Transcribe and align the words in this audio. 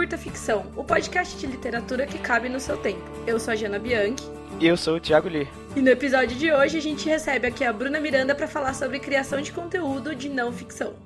Curta 0.00 0.16
Ficção, 0.16 0.64
o 0.76 0.82
podcast 0.82 1.36
de 1.36 1.46
literatura 1.46 2.06
que 2.06 2.18
cabe 2.18 2.48
no 2.48 2.58
seu 2.58 2.74
tempo. 2.78 3.02
Eu 3.26 3.38
sou 3.38 3.52
a 3.52 3.54
Jana 3.54 3.78
Bianchi. 3.78 4.24
E 4.58 4.66
eu 4.66 4.74
sou 4.74 4.96
o 4.96 5.00
Thiago 5.00 5.28
Lee. 5.28 5.46
E 5.76 5.82
no 5.82 5.90
episódio 5.90 6.38
de 6.38 6.50
hoje 6.50 6.78
a 6.78 6.80
gente 6.80 7.06
recebe 7.06 7.46
aqui 7.46 7.62
a 7.62 7.70
Bruna 7.70 8.00
Miranda 8.00 8.34
para 8.34 8.48
falar 8.48 8.72
sobre 8.72 8.98
criação 8.98 9.42
de 9.42 9.52
conteúdo 9.52 10.14
de 10.14 10.30
não 10.30 10.54
ficção. 10.54 10.96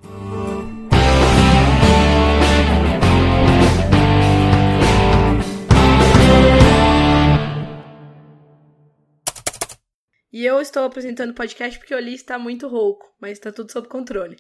E 10.33 10.47
eu 10.47 10.61
estou 10.61 10.85
apresentando 10.85 11.31
o 11.31 11.35
podcast 11.35 11.81
porque 11.81 11.97
o 11.97 11.99
Lee 11.99 12.15
está 12.15 12.39
muito 12.39 12.69
rouco, 12.69 13.13
mas 13.21 13.33
está 13.33 13.51
tudo 13.51 13.73
sob 13.73 13.89
controle. 13.89 14.37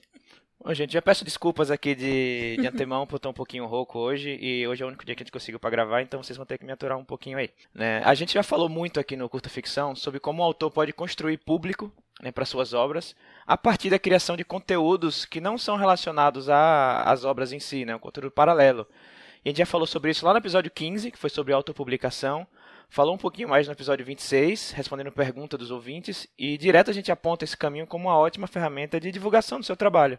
Bom, 0.64 0.72
gente, 0.72 0.94
já 0.94 1.02
peço 1.02 1.26
desculpas 1.26 1.70
aqui 1.70 1.94
de, 1.94 2.56
de 2.58 2.66
antemão 2.66 3.06
por 3.06 3.16
estar 3.16 3.28
um 3.28 3.34
pouquinho 3.34 3.66
rouco 3.66 3.98
hoje, 3.98 4.38
e 4.40 4.66
hoje 4.66 4.82
é 4.82 4.86
o 4.86 4.88
único 4.88 5.04
dia 5.04 5.14
que 5.14 5.22
a 5.22 5.24
gente 5.24 5.30
conseguiu 5.30 5.60
para 5.60 5.68
gravar, 5.68 6.00
então 6.00 6.22
vocês 6.22 6.38
vão 6.38 6.46
ter 6.46 6.56
que 6.56 6.64
me 6.64 6.72
aturar 6.72 6.96
um 6.96 7.04
pouquinho 7.04 7.36
aí. 7.36 7.50
Né? 7.74 8.00
A 8.02 8.14
gente 8.14 8.32
já 8.32 8.42
falou 8.42 8.66
muito 8.66 8.98
aqui 8.98 9.14
no 9.14 9.28
Curta 9.28 9.50
Ficção 9.50 9.94
sobre 9.94 10.18
como 10.18 10.40
o 10.40 10.44
autor 10.46 10.70
pode 10.70 10.90
construir 10.94 11.36
público 11.36 11.92
né, 12.22 12.32
para 12.32 12.46
suas 12.46 12.72
obras 12.72 13.14
a 13.46 13.58
partir 13.58 13.90
da 13.90 13.98
criação 13.98 14.38
de 14.38 14.42
conteúdos 14.42 15.26
que 15.26 15.38
não 15.38 15.58
são 15.58 15.76
relacionados 15.76 16.48
às 16.48 17.26
obras 17.26 17.52
em 17.52 17.60
si, 17.60 17.84
né, 17.84 17.94
um 17.94 17.98
conteúdo 17.98 18.30
paralelo. 18.30 18.86
E 19.44 19.48
a 19.48 19.50
gente 19.50 19.58
já 19.58 19.66
falou 19.66 19.86
sobre 19.86 20.12
isso 20.12 20.24
lá 20.24 20.32
no 20.32 20.38
episódio 20.38 20.70
15, 20.70 21.10
que 21.10 21.18
foi 21.18 21.28
sobre 21.28 21.52
autopublicação, 21.52 22.46
falou 22.88 23.14
um 23.14 23.18
pouquinho 23.18 23.50
mais 23.50 23.66
no 23.66 23.74
episódio 23.74 24.06
26, 24.06 24.70
respondendo 24.70 25.12
pergunta 25.12 25.58
dos 25.58 25.70
ouvintes, 25.70 26.26
e 26.38 26.56
direto 26.56 26.90
a 26.90 26.94
gente 26.94 27.12
aponta 27.12 27.44
esse 27.44 27.54
caminho 27.54 27.86
como 27.86 28.08
uma 28.08 28.16
ótima 28.16 28.46
ferramenta 28.46 28.98
de 28.98 29.12
divulgação 29.12 29.60
do 29.60 29.66
seu 29.66 29.76
trabalho. 29.76 30.18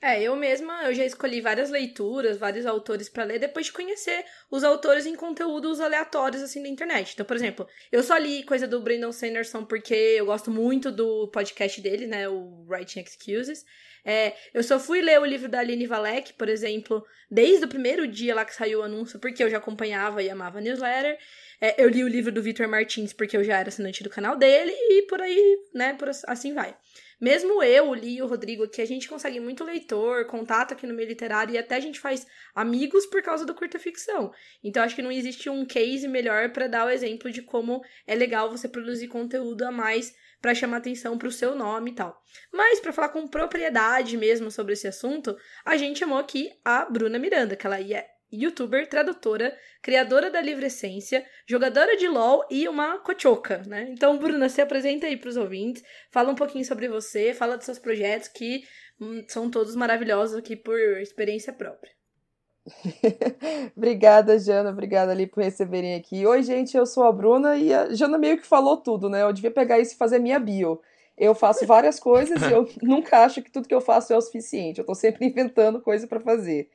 É, 0.00 0.22
eu 0.22 0.36
mesma, 0.36 0.84
eu 0.84 0.94
já 0.94 1.04
escolhi 1.04 1.40
várias 1.40 1.70
leituras, 1.70 2.36
vários 2.36 2.66
autores 2.66 3.08
para 3.08 3.24
ler 3.24 3.38
depois 3.38 3.66
de 3.66 3.72
conhecer 3.72 4.24
os 4.50 4.62
autores 4.62 5.06
em 5.06 5.16
conteúdos 5.16 5.80
aleatórios 5.80 6.42
assim 6.42 6.62
da 6.62 6.68
internet. 6.68 7.14
Então, 7.14 7.24
por 7.24 7.34
exemplo, 7.34 7.66
eu 7.90 8.02
só 8.02 8.16
li 8.16 8.44
coisa 8.44 8.68
do 8.68 8.80
Brandon 8.80 9.10
Sanderson 9.10 9.64
porque 9.64 9.94
eu 9.94 10.26
gosto 10.26 10.50
muito 10.50 10.92
do 10.92 11.28
podcast 11.28 11.80
dele, 11.80 12.06
né, 12.06 12.28
o 12.28 12.64
Writing 12.68 13.00
Excuses. 13.00 13.64
É, 14.04 14.34
eu 14.54 14.62
só 14.62 14.78
fui 14.78 15.00
ler 15.00 15.18
o 15.18 15.24
livro 15.24 15.48
da 15.48 15.58
Aline 15.60 15.86
Valek, 15.86 16.34
por 16.34 16.48
exemplo, 16.48 17.04
desde 17.28 17.64
o 17.64 17.68
primeiro 17.68 18.06
dia 18.06 18.34
lá 18.36 18.44
que 18.44 18.54
saiu 18.54 18.80
o 18.80 18.82
anúncio, 18.82 19.18
porque 19.18 19.42
eu 19.42 19.50
já 19.50 19.56
acompanhava 19.56 20.22
e 20.22 20.30
amava 20.30 20.58
a 20.58 20.60
newsletter. 20.60 21.18
É, 21.60 21.82
eu 21.82 21.88
li 21.88 22.04
o 22.04 22.08
livro 22.08 22.32
do 22.32 22.42
Victor 22.42 22.68
Martins 22.68 23.12
porque 23.12 23.36
eu 23.36 23.44
já 23.44 23.58
era 23.58 23.68
assinante 23.68 24.02
do 24.02 24.10
canal 24.10 24.36
dele 24.36 24.72
e 24.72 25.02
por 25.06 25.20
aí, 25.20 25.58
né, 25.74 25.94
por 25.94 26.08
assim 26.26 26.52
vai. 26.52 26.76
Mesmo 27.18 27.62
eu, 27.62 27.88
o 27.88 27.94
Li 27.94 28.20
o 28.20 28.26
Rodrigo 28.26 28.64
aqui, 28.64 28.82
a 28.82 28.86
gente 28.86 29.08
consegue 29.08 29.40
muito 29.40 29.64
leitor, 29.64 30.26
contato 30.26 30.74
aqui 30.74 30.86
no 30.86 30.92
meio 30.92 31.08
literário 31.08 31.54
e 31.54 31.58
até 31.58 31.76
a 31.76 31.80
gente 31.80 31.98
faz 31.98 32.26
amigos 32.54 33.06
por 33.06 33.22
causa 33.22 33.46
do 33.46 33.54
curta 33.54 33.78
ficção. 33.78 34.30
Então 34.62 34.82
acho 34.82 34.94
que 34.94 35.00
não 35.00 35.10
existe 35.10 35.48
um 35.48 35.64
case 35.64 36.06
melhor 36.06 36.50
para 36.50 36.66
dar 36.66 36.86
o 36.86 36.90
exemplo 36.90 37.30
de 37.30 37.40
como 37.40 37.82
é 38.06 38.14
legal 38.14 38.50
você 38.50 38.68
produzir 38.68 39.08
conteúdo 39.08 39.62
a 39.62 39.72
mais 39.72 40.14
para 40.42 40.54
chamar 40.54 40.76
atenção 40.76 41.16
para 41.16 41.28
o 41.28 41.32
seu 41.32 41.54
nome 41.54 41.92
e 41.92 41.94
tal. 41.94 42.22
Mas 42.52 42.80
para 42.80 42.92
falar 42.92 43.08
com 43.08 43.26
propriedade 43.26 44.14
mesmo 44.18 44.50
sobre 44.50 44.74
esse 44.74 44.86
assunto, 44.86 45.34
a 45.64 45.76
gente 45.78 45.98
chamou 45.98 46.18
aqui 46.18 46.50
a 46.62 46.84
Bruna 46.84 47.18
Miranda, 47.18 47.56
que 47.56 47.66
ela 47.66 47.80
é 47.80 48.15
youtuber, 48.32 48.88
tradutora, 48.88 49.56
criadora 49.82 50.30
da 50.30 50.40
Livre 50.40 50.66
Essência, 50.66 51.24
jogadora 51.46 51.96
de 51.96 52.08
LoL 52.08 52.44
e 52.50 52.68
uma 52.68 52.98
cochoca, 52.98 53.62
né? 53.66 53.88
Então, 53.90 54.18
Bruna, 54.18 54.48
se 54.48 54.60
apresenta 54.60 55.06
aí 55.06 55.16
para 55.16 55.28
os 55.28 55.36
ouvintes, 55.36 55.82
fala 56.10 56.30
um 56.30 56.34
pouquinho 56.34 56.64
sobre 56.64 56.88
você, 56.88 57.32
fala 57.32 57.56
dos 57.56 57.66
seus 57.66 57.78
projetos 57.78 58.28
que 58.28 58.62
hum, 59.00 59.24
são 59.28 59.50
todos 59.50 59.76
maravilhosos 59.76 60.36
aqui 60.36 60.56
por 60.56 60.78
experiência 60.98 61.52
própria. 61.52 61.92
obrigada, 63.76 64.38
Jana. 64.38 64.70
Obrigada 64.70 65.12
ali 65.12 65.26
por 65.26 65.42
receberem 65.42 65.94
aqui. 65.94 66.26
Oi, 66.26 66.42
gente, 66.42 66.76
eu 66.76 66.84
sou 66.84 67.04
a 67.04 67.12
Bruna 67.12 67.56
e 67.56 67.72
a 67.72 67.94
Jana 67.94 68.18
meio 68.18 68.38
que 68.38 68.46
falou 68.46 68.76
tudo, 68.76 69.08
né? 69.08 69.22
Eu 69.22 69.32
devia 69.32 69.50
pegar 69.50 69.78
isso 69.78 69.94
e 69.94 69.96
fazer 69.98 70.18
minha 70.18 70.38
bio. 70.38 70.80
Eu 71.16 71.34
faço 71.34 71.66
várias 71.66 71.98
coisas 71.98 72.42
e 72.42 72.52
eu 72.52 72.68
nunca 72.82 73.24
acho 73.24 73.42
que 73.42 73.50
tudo 73.50 73.68
que 73.68 73.74
eu 73.74 73.80
faço 73.80 74.12
é 74.12 74.16
o 74.16 74.20
suficiente. 74.20 74.80
Eu 74.80 74.84
tô 74.84 74.94
sempre 74.94 75.24
inventando 75.26 75.80
coisa 75.80 76.06
para 76.06 76.20
fazer. 76.20 76.68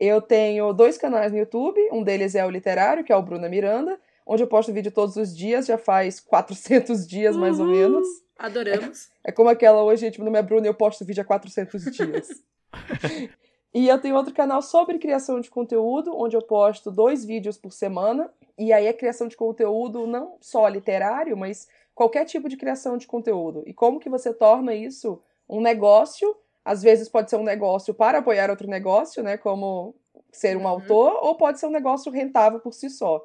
Eu 0.00 0.22
tenho 0.22 0.72
dois 0.72 0.96
canais 0.96 1.30
no 1.30 1.36
YouTube, 1.36 1.78
um 1.92 2.02
deles 2.02 2.34
é 2.34 2.44
o 2.46 2.48
literário, 2.48 3.04
que 3.04 3.12
é 3.12 3.16
o 3.16 3.22
Bruna 3.22 3.50
Miranda, 3.50 4.00
onde 4.26 4.42
eu 4.42 4.46
posto 4.46 4.72
vídeo 4.72 4.90
todos 4.90 5.16
os 5.16 5.36
dias, 5.36 5.66
já 5.66 5.76
faz 5.76 6.18
400 6.24 7.06
dias 7.06 7.36
mais 7.36 7.60
uhum. 7.60 7.66
ou 7.66 7.70
menos. 7.70 8.08
Adoramos. 8.38 9.10
É, 9.22 9.28
é, 9.28 9.32
como 9.32 9.50
aquela 9.50 9.82
hoje, 9.82 10.10
tipo, 10.10 10.24
meu 10.24 10.32
nome 10.32 10.38
é 10.38 10.42
Bruna 10.42 10.66
e 10.66 10.70
eu 10.70 10.74
posto 10.74 11.04
vídeo 11.04 11.20
há 11.20 11.24
400 11.26 11.84
dias. 11.92 12.28
e 13.74 13.86
eu 13.86 14.00
tenho 14.00 14.16
outro 14.16 14.32
canal 14.32 14.62
sobre 14.62 14.98
criação 14.98 15.38
de 15.38 15.50
conteúdo, 15.50 16.16
onde 16.16 16.34
eu 16.34 16.40
posto 16.40 16.90
dois 16.90 17.22
vídeos 17.22 17.58
por 17.58 17.70
semana. 17.70 18.30
E 18.56 18.72
aí 18.72 18.86
é 18.86 18.94
criação 18.94 19.28
de 19.28 19.36
conteúdo 19.36 20.06
não 20.06 20.38
só 20.40 20.66
literário, 20.66 21.36
mas 21.36 21.68
qualquer 21.94 22.24
tipo 22.24 22.48
de 22.48 22.56
criação 22.56 22.96
de 22.96 23.06
conteúdo. 23.06 23.62
E 23.66 23.74
como 23.74 24.00
que 24.00 24.08
você 24.08 24.32
torna 24.32 24.74
isso 24.74 25.20
um 25.46 25.60
negócio 25.60 26.34
às 26.64 26.82
vezes 26.82 27.08
pode 27.08 27.30
ser 27.30 27.36
um 27.36 27.42
negócio 27.42 27.94
para 27.94 28.18
apoiar 28.18 28.50
outro 28.50 28.68
negócio, 28.68 29.22
né? 29.22 29.36
Como 29.36 29.94
ser 30.30 30.56
um 30.56 30.60
uhum. 30.60 30.68
autor, 30.68 31.18
ou 31.22 31.34
pode 31.34 31.58
ser 31.58 31.66
um 31.66 31.70
negócio 31.70 32.10
rentável 32.12 32.60
por 32.60 32.72
si 32.72 32.88
só. 32.88 33.24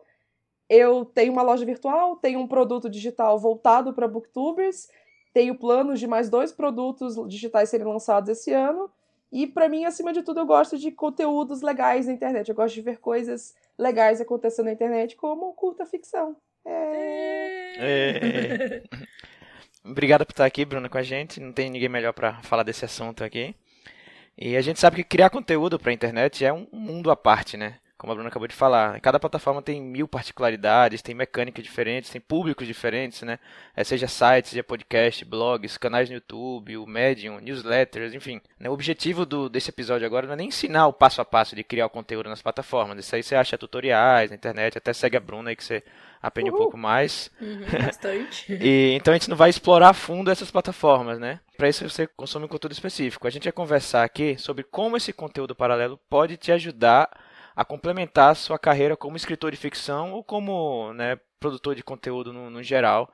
Eu 0.67 1.05
tenho 1.05 1.31
uma 1.31 1.43
loja 1.43 1.65
virtual, 1.65 2.15
tenho 2.15 2.39
um 2.39 2.47
produto 2.47 2.89
digital 2.89 3.37
voltado 3.37 3.93
para 3.93 4.07
booktubers, 4.07 4.89
tenho 5.33 5.55
planos 5.55 5.99
de 5.99 6.07
mais 6.07 6.29
dois 6.29 6.51
produtos 6.51 7.15
digitais 7.27 7.69
serem 7.69 7.85
lançados 7.85 8.29
esse 8.29 8.51
ano. 8.51 8.89
E 9.31 9.45
para 9.45 9.67
mim, 9.67 9.85
acima 9.85 10.13
de 10.13 10.23
tudo, 10.23 10.39
eu 10.39 10.45
gosto 10.45 10.77
de 10.77 10.91
conteúdos 10.91 11.61
legais 11.61 12.07
na 12.07 12.13
internet. 12.13 12.47
Eu 12.47 12.55
gosto 12.55 12.75
de 12.75 12.81
ver 12.81 12.99
coisas 12.99 13.53
legais 13.77 14.21
acontecendo 14.21 14.67
na 14.67 14.71
internet, 14.71 15.15
como 15.15 15.53
curta 15.53 15.85
ficção. 15.85 16.35
É... 16.65 17.75
é. 17.77 18.83
Obrigado 19.87 20.25
por 20.25 20.31
estar 20.31 20.45
aqui, 20.45 20.65
Bruno, 20.65 20.89
com 20.89 20.97
a 20.97 21.03
gente. 21.03 21.39
Não 21.39 21.51
tem 21.51 21.69
ninguém 21.69 21.87
melhor 21.87 22.11
para 22.11 22.41
falar 22.41 22.63
desse 22.63 22.83
assunto 22.83 23.23
aqui. 23.23 23.53
E 24.35 24.57
a 24.57 24.61
gente 24.61 24.79
sabe 24.79 24.95
que 24.95 25.03
criar 25.03 25.29
conteúdo 25.29 25.77
para 25.77 25.91
a 25.91 25.93
internet 25.93 26.43
é 26.43 26.51
um 26.51 26.67
mundo 26.71 27.11
à 27.11 27.15
parte, 27.15 27.55
né? 27.55 27.75
Como 27.95 28.11
a 28.11 28.15
Bruna 28.15 28.29
acabou 28.29 28.47
de 28.47 28.55
falar. 28.55 28.99
Cada 28.99 29.19
plataforma 29.19 29.61
tem 29.61 29.79
mil 29.79 30.07
particularidades, 30.07 31.03
tem 31.03 31.13
mecânicas 31.13 31.63
diferentes, 31.63 32.09
tem 32.09 32.19
públicos 32.19 32.65
diferentes, 32.65 33.21
né? 33.21 33.37
É, 33.75 33.83
seja 33.83 34.07
sites, 34.07 34.49
seja 34.49 34.63
podcast, 34.63 35.23
blogs, 35.23 35.77
canais 35.77 36.09
no 36.09 36.15
YouTube, 36.15 36.77
o 36.77 36.87
Medium, 36.87 37.39
newsletters, 37.39 38.15
enfim. 38.15 38.41
Né? 38.59 38.67
O 38.67 38.73
objetivo 38.73 39.23
do, 39.23 39.47
desse 39.47 39.69
episódio 39.69 40.05
agora 40.07 40.25
não 40.25 40.33
é 40.33 40.37
nem 40.37 40.47
ensinar 40.47 40.87
o 40.87 40.93
passo 40.93 41.21
a 41.21 41.25
passo 41.25 41.55
de 41.55 41.63
criar 41.63 41.85
o 41.85 41.91
conteúdo 41.91 42.27
nas 42.27 42.41
plataformas. 42.41 42.97
Isso 42.97 43.15
aí 43.15 43.21
você 43.21 43.35
acha 43.35 43.55
tutoriais 43.55 44.31
na 44.31 44.35
internet, 44.35 44.79
até 44.79 44.91
segue 44.93 45.15
a 45.15 45.19
Bruna 45.19 45.51
aí 45.51 45.55
que 45.55 45.63
você 45.63 45.83
aprende 46.21 46.49
Uhul. 46.49 46.59
um 46.59 46.63
pouco 46.63 46.77
mais. 46.77 47.31
Uhum, 47.39 47.65
bastante. 47.85 48.53
e, 48.61 48.93
então 48.95 49.13
a 49.13 49.17
gente 49.17 49.29
não 49.29 49.37
vai 49.37 49.49
explorar 49.49 49.89
a 49.89 49.93
fundo 49.93 50.31
essas 50.31 50.51
plataformas, 50.51 51.19
né? 51.19 51.39
Para 51.57 51.69
isso 51.69 51.87
você 51.87 52.07
consome 52.07 52.45
um 52.45 52.49
conteúdo 52.49 52.73
específico. 52.73 53.27
A 53.27 53.29
gente 53.29 53.43
vai 53.43 53.53
conversar 53.53 54.03
aqui 54.03 54.37
sobre 54.37 54.63
como 54.63 54.97
esse 54.97 55.13
conteúdo 55.13 55.55
paralelo 55.55 55.99
pode 56.09 56.37
te 56.37 56.51
ajudar 56.51 57.09
a 57.55 57.63
complementar 57.63 58.31
a 58.31 58.35
sua 58.35 58.59
carreira 58.59 58.97
como 58.97 59.15
escritor 59.15 59.51
de 59.51 59.57
ficção 59.57 60.11
ou 60.11 60.23
como 60.23 60.91
né, 60.93 61.17
produtor 61.39 61.75
de 61.75 61.83
conteúdo 61.83 62.33
no, 62.33 62.49
no 62.49 62.61
geral. 62.61 63.11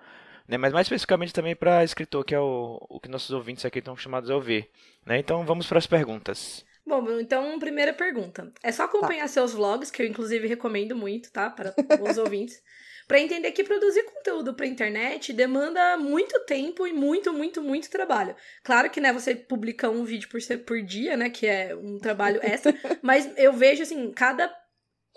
Né? 0.48 0.58
Mas 0.58 0.74
mais 0.74 0.86
especificamente 0.86 1.34
também 1.34 1.56
para 1.56 1.84
escritor, 1.84 2.26
que 2.26 2.34
é 2.34 2.40
o, 2.40 2.78
o 2.90 3.00
que 3.00 3.10
nossos 3.10 3.32
ouvintes 3.32 3.64
aqui 3.66 3.80
estão 3.80 3.96
chamados 3.96 4.30
a 4.30 4.36
ouvir. 4.36 4.70
Né? 5.06 5.20
Então 5.20 5.46
vamos 5.46 5.68
para 5.68 5.78
as 5.78 5.88
perguntas. 5.88 6.66
Bom, 6.86 7.20
então, 7.20 7.60
primeira 7.60 7.94
pergunta. 7.94 8.52
É 8.64 8.72
só 8.72 8.84
acompanhar 8.84 9.22
tá. 9.22 9.28
seus 9.28 9.54
vlogs, 9.54 9.92
que 9.92 10.02
eu 10.02 10.08
inclusive 10.08 10.48
recomendo 10.48 10.96
muito, 10.96 11.32
tá? 11.32 11.50
Para 11.50 11.74
os 12.02 12.18
ouvintes 12.20 12.62
para 13.12 13.20
entender 13.20 13.52
que 13.52 13.62
produzir 13.62 14.04
conteúdo 14.04 14.54
para 14.54 14.66
internet 14.66 15.34
demanda 15.34 15.98
muito 15.98 16.40
tempo 16.46 16.88
e 16.88 16.94
muito, 16.94 17.34
muito, 17.34 17.62
muito 17.62 17.90
trabalho. 17.90 18.34
Claro 18.64 18.90
que, 18.90 19.02
né, 19.02 19.12
você 19.12 19.36
publica 19.36 19.90
um 19.90 20.06
vídeo 20.06 20.30
por, 20.30 20.40
por 20.60 20.82
dia, 20.82 21.18
né, 21.18 21.30
que 21.30 21.46
é 21.46 21.76
um 21.76 22.00
trabalho 22.00 22.40
extra, 22.42 22.74
mas 23.02 23.30
eu 23.36 23.52
vejo, 23.52 23.84
assim, 23.84 24.10
cada 24.12 24.50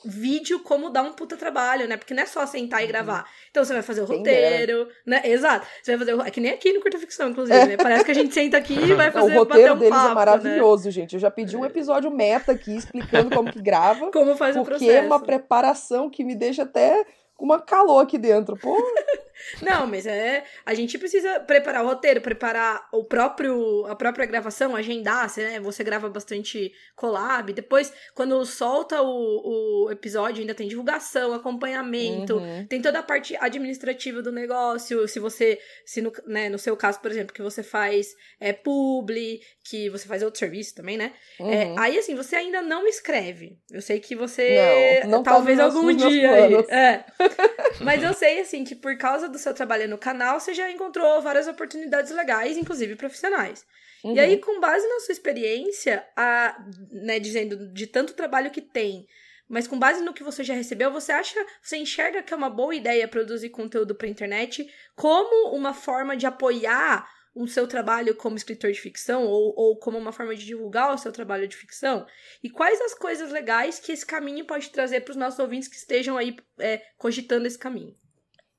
vídeo 0.05 0.58
como 0.58 0.91
dar 0.91 1.05
um 1.05 1.12
puta 1.12 1.37
trabalho, 1.37 1.87
né? 1.87 1.96
Porque 1.96 2.12
não 2.12 2.25
é 2.25 2.26
só 2.26 2.44
sentar 2.46 2.81
e 2.81 2.87
uhum. 2.87 2.88
gravar. 2.91 3.25
Então 3.50 3.64
você 3.64 3.73
vai 3.73 3.82
fazer 3.82 4.02
o 4.02 4.05
roteiro, 4.05 4.88
né? 5.06 5.23
Exato. 5.25 5.64
Você 5.81 5.93
vai 5.93 5.99
fazer 6.00 6.14
o... 6.14 6.23
É 6.23 6.31
que 6.32 6.41
nem 6.41 6.50
aqui 6.50 6.73
no 6.73 6.81
Curta 6.81 6.99
Ficção, 6.99 7.31
inclusive, 7.31 7.64
né? 7.64 7.76
Parece 7.76 8.05
que 8.05 8.11
a 8.11 8.14
gente 8.14 8.35
senta 8.35 8.56
aqui 8.56 8.75
e 8.75 8.93
vai 8.93 9.11
fazer 9.12 9.32
O 9.32 9.38
roteiro 9.38 9.75
um 9.75 9.79
deles 9.79 9.94
é 9.94 9.96
papo, 9.96 10.11
é 10.11 10.14
maravilhoso, 10.14 10.87
né? 10.87 10.91
gente. 10.91 11.14
Eu 11.14 11.20
já 11.20 11.31
pedi 11.31 11.56
um 11.56 11.64
episódio 11.64 12.11
meta 12.11 12.52
aqui 12.52 12.76
explicando 12.76 13.35
como 13.35 13.52
que 13.52 13.62
grava. 13.62 14.11
Como 14.12 14.37
faz 14.37 14.56
o 14.56 14.64
processo. 14.64 14.85
Porque 14.85 14.99
é 14.99 15.00
uma 15.00 15.20
preparação 15.20 16.11
que 16.11 16.25
me 16.25 16.35
deixa 16.35 16.64
até 16.64 17.06
uma 17.38 17.60
calor 17.60 18.00
aqui 18.00 18.19
dentro. 18.19 18.56
Pô. 18.56 18.76
Não, 19.60 19.86
mas 19.86 20.06
é. 20.06 20.44
A 20.64 20.75
gente 20.75 20.96
precisa 20.98 21.40
preparar 21.40 21.84
o 21.84 21.88
roteiro, 21.88 22.20
preparar 22.20 22.88
o 22.92 23.04
próprio, 23.04 23.84
a 23.86 23.94
própria 23.94 24.26
gravação, 24.26 24.75
agendar, 24.75 25.31
né? 25.36 25.60
Você 25.60 25.82
grava 25.84 26.08
bastante 26.08 26.72
collab. 26.94 27.52
Depois, 27.52 27.92
quando 28.14 28.44
solta 28.44 29.02
o, 29.02 29.86
o 29.86 29.90
episódio, 29.90 30.40
ainda 30.40 30.54
tem 30.54 30.69
divulgação, 30.69 31.32
acompanhamento, 31.32 32.36
uhum. 32.36 32.66
tem 32.66 32.81
toda 32.81 33.00
a 33.00 33.02
parte 33.02 33.36
administrativa 33.36 34.22
do 34.22 34.32
negócio. 34.32 35.06
Se 35.08 35.19
você, 35.19 35.58
se 35.84 36.00
no, 36.00 36.12
né, 36.26 36.48
no 36.48 36.58
seu 36.58 36.76
caso, 36.76 37.00
por 37.00 37.10
exemplo, 37.10 37.34
que 37.34 37.42
você 37.42 37.62
faz 37.62 38.14
é, 38.40 38.52
publi, 38.52 39.40
que 39.69 39.90
você 39.90 40.06
faz 40.06 40.22
outro 40.22 40.38
serviço 40.38 40.75
também, 40.75 40.96
né? 40.96 41.12
É, 41.38 41.42
uhum. 41.42 41.52
É, 41.52 41.75
aí, 41.78 41.98
assim, 41.98 42.14
você 42.14 42.36
ainda 42.36 42.62
não 42.62 42.86
escreve. 42.86 43.58
Eu 43.70 43.82
sei 43.82 44.00
que 44.00 44.14
você. 44.14 45.00
Não, 45.04 45.10
não 45.10 45.22
tá 45.22 45.32
talvez 45.32 45.58
tá 45.58 45.64
algum 45.64 45.92
dia. 45.92 46.31
É. 46.69 47.04
Mas 47.81 48.03
eu 48.03 48.12
sei, 48.15 48.41
assim, 48.41 48.65
que 48.65 48.75
por 48.75 48.97
causa 48.97 49.29
do 49.29 49.38
seu 49.38 49.53
trabalho 49.53 49.88
no 49.88 49.99
canal, 49.99 50.38
você 50.38 50.55
já 50.55 50.71
encontrou 50.71 51.21
várias 51.23 51.47
oportunidades 51.49 52.11
legais, 52.12 52.56
inclusive 52.56 52.97
profissionais. 52.97 53.65
Uhum. 54.03 54.15
E 54.15 54.21
aí, 54.21 54.38
com 54.38 54.61
base 54.61 54.87
na 54.87 55.00
sua 55.00 55.12
experiência, 55.12 56.06
a, 56.17 56.62
né, 56.91 57.19
dizendo 57.19 57.73
de 57.73 57.87
tanto 57.87 58.15
trabalho 58.15 58.50
que 58.50 58.61
tem, 58.61 59.06
mas 59.49 59.67
com 59.67 59.79
base 59.79 60.03
no 60.03 60.15
que 60.15 60.23
você 60.23 60.43
já 60.43 60.55
recebeu, 60.55 60.91
você 60.91 61.12
acha, 61.12 61.38
você 61.62 61.76
enxerga 61.76 62.23
que 62.23 62.32
é 62.32 62.37
uma 62.37 62.50
boa 62.50 62.75
ideia 62.75 63.09
produzir 63.09 63.50
conteúdo 63.50 63.94
para 63.94 64.09
internet 64.09 64.69
como 64.94 65.55
uma 65.55 65.75
forma 65.75 66.17
de 66.17 66.27
apoiar 66.27 67.09
o 67.34 67.48
seu 67.48 67.66
trabalho 67.66 68.14
como 68.14 68.36
escritor 68.36 68.70
de 68.70 68.81
ficção 68.81 69.26
ou, 69.26 69.52
ou 69.56 69.76
como 69.76 69.98
uma 69.98 70.12
forma 70.12 70.34
de 70.34 70.44
divulgar 70.44 70.94
o 70.94 70.98
seu 70.98 71.10
trabalho 71.10 71.48
de 71.48 71.56
ficção? 71.56 72.06
E 72.42 72.48
quais 72.48 72.81
as 72.81 72.94
coisas 72.94 73.31
legais 73.31 73.81
que 73.81 73.92
esse 73.92 74.06
caminho 74.06 74.46
pode 74.46 74.70
trazer 74.70 75.00
para 75.00 75.10
os 75.10 75.16
nossos 75.16 75.38
ouvintes 75.40 75.69
que 75.69 75.76
estejam 75.76 76.16
aí 76.16 76.36
é, 76.58 76.82
cogitando 76.96 77.46
esse 77.46 77.58
caminho? 77.58 77.94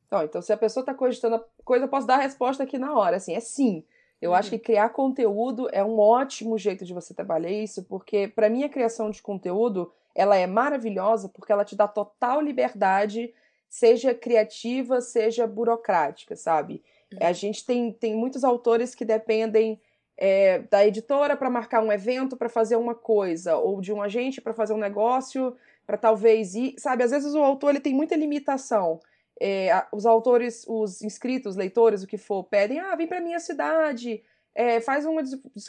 Então, 0.08 0.24
então, 0.24 0.42
se 0.42 0.52
a 0.52 0.58
pessoa 0.58 0.82
está 0.82 0.94
cogitando 0.94 1.36
a 1.36 1.46
coisa, 1.64 1.86
eu 1.86 1.90
posso 1.90 2.06
dar 2.06 2.16
a 2.16 2.22
resposta 2.22 2.64
aqui 2.64 2.78
na 2.78 2.94
hora. 2.94 3.18
Assim, 3.18 3.34
é 3.34 3.40
sim. 3.40 3.84
Eu 4.22 4.32
uhum. 4.32 4.38
acho 4.38 4.50
que 4.50 4.60
criar 4.60 4.90
conteúdo 4.90 5.68
é 5.72 5.84
um 5.84 6.00
ótimo 6.00 6.58
jeito 6.58 6.86
de 6.86 6.94
você 6.94 7.14
trabalhar 7.14 7.52
isso, 7.52 7.84
porque 7.84 8.28
para 8.28 8.50
mim 8.50 8.64
a 8.64 8.70
criação 8.70 9.10
de 9.10 9.22
conteúdo 9.22 9.92
ela 10.14 10.38
é 10.38 10.48
maravilhosa 10.48 11.28
porque 11.30 11.52
ela 11.52 11.66
te 11.66 11.76
dá 11.76 11.88
total 11.88 12.40
liberdade, 12.40 13.34
seja 13.68 14.14
criativa, 14.14 15.02
seja 15.02 15.46
burocrática, 15.46 16.36
sabe? 16.36 16.82
A 17.22 17.32
gente 17.32 17.66
tem, 17.66 17.92
tem 17.92 18.16
muitos 18.16 18.44
autores 18.44 18.96
que 18.96 19.06
dependem 19.06 19.80
é, 20.18 20.60
da 20.60 20.86
editora 20.86 21.36
para 21.36 21.50
marcar 21.50 21.84
um 21.84 21.92
evento, 21.92 22.38
para 22.38 22.50
fazer 22.50 22.76
uma 22.76 22.96
coisa, 22.96 23.58
ou 23.58 23.82
de 23.82 23.92
um 23.92 24.02
agente 24.02 24.42
para 24.42 24.54
fazer 24.54 24.74
um 24.74 24.78
negócio, 24.78 25.56
para 25.86 25.98
talvez 25.98 26.56
ir. 26.56 26.76
Sabe, 26.78 27.04
às 27.04 27.12
vezes 27.12 27.34
o 27.34 27.44
autor 27.44 27.72
ele 27.72 27.80
tem 27.80 27.94
muita 27.94 28.16
limitação. 28.16 29.00
É, 29.40 29.86
os 29.92 30.06
autores, 30.06 30.66
os 30.68 31.02
inscritos, 31.02 31.56
leitores, 31.56 32.04
o 32.04 32.08
que 32.08 32.18
for, 32.18 32.44
pedem: 32.44 32.80
ah, 32.80 32.96
vem 32.96 33.08
para 33.08 33.22
minha 33.22 33.40
cidade, 33.40 34.24
é, 34.54 34.80
faz 34.80 35.06
uma, 35.06 35.22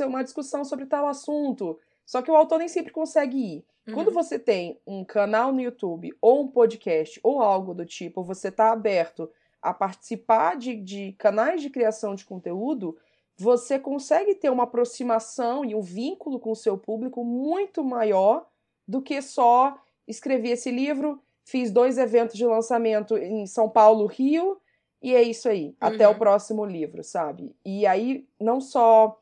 uma 0.07 0.23
discussão 0.23 0.65
sobre 0.65 0.87
tal 0.87 1.07
assunto. 1.07 1.79
Só 2.05 2.23
que 2.23 2.31
o 2.31 2.37
autor 2.37 2.61
nem 2.61 2.69
sempre 2.69 2.93
consegue 2.93 3.37
ir. 3.37 3.65
Uhum. 3.89 3.95
Quando 3.95 4.13
você 4.13 4.39
tem 4.39 4.81
um 4.87 5.05
canal 5.05 5.53
no 5.53 5.61
YouTube, 5.61 6.17
ou 6.21 6.43
um 6.43 6.49
podcast, 6.49 7.19
ou 7.23 7.43
algo 7.43 7.75
do 7.75 7.85
tipo, 7.85 8.23
você 8.23 8.49
está 8.49 8.71
aberto 8.71 9.29
a 9.67 9.75
participar 9.75 10.57
de, 10.57 10.77
de 10.77 11.13
canais 11.15 11.61
de 11.61 11.71
criação 11.71 12.15
de 12.15 12.25
conteúdo, 12.25 12.97
você 13.37 13.81
consegue 13.81 14.33
ter 14.37 14.49
uma 14.49 14.63
aproximação 14.63 15.65
e 15.65 15.75
um 15.75 15.81
vínculo 15.81 16.39
com 16.39 16.53
o 16.53 16.57
seu 16.57 16.79
público 16.79 17.25
muito 17.25 17.83
maior 17.83 18.47
do 18.87 19.03
que 19.03 19.21
só 19.21 19.77
escrever 20.07 20.51
esse 20.51 20.71
livro, 20.71 21.21
fiz 21.45 21.73
dois 21.73 21.99
eventos 21.99 22.37
de 22.37 22.47
lançamento 22.47 23.17
em 23.19 23.45
São 23.45 23.69
Paulo, 23.69 24.07
Rio, 24.07 24.57
e 25.03 25.17
é 25.17 25.23
isso 25.23 25.49
aí, 25.49 25.71
uhum. 25.71 25.75
até 25.81 26.09
o 26.09 26.17
próximo 26.17 26.65
livro, 26.65 27.03
sabe? 27.03 27.55
E 27.65 27.85
aí, 27.87 28.25
não 28.41 28.61
só 28.61 29.21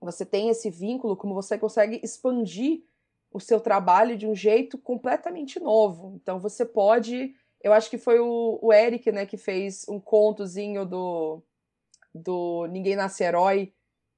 você 0.00 0.26
tem 0.26 0.48
esse 0.48 0.68
vínculo, 0.68 1.16
como 1.16 1.32
você 1.32 1.56
consegue 1.56 2.00
expandir 2.02 2.82
o 3.32 3.38
seu 3.38 3.60
trabalho 3.60 4.16
de 4.16 4.26
um 4.26 4.34
jeito 4.34 4.76
completamente 4.76 5.60
novo. 5.60 6.12
Então, 6.16 6.40
você 6.40 6.64
pode 6.64 7.34
eu 7.62 7.72
acho 7.72 7.90
que 7.90 7.98
foi 7.98 8.18
o, 8.18 8.58
o 8.62 8.72
Eric, 8.72 9.10
né, 9.12 9.26
que 9.26 9.36
fez 9.36 9.86
um 9.88 9.98
contozinho 9.98 10.84
do, 10.84 11.42
do 12.14 12.66
Ninguém 12.66 12.96
Nasce 12.96 13.24
Herói, 13.24 13.72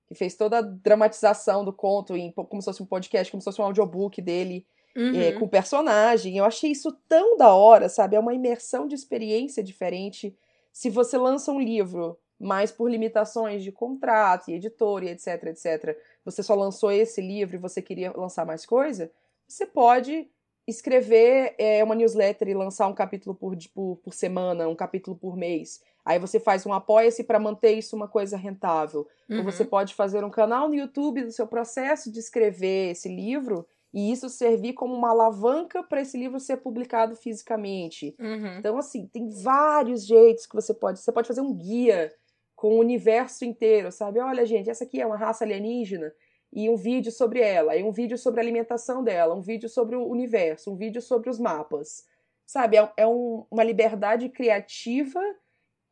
que 0.07 0.15
fez 0.15 0.35
toda 0.35 0.59
a 0.59 0.63
dramatização 0.63 1.65
do 1.65 1.73
conto, 1.73 2.17
em, 2.17 2.33
como 2.33 2.63
se 2.63 2.67
fosse 2.67 2.83
um 2.83 2.87
podcast, 2.87 3.31
como 3.31 3.41
se 3.41 3.45
fosse 3.45 3.61
um 3.61 3.65
audiobook 3.65 4.21
dele, 4.23 4.67
uhum. 4.97 5.21
é, 5.21 5.33
com 5.33 5.47
personagem. 5.47 6.37
Eu 6.37 6.45
achei 6.45 6.71
isso 6.71 6.93
tão 7.09 7.37
da 7.37 7.55
hora, 7.55 7.89
sabe? 7.89 8.17
É 8.17 8.21
uma 8.21 8.35
imersão 8.35 8.87
de 8.87 8.95
experiência 8.95 9.63
diferente. 9.63 10.37
Se 10.73 10.89
você 10.89 11.19
lança 11.19 11.53
um 11.53 11.61
livro, 11.61 12.19
mas 12.39 12.71
por 12.73 12.91
limitações 12.91 13.63
de 13.63 13.71
contrato 13.71 14.51
e 14.51 14.55
editor 14.55 15.03
e 15.03 15.11
etc, 15.11 15.45
etc, 15.45 15.99
você 16.25 16.43
só 16.43 16.55
lançou 16.55 16.91
esse 16.91 17.21
livro 17.21 17.57
e 17.57 17.59
você 17.59 17.83
queria 17.83 18.13
lançar 18.17 18.47
mais 18.47 18.65
coisa, 18.65 19.11
você 19.47 19.67
pode 19.67 20.31
escrever 20.69 21.55
é, 21.57 21.83
uma 21.83 21.95
newsletter 21.95 22.47
e 22.47 22.55
lançar 22.55 22.87
um 22.89 22.95
capítulo 22.95 23.35
por, 23.35 23.57
por, 23.75 23.97
por 23.97 24.13
semana, 24.13 24.69
um 24.69 24.77
capítulo 24.77 25.17
por 25.17 25.35
mês. 25.35 25.81
Aí 26.05 26.19
você 26.19 26.39
faz 26.39 26.67
um 26.67 26.73
apoia-se 26.73 27.25
para 27.25 27.39
manter 27.39 27.73
isso 27.73 27.97
uma 27.97 28.07
coisa 28.07 28.37
rentável. 28.37 29.09
Uhum. 29.29 29.39
Ou 29.39 29.45
você 29.45 29.65
pode 29.65 29.95
fazer 29.95 30.23
um 30.25 30.31
canal 30.31 30.69
no 30.69 30.75
YouTube 30.75 31.23
do 31.23 31.33
seu 31.33 31.47
processo 31.47 32.13
de 32.13 32.19
escrever 32.19 32.91
esse 32.91 33.09
livro 33.09 33.67
e 33.93 34.13
isso 34.13 34.29
servir 34.29 34.75
como 34.75 34.95
uma 34.95 35.11
alavanca 35.11 35.83
para 35.83 36.03
esse 36.03 36.19
livro 36.19 36.39
ser 36.39 36.59
publicado 36.59 37.17
fisicamente. 37.17 38.15
Uhum. 38.21 38.59
Então, 38.59 38.77
assim, 38.77 39.07
tem 39.07 39.31
vários 39.31 40.07
jeitos 40.07 40.47
que 40.47 40.55
você 40.55 40.75
pode. 40.75 40.99
Você 40.99 41.11
pode 41.11 41.29
fazer 41.29 41.41
um 41.41 41.55
guia 41.55 42.13
com 42.55 42.75
o 42.75 42.79
universo 42.79 43.45
inteiro, 43.45 43.91
sabe? 43.91 44.21
Olha, 44.21 44.45
gente, 44.45 44.69
essa 44.69 44.85
aqui 44.85 45.01
é 45.01 45.07
uma 45.07 45.17
raça 45.17 45.45
alienígena 45.45 46.13
e 46.53 46.69
um 46.69 46.77
vídeo 46.77 47.13
sobre 47.13 47.41
ela, 47.41 47.77
e 47.77 47.83
um 47.83 47.93
vídeo 47.93 48.17
sobre 48.17 48.41
a 48.41 48.43
alimentação 48.43 49.03
dela, 49.03 49.35
um 49.35 49.41
vídeo 49.41 49.69
sobre 49.69 49.97
o 49.97 50.07
universo, 50.07 50.73
um 50.73 50.77
vídeo 50.77 51.03
sobre 51.03 51.29
os 51.29 51.39
mapas. 51.39 52.07
Sabe, 52.47 52.79
é, 52.79 52.93
é 52.97 53.07
um, 53.07 53.45
uma 53.51 53.63
liberdade 53.63 54.29
criativa 54.31 55.21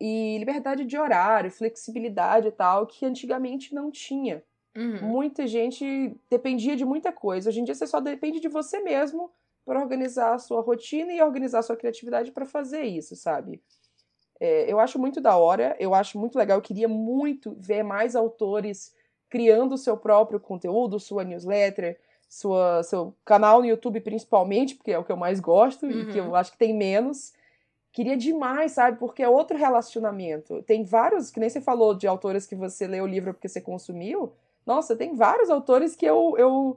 e 0.00 0.38
liberdade 0.38 0.84
de 0.84 0.98
horário, 0.98 1.50
flexibilidade 1.50 2.48
e 2.48 2.52
tal, 2.52 2.86
que 2.86 3.04
antigamente 3.04 3.74
não 3.74 3.90
tinha. 3.90 4.42
Uhum. 4.76 5.02
Muita 5.02 5.46
gente 5.46 6.14
dependia 6.30 6.76
de 6.76 6.84
muita 6.84 7.12
coisa. 7.12 7.48
Hoje 7.48 7.60
em 7.60 7.64
dia 7.64 7.74
você 7.74 7.86
só 7.86 8.00
depende 8.00 8.40
de 8.40 8.48
você 8.48 8.80
mesmo 8.80 9.30
para 9.64 9.80
organizar 9.80 10.34
a 10.34 10.38
sua 10.38 10.60
rotina 10.60 11.12
e 11.12 11.22
organizar 11.22 11.58
a 11.58 11.62
sua 11.62 11.76
criatividade 11.76 12.30
para 12.30 12.46
fazer 12.46 12.82
isso, 12.82 13.16
sabe? 13.16 13.62
É, 14.38 14.70
eu 14.70 14.78
acho 14.78 14.98
muito 14.98 15.20
da 15.20 15.36
hora, 15.36 15.74
eu 15.78 15.94
acho 15.94 16.18
muito 16.18 16.38
legal. 16.38 16.58
Eu 16.58 16.62
queria 16.62 16.88
muito 16.88 17.56
ver 17.58 17.82
mais 17.82 18.14
autores 18.14 18.94
criando 19.28 19.74
o 19.74 19.78
seu 19.78 19.96
próprio 19.96 20.40
conteúdo, 20.40 21.00
sua 21.00 21.24
newsletter, 21.24 21.98
sua, 22.28 22.82
seu 22.82 23.14
canal 23.24 23.60
no 23.60 23.66
YouTube 23.66 24.00
principalmente, 24.00 24.74
porque 24.74 24.92
é 24.92 24.98
o 24.98 25.04
que 25.04 25.12
eu 25.12 25.16
mais 25.16 25.40
gosto 25.40 25.86
uhum. 25.86 25.92
e 25.92 26.06
que 26.06 26.18
eu 26.18 26.26
uhum. 26.26 26.34
acho 26.34 26.52
que 26.52 26.58
tem 26.58 26.74
menos. 26.74 27.32
Queria 27.92 28.16
demais, 28.16 28.72
sabe? 28.72 28.98
Porque 28.98 29.22
é 29.22 29.28
outro 29.28 29.56
relacionamento. 29.56 30.62
Tem 30.64 30.84
vários, 30.84 31.30
que 31.30 31.40
nem 31.40 31.48
você 31.48 31.60
falou 31.60 31.94
de 31.94 32.06
autores 32.06 32.46
que 32.46 32.54
você 32.54 32.86
lê 32.86 33.00
o 33.00 33.06
livro 33.06 33.32
porque 33.32 33.48
você 33.48 33.60
consumiu. 33.60 34.32
Nossa, 34.66 34.94
tem 34.94 35.14
vários 35.14 35.48
autores 35.48 35.96
que 35.96 36.04
eu, 36.04 36.34
eu 36.36 36.76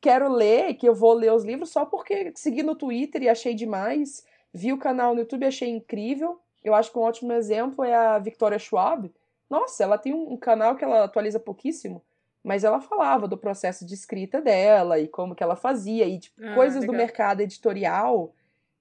quero 0.00 0.28
ler, 0.28 0.74
que 0.74 0.88
eu 0.88 0.94
vou 0.94 1.14
ler 1.14 1.32
os 1.32 1.44
livros 1.44 1.70
só 1.70 1.84
porque 1.84 2.32
segui 2.36 2.62
no 2.62 2.76
Twitter 2.76 3.22
e 3.22 3.28
achei 3.28 3.54
demais. 3.54 4.24
Vi 4.52 4.72
o 4.72 4.78
canal 4.78 5.14
no 5.14 5.20
YouTube 5.20 5.42
e 5.42 5.46
achei 5.46 5.68
incrível. 5.68 6.38
Eu 6.62 6.74
acho 6.74 6.92
que 6.92 6.98
um 6.98 7.02
ótimo 7.02 7.32
exemplo 7.32 7.84
é 7.84 7.94
a 7.94 8.18
Victoria 8.18 8.58
Schwab, 8.58 9.10
nossa, 9.48 9.84
ela 9.84 9.98
tem 9.98 10.12
um, 10.12 10.36
canal 10.36 10.76
que 10.76 10.84
ela 10.84 11.04
atualiza 11.04 11.38
pouquíssimo, 11.38 12.02
mas 12.42 12.64
ela 12.64 12.80
falava 12.80 13.28
do 13.28 13.36
processo 13.36 13.86
de 13.86 13.94
escrita 13.94 14.40
dela 14.40 14.98
e 14.98 15.06
como 15.06 15.34
que 15.34 15.42
ela 15.42 15.56
fazia 15.56 16.06
e 16.06 16.18
tipo, 16.18 16.44
ah, 16.44 16.54
coisas 16.54 16.80
legal. 16.80 16.94
do 16.94 16.98
mercado 16.98 17.40
editorial 17.40 18.34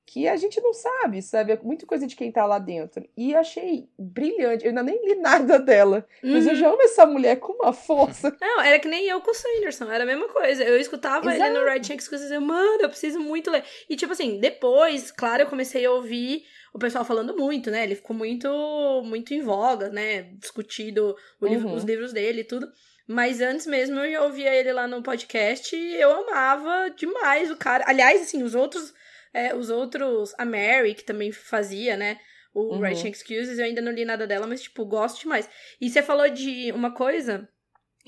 que 0.06 0.28
a 0.28 0.36
gente 0.36 0.60
não 0.60 0.74
sabe, 0.74 1.22
sabe? 1.22 1.54
É 1.54 1.60
muita 1.64 1.86
coisa 1.86 2.06
de 2.06 2.18
quem 2.18 2.30
tá 2.32 2.46
lá 2.46 2.60
dentro. 2.60 3.08
E 3.16 3.34
achei 3.34 3.88
brilhante. 3.98 4.66
Eu 4.66 4.70
ainda 4.70 4.84
nem 4.84 5.00
li 5.06 5.16
nada 5.16 5.58
dela. 5.58 6.06
Uhum. 6.22 6.34
Mas 6.34 6.48
eu 6.48 6.56
já 6.56 6.68
uhum. 6.68 6.74
amo 6.74 6.82
essa 6.82 7.06
mulher 7.06 7.38
com 7.38 7.54
uma 7.54 7.72
força. 7.72 8.36
Não, 8.42 8.62
era 8.62 8.78
que 8.78 8.90
nem 8.90 9.08
eu 9.08 9.22
com 9.22 9.32
o 9.32 9.34
Sanderson. 9.34 9.90
Era 9.90 10.04
a 10.04 10.08
mesma 10.08 10.28
coisa. 10.28 10.66
Eu 10.66 10.78
escutava 10.78 11.34
Exato. 11.34 11.50
ele 11.50 11.60
no 11.60 11.66
Red 11.66 11.84
Shanks 11.86 12.08
e 12.08 12.18
dizia, 12.18 12.42
mano, 12.42 12.82
eu 12.82 12.90
preciso 12.90 13.22
muito 13.22 13.50
ler. 13.50 13.64
E 13.90 13.96
tipo 13.96 14.12
assim, 14.12 14.38
depois, 14.38 15.12
claro, 15.12 15.44
eu 15.44 15.48
comecei 15.48 15.86
a 15.86 15.92
ouvir 15.92 16.44
o 16.74 16.80
pessoal 16.80 17.04
falando 17.04 17.36
muito, 17.36 17.70
né? 17.70 17.84
Ele 17.84 17.96
ficou 17.96 18.16
muito, 18.16 18.48
muito 19.06 19.34
em 19.34 19.42
voga, 19.42 19.90
né? 19.90 20.24
Discutido 20.40 21.16
livro, 21.42 21.68
uhum. 21.68 21.76
os 21.76 21.84
livros 21.84 22.14
dele 22.14 22.42
e 22.42 22.46
tudo. 22.46 22.68
Mas 23.08 23.42
antes 23.42 23.66
mesmo 23.66 24.00
eu 24.00 24.12
já 24.12 24.24
ouvia 24.24 24.54
ele 24.54 24.72
lá 24.72 24.88
no 24.88 25.04
podcast 25.04 25.76
e 25.76 26.00
eu 26.00 26.12
amava 26.12 26.90
demais 26.92 27.52
o 27.52 27.58
cara. 27.58 27.84
Aliás, 27.88 28.22
assim, 28.22 28.42
os 28.42 28.56
outros. 28.56 28.94
É, 29.34 29.54
os 29.54 29.70
outros. 29.70 30.34
A 30.38 30.46
Mary, 30.46 30.94
que 30.94 31.04
também 31.04 31.32
fazia, 31.32 31.98
né? 31.98 32.20
O 32.54 32.74
uhum. 32.74 32.80
Writing 32.80 33.10
Excuses, 33.10 33.60
eu 33.60 33.66
ainda 33.66 33.82
não 33.82 33.92
li 33.92 34.06
nada 34.06 34.26
dela, 34.28 34.48
mas, 34.48 34.62
tipo, 34.62 34.86
gosto 34.86 35.22
demais. 35.22 35.50
E 35.80 35.90
você 35.90 36.02
falou 36.02 36.30
de 36.30 36.72
uma 36.72 36.94
coisa 36.94 37.48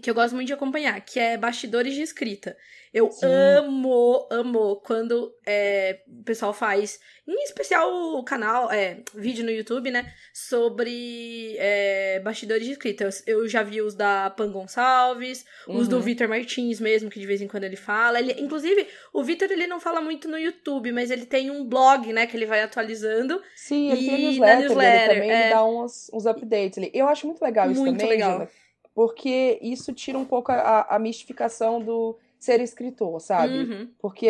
que 0.02 0.10
eu 0.10 0.14
gosto 0.16 0.34
muito 0.34 0.48
de 0.48 0.54
acompanhar, 0.54 1.00
que 1.02 1.20
é 1.20 1.38
bastidores 1.38 1.94
de 1.94 2.02
escrita. 2.02 2.58
Eu 2.94 3.10
Sim. 3.12 3.26
amo, 3.26 4.28
amo 4.30 4.76
quando 4.78 5.34
é, 5.46 6.02
o 6.08 6.24
pessoal 6.24 6.54
faz, 6.54 7.00
em 7.28 7.44
especial 7.44 7.90
o 7.92 8.24
canal, 8.24 8.72
é, 8.72 9.00
vídeo 9.16 9.44
no 9.44 9.50
YouTube, 9.50 9.90
né? 9.90 10.14
Sobre 10.32 11.56
é, 11.58 12.20
bastidores 12.20 12.66
de 12.66 12.74
escrita. 12.74 13.04
Eu, 13.04 13.10
eu 13.26 13.48
já 13.48 13.64
vi 13.64 13.82
os 13.82 13.96
da 13.96 14.30
Pan 14.30 14.52
Gonçalves, 14.52 15.44
os 15.68 15.88
do 15.88 15.96
Uhum. 15.96 16.02
Vitor 16.04 16.28
Martins 16.28 16.80
mesmo, 16.80 17.10
que 17.10 17.20
de 17.20 17.26
vez 17.26 17.42
em 17.42 17.48
quando 17.48 17.64
ele 17.64 17.76
fala. 17.76 18.20
Ele, 18.20 18.34
inclusive, 18.40 18.88
o 19.12 19.24
Vitor 19.24 19.52
ele 19.52 19.66
não 19.66 19.80
fala 19.80 20.00
muito 20.00 20.28
no 20.28 20.38
YouTube, 20.38 20.92
mas 20.92 21.10
ele 21.10 21.26
tem 21.26 21.50
um 21.50 21.66
blog, 21.66 22.14
né, 22.14 22.28
que 22.28 22.38
ele 22.38 22.46
vai 22.46 22.62
atualizando. 22.62 23.42
Sim, 23.56 23.92
ele 23.92 24.06
tem 24.06 24.14
a 24.14 24.18
E 24.18 24.22
newsletter, 24.22 24.56
na 24.56 24.62
newsletter, 24.68 25.16
também, 25.16 25.32
é. 25.32 25.42
ele 25.42 25.50
dá 25.50 25.66
uns, 25.66 26.12
uns 26.14 26.26
updates 26.28 26.78
ali. 26.78 26.92
Eu 26.94 27.08
acho 27.08 27.26
muito 27.26 27.42
legal 27.42 27.72
isso 27.72 27.82
Muito 27.82 27.98
também, 27.98 28.12
legal. 28.12 28.34
Jana, 28.34 28.50
porque 28.94 29.60
isso 29.62 29.94
tira 29.94 30.18
um 30.18 30.26
pouco 30.26 30.52
a, 30.52 30.88
a 30.90 31.00
mistificação 31.00 31.82
do 31.82 32.18
ser 32.40 32.60
escritor, 32.60 33.20
sabe? 33.22 33.58
Uhum. 33.58 33.90
Porque 34.00 34.30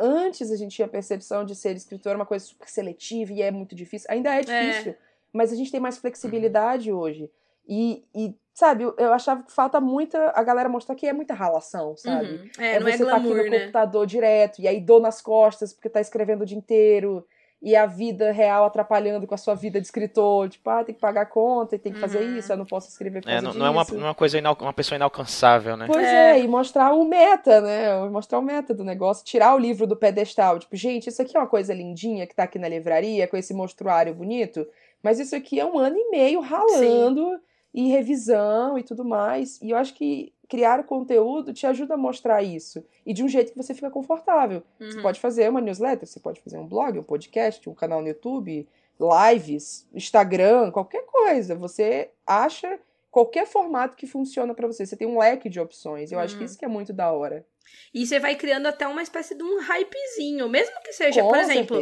antes 0.00 0.50
a 0.50 0.56
gente 0.56 0.74
tinha 0.74 0.86
a 0.86 0.90
percepção 0.90 1.44
de 1.44 1.54
ser 1.54 1.76
escritor 1.76 2.16
uma 2.16 2.24
coisa 2.24 2.44
super 2.44 2.68
seletiva 2.68 3.32
e 3.32 3.42
é 3.42 3.50
muito 3.50 3.74
difícil. 3.74 4.08
Ainda 4.10 4.34
é 4.34 4.40
difícil, 4.40 4.94
mas 5.32 5.52
a 5.52 5.56
gente 5.56 5.70
tem 5.70 5.80
mais 5.80 5.98
flexibilidade 5.98 6.90
hoje. 6.90 7.30
E, 7.68 8.04
e, 8.14 8.34
sabe, 8.54 8.84
eu, 8.84 9.12
achava 9.12 9.42
que 9.42 9.52
falta 9.52 9.80
muita 9.80 10.32
a 10.34 10.42
galera 10.42 10.68
mostrar 10.68 10.94
que 10.94 11.06
é 11.06 11.12
muita 11.12 11.34
ralação, 11.34 11.96
sabe? 11.96 12.32
Uhum. 12.32 12.50
É, 12.58 12.80
não 12.80 12.88
é 12.88 12.96
você 12.96 13.04
tá 13.04 13.16
aqui 13.16 13.28
glamour, 13.28 13.44
no 13.44 13.50
né? 13.50 13.60
computador 13.60 14.06
direto, 14.06 14.60
e 14.60 14.66
aí 14.66 14.80
dor 14.80 15.00
nas 15.00 15.20
costas 15.20 15.72
porque 15.72 15.88
tá 15.88 16.00
escrevendo 16.00 16.42
o 16.42 16.46
dia 16.46 16.58
inteiro, 16.58 17.26
e 17.64 17.76
a 17.76 17.86
vida 17.86 18.32
real 18.32 18.64
atrapalhando 18.64 19.24
com 19.24 19.34
a 19.34 19.38
sua 19.38 19.54
vida 19.54 19.80
de 19.80 19.86
escritor, 19.86 20.48
tipo, 20.48 20.68
ah, 20.68 20.82
tem 20.82 20.92
que 20.92 21.00
pagar 21.00 21.20
a 21.22 21.26
conta 21.26 21.76
e 21.76 21.78
tem 21.78 21.92
que 21.92 22.00
fazer 22.00 22.18
Uhum. 22.18 22.36
isso, 22.36 22.52
eu 22.52 22.56
não 22.56 22.66
posso 22.66 22.88
escrever 22.88 23.22
por 23.22 23.30
É, 23.30 23.40
não, 23.40 23.50
disso. 23.50 23.58
não 23.60 23.66
é 23.66 23.70
uma, 23.70 23.84
não 23.92 24.00
é 24.00 24.08
uma 24.08 24.14
coisa, 24.14 24.36
inal, 24.36 24.56
uma 24.60 24.72
pessoa 24.72 24.96
inalcançável, 24.96 25.76
né? 25.76 25.86
Pois 25.86 26.04
É. 26.04 26.32
é. 26.38 26.40
e 26.42 26.48
mostrar 26.48 26.92
o 26.92 27.04
meta, 27.04 27.60
né? 27.60 28.08
Mostrar 28.10 28.40
o 28.40 28.42
meta 28.42 28.74
do 28.74 28.82
negócio, 28.82 29.24
tirar 29.24 29.54
o 29.54 29.58
livro 29.58 29.86
do 29.86 29.94
pedestal. 29.96 30.58
Tipo, 30.58 30.74
gente, 30.74 31.06
isso 31.08 31.22
aqui 31.22 31.36
é 31.36 31.40
uma 31.40 31.46
coisa 31.46 31.72
lindinha 31.72 32.26
que 32.26 32.34
tá 32.34 32.42
aqui 32.42 32.58
na 32.58 32.68
livraria, 32.68 33.28
com 33.28 33.36
esse 33.36 33.54
monstruário 33.54 34.12
bonito, 34.12 34.66
mas 35.00 35.20
isso 35.20 35.36
aqui 35.36 35.60
é 35.60 35.64
um 35.64 35.78
ano 35.78 35.96
e 35.96 36.10
meio 36.10 36.40
ralando 36.40 37.38
e 37.72 37.88
revisão 37.88 38.76
e 38.76 38.82
tudo 38.82 39.04
mais. 39.04 39.60
E 39.62 39.70
eu 39.70 39.76
acho 39.76 39.94
que 39.94 40.32
criar 40.52 40.84
conteúdo 40.84 41.54
te 41.54 41.66
ajuda 41.66 41.94
a 41.94 41.96
mostrar 41.96 42.42
isso. 42.42 42.84
E 43.06 43.14
de 43.14 43.24
um 43.24 43.28
jeito 43.28 43.52
que 43.52 43.56
você 43.56 43.72
fica 43.74 43.90
confortável. 43.90 44.62
Você 44.78 44.96
Uhum. 44.96 45.02
pode 45.02 45.18
fazer 45.18 45.48
uma 45.48 45.62
newsletter, 45.62 46.06
você 46.06 46.20
pode 46.20 46.42
fazer 46.42 46.58
um 46.58 46.66
blog, 46.66 46.98
um 46.98 47.02
podcast, 47.02 47.70
um 47.70 47.74
canal 47.74 48.02
no 48.02 48.08
YouTube, 48.08 48.68
lives, 49.00 49.86
Instagram, 49.94 50.70
qualquer 50.70 51.04
coisa. 51.06 51.54
Você 51.54 52.10
acha 52.26 52.78
qualquer 53.10 53.46
formato 53.46 53.96
que 53.96 54.06
funciona 54.06 54.54
pra 54.54 54.66
você. 54.66 54.84
Você 54.84 54.94
tem 54.96 55.08
um 55.08 55.18
leque 55.18 55.48
de 55.48 55.58
opções. 55.58 56.12
Eu 56.12 56.18
acho 56.18 56.34
que 56.34 56.40
Uhum. 56.40 56.46
isso 56.46 56.58
que 56.58 56.64
é 56.66 56.68
muito 56.68 56.92
da 56.92 57.10
hora. 57.10 57.46
E 57.94 58.04
você 58.06 58.18
vai 58.20 58.34
criando 58.36 58.66
até 58.66 58.86
uma 58.86 59.02
espécie 59.02 59.34
de 59.34 59.42
um 59.42 59.58
hypezinho, 59.60 60.48
mesmo 60.48 60.74
que 60.82 60.92
seja, 60.92 61.22
Com 61.22 61.28
por 61.28 61.38
exemplo, 61.38 61.78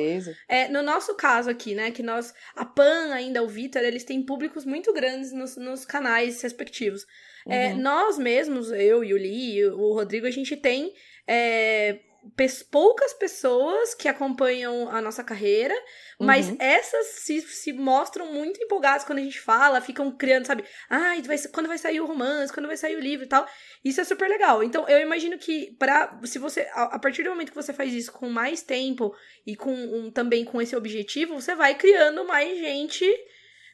é, 0.49 0.69
no 0.69 0.83
nosso 0.83 1.15
caso 1.17 1.51
aqui, 1.51 1.75
né, 1.75 1.91
que 1.91 2.03
nós, 2.03 2.33
a 2.55 2.65
Pan 2.65 3.13
ainda, 3.13 3.43
o 3.43 3.49
Vitor, 3.49 3.83
eles 3.83 4.05
têm 4.05 4.23
públicos 4.23 4.65
muito 4.65 4.93
grandes 4.93 5.33
nos, 5.33 5.57
nos 5.57 5.85
canais 5.85 6.41
respectivos. 6.43 7.05
É, 7.49 7.69
Uhum. 7.69 7.79
nós 7.81 8.19
mesmos, 8.19 8.71
eu 8.71 9.03
e 9.05 9.15
o 9.15 9.17
Li, 9.19 9.65
o 9.67 9.93
Rodrigo, 9.93 10.27
a 10.27 10.31
gente 10.31 10.57
tem 10.57 10.93
é, 11.27 11.99
poucas 12.71 13.13
pessoas 13.15 13.95
que 13.95 14.07
acompanham 14.09 14.91
a 14.91 15.01
nossa 15.01 15.25
carreira, 15.25 15.75
mas 16.19 16.49
Uhum. 16.49 16.57
essas 16.61 17.07
se, 17.07 17.41
se 17.41 17.73
mostram 17.73 18.27
muito 18.33 18.63
empolgadas 18.63 19.05
quando 19.05 19.21
a 19.21 19.23
gente 19.23 19.41
fala, 19.41 19.81
ficam 19.81 20.11
criando, 20.17 20.47
sabe? 20.47 20.65
Ai, 20.89 21.23
vai, 21.23 21.39
quando 21.53 21.67
vai 21.67 21.79
sair 21.79 22.01
o 22.01 22.07
romance, 22.07 22.53
quando 22.53 22.67
vai 22.67 22.77
sair 22.77 22.97
o 22.97 23.01
livro 23.01 23.25
e 23.25 23.29
tal. 23.29 23.47
Isso 23.83 24.01
é 24.01 24.05
super 24.05 24.29
legal. 24.29 24.63
Então, 24.63 24.87
eu 24.89 25.01
imagino 25.01 25.39
que 25.39 25.75
para 25.79 26.21
se 26.25 26.39
você 26.39 26.69
a, 26.75 26.97
a 26.97 26.99
partir 26.99 27.23
do 27.23 27.31
momento 27.31 27.51
que 27.51 27.57
você 27.57 27.73
faz 27.73 27.93
isso 27.95 28.13
com 28.13 28.29
mais 28.29 28.63
tempo 28.63 29.15
e 29.47 29.57
com 29.57 29.73
um, 29.73 30.11
também 30.11 30.45
com 30.45 30.61
esse 30.61 30.77
objetivo, 30.77 31.41
você 31.41 31.55
vai 31.55 31.75
criando 31.75 32.25
mais 32.27 32.59
gente, 32.59 33.07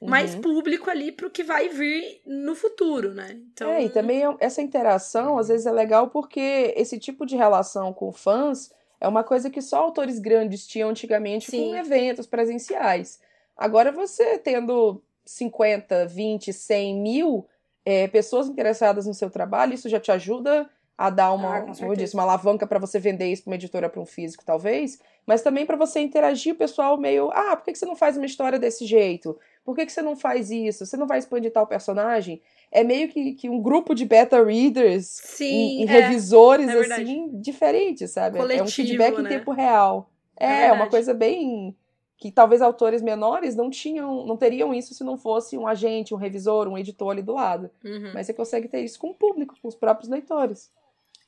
mais 0.03 0.35
Uhum. 0.35 0.41
público 0.43 0.91
ali 0.91 1.11
pro 1.13 1.31
que 1.31 1.43
vai 1.43 1.69
vir 1.69 2.21
no 2.27 2.55
futuro, 2.55 3.15
né? 3.15 3.29
Então, 3.53 3.71
É, 3.71 3.85
e 3.85 3.89
também 3.91 4.23
é- 4.25 4.37
essa 4.41 4.61
interação 4.61 5.39
às 5.39 5.49
vezes 5.49 5.67
é 5.67 5.73
legal 5.73 6.09
porque 6.09 6.75
esse 6.77 6.99
tipo 6.99 7.25
de 7.25 7.37
relação 7.37 7.93
com 7.93 8.13
fãs 8.13 8.71
é 9.01 9.09
uma 9.09 9.25
coisa 9.25 9.49
que 9.51 9.61
só 9.63 9.79
autores 9.79 10.19
grandes 10.19 10.67
tinham 10.67 10.91
antigamente 10.91 11.51
Sim. 11.51 11.71
com 11.71 11.77
eventos 11.77 12.27
presenciais. 12.27 13.21
Agora 13.57 13.91
você 13.93 14.39
tendo 14.39 15.03
50, 15.25 16.07
20, 16.07 16.53
100 16.53 16.95
mil 17.01 17.47
é, 17.85 18.09
pessoas 18.09 18.49
interessadas 18.49 19.07
no 19.07 19.15
seu 19.15 19.31
trabalho, 19.31 19.75
isso 19.75 19.89
já 19.89 20.01
te 20.01 20.11
ajuda 20.11 20.69
a 20.99 21.09
dar 21.11 21.33
uma, 21.33 21.57
Ah, 21.59 21.61
com 21.63 21.75
como 21.75 21.93
eu 21.93 21.97
disse, 21.97 22.15
uma 22.15 22.23
alavanca 22.23 22.67
para 22.67 22.79
você 22.79 22.99
vender 22.99 23.27
isso 23.31 23.43
para 23.45 23.51
uma 23.51 23.57
editora, 23.57 23.89
para 23.89 24.01
um 24.01 24.07
físico, 24.07 24.45
talvez, 24.45 24.99
mas 25.27 25.43
também 25.43 25.67
para 25.67 25.77
você 25.77 26.01
interagir 26.01 26.55
o 26.55 26.57
pessoal 26.57 26.97
meio, 26.97 27.31
ah, 27.33 27.57
por 27.57 27.65
que 27.65 27.75
você 27.75 27.85
não 27.85 27.97
faz 27.97 28.17
uma 28.17 28.27
história 28.27 28.59
desse 28.59 28.87
jeito? 28.87 29.37
Por 29.65 29.75
que 29.75 29.89
você 29.89 30.01
não 30.01 30.15
faz 30.15 30.51
isso? 30.51 30.87
Você 30.87 30.97
não 30.97 31.07
vai 31.07 31.19
expandir 31.19 31.53
tal 31.53 31.67
personagem? 31.67 32.41
É 32.71 32.85
meio 32.85 33.09
que, 33.09 33.33
que 33.35 33.49
um 33.49 33.61
grupo 33.61 33.95
de 33.95 34.05
beta 34.05 34.43
readers 34.45 35.07
sim, 35.07 35.81
e, 35.81 35.85
e 35.85 35.85
é, 35.85 35.87
revisores, 35.87 36.69
é 36.69 36.79
assim, 36.95 37.31
diferentes, 37.41 38.13
sabe? 38.13 38.39
é 38.39 38.41
um 38.41 38.43
Coletivo, 38.43 38.71
feedback 38.71 39.19
em 39.19 39.23
né? 39.23 39.29
tempo 39.29 39.51
real. 39.51 40.09
É 40.39 40.47
É, 40.47 40.57
uma 40.67 40.71
verdade. 40.71 40.91
coisa 40.91 41.13
bem 41.15 41.77
que 42.19 42.31
talvez 42.31 42.63
autores 42.63 43.03
menores 43.03 43.55
não 43.57 43.69
tinham, 43.69 44.25
não 44.25 44.37
teriam 44.37 44.73
isso 44.73 44.95
se 44.95 45.05
não 45.05 45.19
fosse 45.19 45.59
um 45.59 45.67
agente, 45.67 46.15
um 46.15 46.17
revisor, 46.17 46.67
um 46.69 46.79
editor 46.79 47.11
ali 47.11 47.23
do 47.23 47.35
lado. 47.35 47.71
Uhum. 47.85 48.13
Mas 48.15 48.27
você 48.27 48.33
consegue 48.33 48.69
ter 48.69 48.81
isso 48.81 48.99
com 48.99 49.11
o 49.11 49.15
público, 49.15 49.55
com 49.61 49.69
os 49.69 49.75
próprios 49.75 50.09
leitores. 50.09 50.71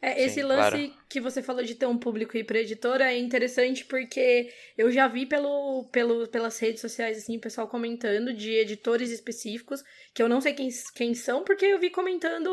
É, 0.00 0.14
Sim, 0.14 0.20
esse 0.24 0.42
lance 0.42 0.94
que 1.08 1.20
você 1.20 1.42
falou 1.42 1.64
de 1.64 1.74
ter 1.74 1.86
um 1.86 1.98
público 1.98 2.36
e 2.36 2.44
pra 2.44 2.60
editora 2.60 3.12
é 3.12 3.18
interessante 3.18 3.84
porque 3.84 4.48
eu 4.76 4.92
já 4.92 5.08
vi 5.08 5.26
pelo, 5.26 5.88
pelo, 5.90 6.28
pelas 6.28 6.58
redes 6.58 6.80
sociais, 6.80 7.18
assim, 7.18 7.36
o 7.36 7.40
pessoal 7.40 7.66
comentando 7.66 8.32
de 8.32 8.52
editores 8.52 9.10
específicos, 9.10 9.82
que 10.14 10.22
eu 10.22 10.28
não 10.28 10.40
sei 10.40 10.52
quem, 10.52 10.68
quem 10.94 11.14
são, 11.14 11.42
porque 11.42 11.66
eu 11.66 11.80
vi 11.80 11.90
comentando 11.90 12.48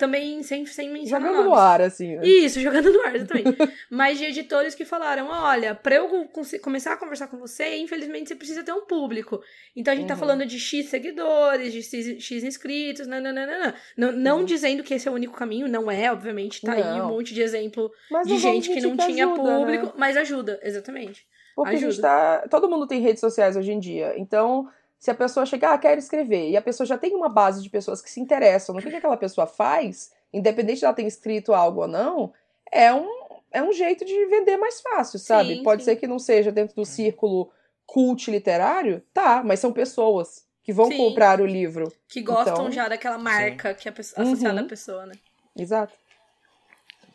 também 0.00 0.42
sem, 0.42 0.66
sem 0.66 0.90
mencionar 0.90 1.28
Jogando 1.28 1.44
no 1.44 1.50
nomes. 1.50 1.62
ar, 1.64 1.80
assim. 1.82 2.16
né? 2.16 2.26
Isso, 2.26 2.58
jogando 2.60 2.92
no 2.92 3.00
ar, 3.02 3.14
exatamente. 3.14 3.56
Mas 3.88 4.18
de 4.18 4.24
editores 4.24 4.74
que 4.74 4.84
falaram: 4.84 5.28
olha, 5.28 5.74
pra 5.76 5.94
eu 5.96 6.26
começar 6.60 6.94
a 6.94 6.96
conversar 6.96 7.28
com 7.28 7.36
você, 7.38 7.76
infelizmente 7.76 8.28
você 8.28 8.34
precisa 8.34 8.64
ter 8.64 8.72
um 8.72 8.86
público. 8.86 9.40
Então 9.76 9.92
a 9.92 9.96
gente 9.96 10.08
tá 10.08 10.14
Uhum. 10.14 10.20
falando 10.20 10.44
de 10.46 10.58
X 10.58 10.86
seguidores, 10.86 11.72
de 11.72 11.82
X, 11.82 12.20
X 12.22 12.42
inscritos, 12.42 13.06
nananana. 13.06 13.74
Não, 13.96 14.10
não 14.10 14.38
Uhum. 14.38 14.44
dizendo 14.44 14.82
que 14.82 14.94
esse 14.94 15.06
é 15.06 15.10
o 15.10 15.14
único 15.14 15.36
caminho, 15.36 15.68
não 15.68 15.90
é, 15.90 16.10
obviamente. 16.10 16.62
Tá 16.62 16.72
aí 16.72 16.82
um 16.82 16.98
Não. 16.98 17.08
monte 17.10 17.32
de 17.34 17.42
exemplo 17.42 17.90
Mas 18.10 18.26
de 18.26 18.32
não 18.32 18.40
gente 18.40 18.70
que 18.72 18.80
não 18.80 18.90
mentir 18.90 19.06
tinha 19.06 19.26
ajuda, 19.26 19.42
público, 19.58 19.86
né? 19.86 19.92
mas 19.96 20.16
ajuda, 20.16 20.58
exatamente. 20.62 21.24
Porque 21.54 21.74
a 21.74 21.78
gente 21.78 21.88
Ajuda. 21.88 22.08
tá. 22.08 22.48
Todo 22.48 22.70
mundo 22.70 22.86
tem 22.86 23.00
redes 23.00 23.20
sociais 23.20 23.56
hoje 23.56 23.70
em 23.72 23.78
dia. 23.78 24.14
Então, 24.16 24.66
se 25.00 25.10
a 25.10 25.14
pessoa 25.14 25.46
chegar, 25.46 25.72
ah, 25.72 25.78
quero 25.78 25.98
escrever, 25.98 26.50
e 26.50 26.56
a 26.58 26.62
pessoa 26.62 26.86
já 26.86 26.98
tem 26.98 27.14
uma 27.16 27.28
base 27.30 27.62
de 27.62 27.70
pessoas 27.70 28.02
que 28.02 28.10
se 28.10 28.20
interessam 28.20 28.74
no 28.74 28.82
que, 28.82 28.90
que 28.90 28.96
aquela 28.96 29.16
pessoa 29.16 29.46
faz, 29.46 30.12
independente 30.30 30.80
de 30.80 30.84
ela 30.84 30.92
ter 30.94 31.06
escrito 31.06 31.54
algo 31.54 31.80
ou 31.80 31.88
não, 31.88 32.34
é 32.70 32.92
um, 32.92 33.08
é 33.50 33.62
um 33.62 33.72
jeito 33.72 34.04
de 34.04 34.26
vender 34.26 34.58
mais 34.58 34.82
fácil, 34.82 35.18
sabe? 35.18 35.56
Sim, 35.56 35.62
Pode 35.62 35.82
sim. 35.82 35.86
ser 35.86 35.96
que 35.96 36.06
não 36.06 36.18
seja 36.18 36.52
dentro 36.52 36.76
do 36.76 36.84
círculo 36.84 37.50
cult 37.86 38.30
literário, 38.30 39.02
tá, 39.14 39.42
mas 39.42 39.58
são 39.58 39.72
pessoas 39.72 40.46
que 40.62 40.72
vão 40.72 40.86
Sim. 40.88 40.98
comprar 40.98 41.40
o 41.40 41.46
livro. 41.46 41.90
Que 42.06 42.20
gostam 42.20 42.52
Então, 42.52 42.70
já 42.70 42.86
daquela 42.86 43.16
marca 43.16 43.72
que 43.72 43.88
é 43.88 43.90
a 43.90 43.94
pessoa, 43.94 44.22
Uhum. 44.22 44.32
associada 44.32 44.60
à 44.60 44.64
pessoa, 44.64 45.06
né? 45.06 45.14
Exato. 45.56 45.94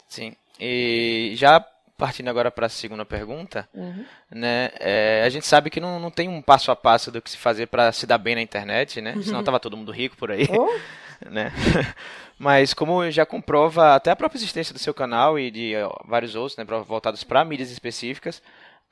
Sim. 0.10 0.36
E 0.60 1.34
já 1.36 1.63
partindo 1.98 2.28
agora 2.30 2.52
para 2.52 2.66
a 2.66 2.70
segunda 2.70 3.06
pergunta, 3.06 3.68
Uhum. 3.74 4.06
né? 4.32 4.70
é, 4.80 5.24
a 5.25 5.30
gente 5.30 5.46
sabe 5.46 5.70
que 5.70 5.80
não, 5.80 6.00
não 6.00 6.12
tem 6.12 6.28
um 6.28 6.42
passo 6.42 6.72
a 6.72 6.75
passo 6.75 7.12
do 7.12 7.22
que 7.22 7.30
se 7.30 7.38
fazer 7.38 7.68
para 7.68 7.92
se 7.92 8.06
dar 8.06 8.18
bem 8.18 8.36
na 8.36 8.42
internet, 8.42 9.02
né? 9.02 9.16
Senão 9.24 9.44
tava 9.44 9.60
todo 9.60 9.78
mundo 9.78 9.92
rico 9.92 10.16
por 10.18 10.32
aí, 10.32 10.48
Oh, 10.52 10.70
né? 11.30 11.52
Mas 12.38 12.74
como 12.74 13.10
já 13.12 13.25
comprova 13.25 13.96
até 13.96 14.12
a 14.12 14.16
própria 14.16 14.38
existência 14.38 14.74
do 14.74 14.80
seu 14.80 14.94
canal 14.94 15.40
e 15.40 15.50
de 15.50 15.74
ó, 15.78 15.92
vários 16.06 16.36
outros, 16.36 16.58
né, 16.58 16.66
voltados 16.66 17.24
para 17.24 17.46
mídias 17.46 17.72
específicas, 17.72 18.42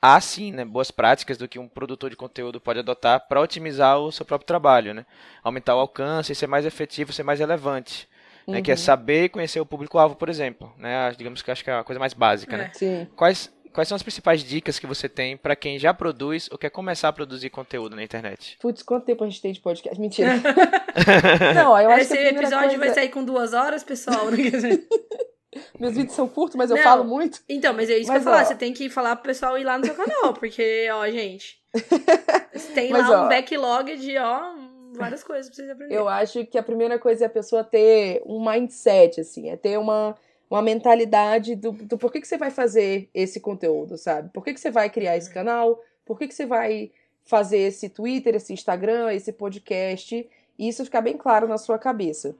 há 0.00 0.18
sim, 0.20 0.50
né, 0.52 0.64
boas 0.64 0.90
práticas 0.90 1.36
do 1.36 1.46
que 1.46 1.58
um 1.58 1.68
produtor 1.68 2.08
de 2.08 2.16
conteúdo 2.16 2.58
pode 2.60 2.78
adotar 2.78 3.26
para 3.28 3.40
otimizar 3.40 3.98
o 3.98 4.10
seu 4.10 4.24
próprio 4.24 4.46
trabalho, 4.46 4.94
né? 4.94 5.04
Aumentar 5.42 5.74
o 5.76 5.80
alcance, 5.80 6.34
ser 6.34 6.46
mais 6.46 6.64
efetivo, 6.64 7.12
ser 7.12 7.22
mais 7.22 7.38
relevante. 7.38 8.08
Né, 8.46 8.60
que 8.62 8.70
é 8.70 8.74
Uhum. 8.74 8.78
saber 8.78 9.28
conhecer 9.30 9.60
o 9.60 9.66
público-alvo, 9.66 10.16
por 10.16 10.28
exemplo. 10.28 10.72
Né? 10.78 11.12
Digamos 11.16 11.40
que 11.42 11.50
eu 11.50 11.52
acho 11.52 11.64
que 11.64 11.70
é 11.70 11.74
a 11.74 11.84
coisa 11.84 11.98
mais 11.98 12.12
básica. 12.14 12.56
Né? 12.56 12.70
sim. 12.74 13.06
Quais, 13.16 13.50
quais 13.72 13.88
são 13.88 13.96
as 13.96 14.02
principais 14.02 14.42
dicas 14.44 14.78
que 14.78 14.86
você 14.86 15.08
tem 15.08 15.36
para 15.36 15.56
quem 15.56 15.78
já 15.78 15.94
produz 15.94 16.48
ou 16.52 16.58
quer 16.58 16.70
começar 16.70 17.08
a 17.08 17.12
produzir 17.12 17.50
conteúdo 17.50 17.96
na 17.96 18.02
internet? 18.02 18.56
Putz, 18.60 18.82
quanto 18.82 19.04
tempo 19.06 19.24
a 19.24 19.28
gente 19.28 19.40
tem 19.40 19.52
de 19.52 19.60
podcast? 19.60 19.98
Mentira. 20.00 20.32
não, 21.54 21.78
eu 21.80 21.90
acho 21.90 22.00
Esse 22.02 22.16
que 22.16 22.22
episódio 22.22 22.68
coisa... 22.70 22.78
vai 22.78 22.94
sair 22.94 23.08
com 23.08 23.24
duas 23.24 23.52
horas, 23.52 23.82
pessoal. 23.82 24.30
né? 24.30 24.36
Quer 24.36 24.50
dizer, 24.50 24.86
Meus 25.78 25.94
vídeos 25.94 26.14
são 26.16 26.26
curtos, 26.28 26.56
mas 26.56 26.68
eu 26.68 26.76
Não. 26.76 26.82
falo 26.82 27.04
muito. 27.04 27.40
Então, 27.48 27.72
mas 27.72 27.88
é 27.88 27.96
isso 27.98 28.08
Mas, 28.12 28.22
que 28.22 28.28
eu 28.28 28.32
ia 28.32 28.36
falar. 28.38 28.44
Você 28.44 28.54
tem 28.56 28.72
que 28.72 28.90
falar 28.90 29.14
pro 29.16 29.26
pessoal 29.26 29.56
ir 29.56 29.62
lá 29.64 29.78
no 29.78 29.84
seu 29.86 29.94
canal, 29.94 30.34
porque, 30.34 30.88
ó, 30.92 31.08
gente. 31.08 31.62
Tem 32.74 32.90
Mas, 32.90 33.08
lá 33.08 33.22
ó. 33.22 33.26
um 33.26 33.28
backlog 33.28 33.96
de, 33.96 34.16
ó, 34.16 34.52
várias 34.98 35.22
coisas 35.22 35.46
pra 35.46 35.56
vocês 35.56 35.70
aprenderem. 35.70 35.96
Eu 35.96 36.08
acho 36.08 36.44
que 36.46 36.58
a 36.58 36.62
primeira 36.62 36.98
coisa 36.98 37.24
é 37.24 37.26
a 37.26 37.30
pessoa 37.30 37.64
ter 37.64 38.22
um 38.26 38.44
mindset, 38.44 39.20
assim, 39.20 39.50
é 39.50 39.56
ter 39.56 39.78
uma, 39.78 40.16
uma 40.50 40.62
mentalidade 40.62 41.54
do, 41.54 41.72
do 41.72 41.98
por 41.98 42.12
que, 42.12 42.20
que 42.20 42.28
você 42.28 42.36
vai 42.36 42.50
fazer 42.50 43.08
esse 43.14 43.40
conteúdo, 43.40 43.96
sabe? 43.96 44.30
Por 44.30 44.44
que, 44.44 44.54
que 44.54 44.60
você 44.60 44.70
vai 44.70 44.90
criar 44.90 45.16
esse 45.16 45.32
canal? 45.32 45.80
Por 46.04 46.18
que, 46.18 46.28
que 46.28 46.34
você 46.34 46.46
vai 46.46 46.90
fazer 47.24 47.58
esse 47.58 47.88
Twitter, 47.88 48.34
esse 48.34 48.52
Instagram, 48.52 49.12
esse 49.12 49.32
podcast? 49.32 50.28
E 50.58 50.68
isso 50.68 50.84
ficar 50.84 51.00
bem 51.00 51.16
claro 51.16 51.48
na 51.48 51.58
sua 51.58 51.78
cabeça. 51.78 52.36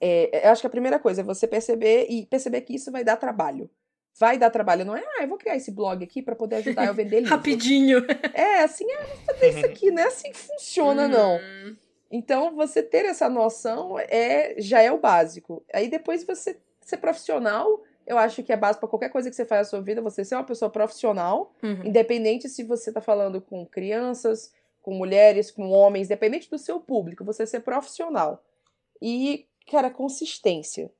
É, 0.00 0.46
eu 0.46 0.50
acho 0.50 0.62
que 0.62 0.66
a 0.66 0.70
primeira 0.70 0.98
coisa 0.98 1.20
é 1.20 1.24
você 1.24 1.46
perceber 1.46 2.06
e 2.08 2.26
perceber 2.26 2.62
que 2.62 2.74
isso 2.74 2.90
vai 2.90 3.04
dar 3.04 3.16
trabalho. 3.16 3.68
Vai 4.18 4.36
dar 4.38 4.50
trabalho, 4.50 4.84
não 4.84 4.94
é? 4.96 5.02
Ah, 5.16 5.22
eu 5.22 5.28
vou 5.28 5.38
criar 5.38 5.56
esse 5.56 5.70
blog 5.70 6.02
aqui 6.04 6.20
para 6.20 6.34
poder 6.36 6.56
ajudar 6.56 6.84
eu 6.84 6.90
a 6.90 6.92
vender 6.92 7.20
livro. 7.20 7.34
Rapidinho. 7.34 8.04
É, 8.34 8.62
assim, 8.62 8.84
ah, 8.92 9.04
vou 9.06 9.16
fazer 9.34 9.48
isso 9.50 9.66
aqui, 9.66 9.90
não 9.90 10.02
é 10.02 10.06
assim 10.06 10.30
que 10.30 10.38
funciona, 10.38 11.08
não. 11.08 11.36
Hum. 11.36 11.76
Então, 12.10 12.54
você 12.54 12.82
ter 12.82 13.04
essa 13.04 13.28
noção 13.28 13.96
é 13.98 14.54
já 14.58 14.82
é 14.82 14.90
o 14.90 14.98
básico. 14.98 15.64
Aí 15.72 15.88
depois 15.88 16.24
você 16.24 16.58
ser 16.80 16.96
profissional, 16.96 17.82
eu 18.06 18.18
acho 18.18 18.42
que 18.42 18.52
é 18.52 18.56
básico 18.56 18.80
para 18.80 18.88
qualquer 18.90 19.10
coisa 19.10 19.30
que 19.30 19.36
você 19.36 19.44
faz 19.44 19.60
na 19.68 19.70
sua 19.70 19.80
vida, 19.80 20.02
você 20.02 20.24
ser 20.24 20.34
uma 20.34 20.44
pessoa 20.44 20.68
profissional, 20.70 21.54
Uhum. 21.62 21.84
independente 21.84 22.48
se 22.48 22.64
você 22.64 22.92
tá 22.92 23.00
falando 23.00 23.40
com 23.40 23.64
crianças, 23.64 24.52
com 24.82 24.92
mulheres, 24.94 25.50
com 25.52 25.70
homens, 25.70 26.06
independente 26.08 26.50
do 26.50 26.58
seu 26.58 26.80
público, 26.80 27.24
você 27.24 27.46
ser 27.46 27.60
profissional. 27.60 28.42
E, 29.00 29.46
cara, 29.70 29.88
consistência. 29.88 30.90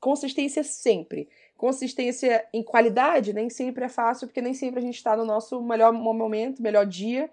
Consistência 0.00 0.62
sempre. 0.62 1.28
Consistência 1.62 2.44
em 2.52 2.60
qualidade 2.60 3.32
nem 3.32 3.48
sempre 3.48 3.84
é 3.84 3.88
fácil, 3.88 4.26
porque 4.26 4.42
nem 4.42 4.52
sempre 4.52 4.80
a 4.80 4.82
gente 4.82 5.00
tá 5.00 5.16
no 5.16 5.24
nosso 5.24 5.62
melhor 5.62 5.92
momento, 5.92 6.60
melhor 6.60 6.84
dia, 6.84 7.30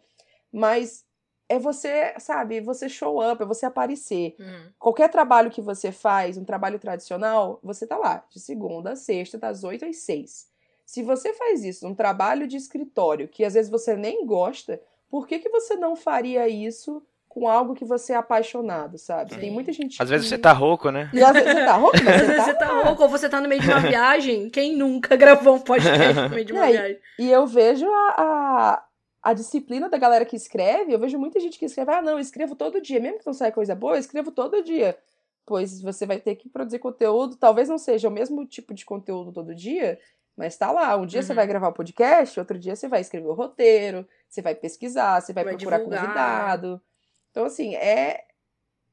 mas 0.54 1.04
é 1.50 1.58
você, 1.58 2.14
sabe, 2.20 2.62
você 2.62 2.88
show 2.88 3.28
up, 3.28 3.42
é 3.42 3.46
você 3.48 3.66
aparecer. 3.66 4.36
Hum. 4.40 4.70
Qualquer 4.78 5.10
trabalho 5.10 5.50
que 5.50 5.64
você 5.64 5.92
faz, 5.92 6.38
um 6.38 6.46
trabalho 6.46 6.78
tradicional, 6.78 7.60
você 7.64 7.88
tá 7.88 7.98
lá, 7.98 8.24
de 8.30 8.40
segunda 8.40 8.92
a 8.92 8.96
sexta, 8.96 9.36
das 9.36 9.64
8 9.64 9.86
às 9.86 9.98
6. 9.98 10.48
Se 10.86 11.02
você 11.02 11.34
faz 11.34 11.64
isso 11.64 11.88
num 11.88 11.96
trabalho 11.96 12.48
de 12.48 12.56
escritório, 12.56 13.28
que 13.28 13.44
às 13.44 13.56
vezes 13.56 13.72
você 13.72 13.96
nem 13.96 14.28
gosta, 14.28 14.80
por 15.10 15.28
que, 15.28 15.40
que 15.40 15.50
você 15.50 15.76
não 15.76 15.96
faria 15.96 16.48
isso 16.48 17.02
com 17.30 17.48
algo 17.48 17.76
que 17.76 17.86
você 17.86 18.12
é 18.12 18.16
apaixonado, 18.16 18.98
sabe? 18.98 19.36
Sim. 19.36 19.40
Tem 19.40 19.52
muita 19.52 19.72
gente 19.72 20.02
Às 20.02 20.10
vezes 20.10 20.26
que- 20.26 20.30
você 20.36 20.38
tá 20.38 20.52
rouco, 20.52 20.90
né? 20.90 21.10
E 21.14 21.24
às 21.24 21.32
vezes 21.32 21.54
você 21.54 21.64
tá 21.66 21.74
rouco, 21.76 21.98
mas 22.04 22.16
você 22.26 22.36
tá 22.36 22.44
Você 22.44 22.54
tá 22.56 22.72
louco, 22.84 23.04
ou 23.04 23.10
você 23.10 23.30
tá 23.30 23.40
no 23.40 23.48
meio 23.48 23.62
de 23.62 23.68
uma 23.70 23.80
viagem. 23.88 24.50
Quem 24.50 24.76
nunca 24.76 25.16
gravou 25.16 25.56
um 25.56 25.60
podcast 25.60 26.20
no 26.22 26.30
meio 26.30 26.44
de 26.46 26.52
uma 26.54 26.68
e- 26.68 26.72
viagem? 26.74 27.00
E 27.20 27.32
eu 27.32 27.46
vejo 27.46 27.86
a, 27.88 28.16
a, 28.18 28.84
a 29.30 29.34
disciplina 29.34 29.88
da 29.88 29.98
galera 29.98 30.26
que 30.26 30.36
escreve, 30.36 30.92
eu 30.92 31.00
vejo 31.00 31.18
muita 31.20 31.40
gente 31.40 31.60
que 31.60 31.66
escreve, 31.66 31.92
ah, 31.92 32.02
não, 32.02 32.14
eu 32.14 32.20
escrevo 32.20 32.56
todo 32.56 32.82
dia, 32.82 33.00
mesmo 33.00 33.20
que 33.20 33.28
não 33.28 33.34
saia 33.34 33.52
coisa 33.52 33.76
boa, 33.76 33.94
eu 33.96 34.00
escrevo 34.00 34.32
todo 34.32 34.64
dia. 34.64 34.98
Pois 35.46 35.82
você 35.82 36.06
vai 36.06 36.20
ter 36.20 36.36
que 36.36 36.50
produzir 36.50 36.80
conteúdo, 36.80 37.36
talvez 37.36 37.70
não 37.70 37.78
seja 37.78 38.08
o 38.08 38.12
mesmo 38.12 38.46
tipo 38.46 38.74
de 38.74 38.84
conteúdo 38.86 39.32
todo 39.32 39.54
dia, 39.56 40.00
mas 40.38 40.56
tá 40.58 40.72
lá. 40.72 40.96
Um 40.96 41.06
dia 41.06 41.22
você 41.22 41.32
Uhum. 41.32 41.36
vai 41.36 41.48
gravar 41.48 41.68
o 41.70 41.74
podcast, 41.74 42.40
outro 42.40 42.58
dia 42.58 42.76
você 42.76 42.88
vai 42.88 43.02
escrever 43.02 43.28
o 43.28 43.34
roteiro, 43.34 44.08
você 44.28 44.42
vai 44.42 44.54
pesquisar, 44.56 45.20
você 45.22 45.32
vai, 45.34 45.44
Vai 45.44 45.54
procurar 45.56 45.78
divulgar. 45.78 46.02
convidado. 46.04 46.82
Então, 47.32 47.46
assim, 47.46 47.76
é, 47.76 48.24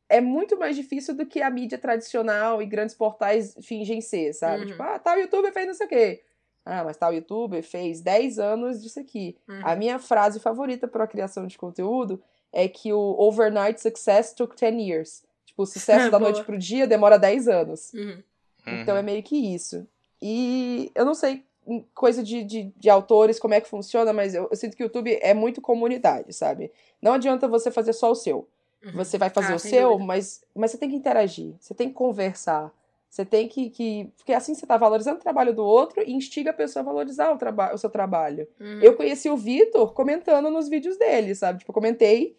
é 0.08 0.20
muito 0.20 0.58
mais 0.58 0.76
difícil 0.76 1.14
do 1.14 1.26
que 1.26 1.42
a 1.42 1.50
mídia 1.50 1.78
tradicional 1.78 2.62
e 2.62 2.66
grandes 2.66 2.94
portais 2.94 3.56
fingem 3.62 4.00
ser, 4.00 4.32
sabe? 4.32 4.62
Uhum. 4.62 4.66
Tipo, 4.68 4.82
ah, 4.82 4.98
tal 4.98 5.18
youtuber 5.18 5.52
fez 5.52 5.66
não 5.66 5.74
sei 5.74 5.86
o 5.86 5.88
quê. 5.88 6.22
Ah, 6.64 6.84
mas 6.84 6.96
tal 6.96 7.14
youtuber 7.14 7.62
fez 7.62 8.00
10 8.00 8.38
anos 8.38 8.82
disso 8.82 8.98
aqui. 8.98 9.36
Uhum. 9.48 9.60
A 9.62 9.76
minha 9.76 9.98
frase 9.98 10.40
favorita 10.40 10.88
para 10.88 11.04
a 11.04 11.08
criação 11.08 11.46
de 11.46 11.56
conteúdo 11.56 12.22
é 12.52 12.68
que 12.68 12.92
o 12.92 13.16
overnight 13.18 13.80
success 13.80 14.32
took 14.32 14.56
10 14.58 14.74
years. 14.74 15.24
Tipo, 15.44 15.62
o 15.62 15.66
sucesso 15.66 16.10
da 16.10 16.18
Boa. 16.18 16.30
noite 16.30 16.44
pro 16.44 16.58
dia 16.58 16.86
demora 16.86 17.18
10 17.18 17.48
anos. 17.48 17.92
Uhum. 17.92 18.22
Então 18.66 18.96
é 18.96 19.02
meio 19.02 19.22
que 19.22 19.54
isso. 19.54 19.86
E 20.20 20.90
eu 20.94 21.04
não 21.04 21.14
sei 21.14 21.44
coisa 21.94 22.22
de, 22.22 22.44
de, 22.44 22.72
de 22.76 22.90
autores, 22.90 23.38
como 23.38 23.54
é 23.54 23.60
que 23.60 23.68
funciona, 23.68 24.12
mas 24.12 24.34
eu, 24.34 24.48
eu 24.50 24.56
sinto 24.56 24.76
que 24.76 24.82
o 24.82 24.86
YouTube 24.86 25.18
é 25.20 25.34
muito 25.34 25.60
comunidade, 25.60 26.32
sabe? 26.32 26.70
Não 27.02 27.12
adianta 27.14 27.48
você 27.48 27.70
fazer 27.70 27.92
só 27.92 28.10
o 28.10 28.14
seu. 28.14 28.48
Uhum. 28.84 28.92
Você 28.94 29.18
vai 29.18 29.30
fazer 29.30 29.52
Ah, 29.52 29.56
o 29.56 29.58
seu, 29.58 29.88
dúvida. 29.90 30.06
mas, 30.06 30.44
mas 30.54 30.70
você 30.70 30.78
tem 30.78 30.88
que 30.88 30.96
interagir, 30.96 31.54
você 31.60 31.74
tem 31.74 31.88
que 31.88 31.94
conversar. 31.94 32.72
Você 33.08 33.24
tem 33.24 33.48
que, 33.48 33.70
que. 33.70 34.10
Porque 34.16 34.32
assim 34.32 34.54
você 34.54 34.66
tá 34.66 34.76
valorizando 34.76 35.18
o 35.18 35.22
trabalho 35.22 35.54
do 35.54 35.64
outro 35.64 36.02
e 36.02 36.12
instiga 36.12 36.50
a 36.50 36.52
pessoa 36.52 36.82
a 36.82 36.84
valorizar 36.84 37.32
o, 37.32 37.38
traba 37.38 37.72
o 37.72 37.78
seu 37.78 37.88
trabalho. 37.88 38.46
Uhum. 38.60 38.80
Eu 38.82 38.94
conheci 38.96 39.30
o 39.30 39.36
Vitor 39.36 39.92
comentando 39.94 40.50
nos 40.50 40.68
vídeos 40.68 40.98
dele, 40.98 41.34
sabe? 41.34 41.60
Tipo, 41.60 41.70
eu 41.70 41.74
comentei, 41.74 42.36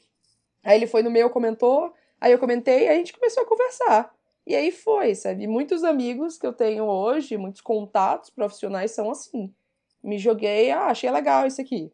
aí 0.63 0.77
ele 0.77 0.85
foi 0.85 1.01
no 1.01 1.09
meu, 1.09 1.29
comentou, 1.29 1.91
aí 2.21 2.31
eu 2.31 2.37
comentei, 2.37 2.87
aí 2.87 2.95
a 2.95 2.97
gente 2.99 3.13
começou 3.13 3.43
a 3.43 3.45
conversar. 3.47 4.13
E 4.47 4.55
aí 4.55 4.71
foi, 4.71 5.13
sabe? 5.13 5.45
Muitos 5.45 5.83
amigos 5.83 6.37
que 6.37 6.47
eu 6.47 6.53
tenho 6.53 6.85
hoje, 6.85 7.35
muitos 7.37 7.59
contatos 7.61 8.29
profissionais 8.29 8.91
são 8.91 9.11
assim. 9.11 9.53
Me 10.01 10.17
joguei, 10.17 10.71
ah, 10.71 10.85
achei 10.85 11.11
legal 11.11 11.45
isso 11.45 11.59
aqui. 11.59 11.91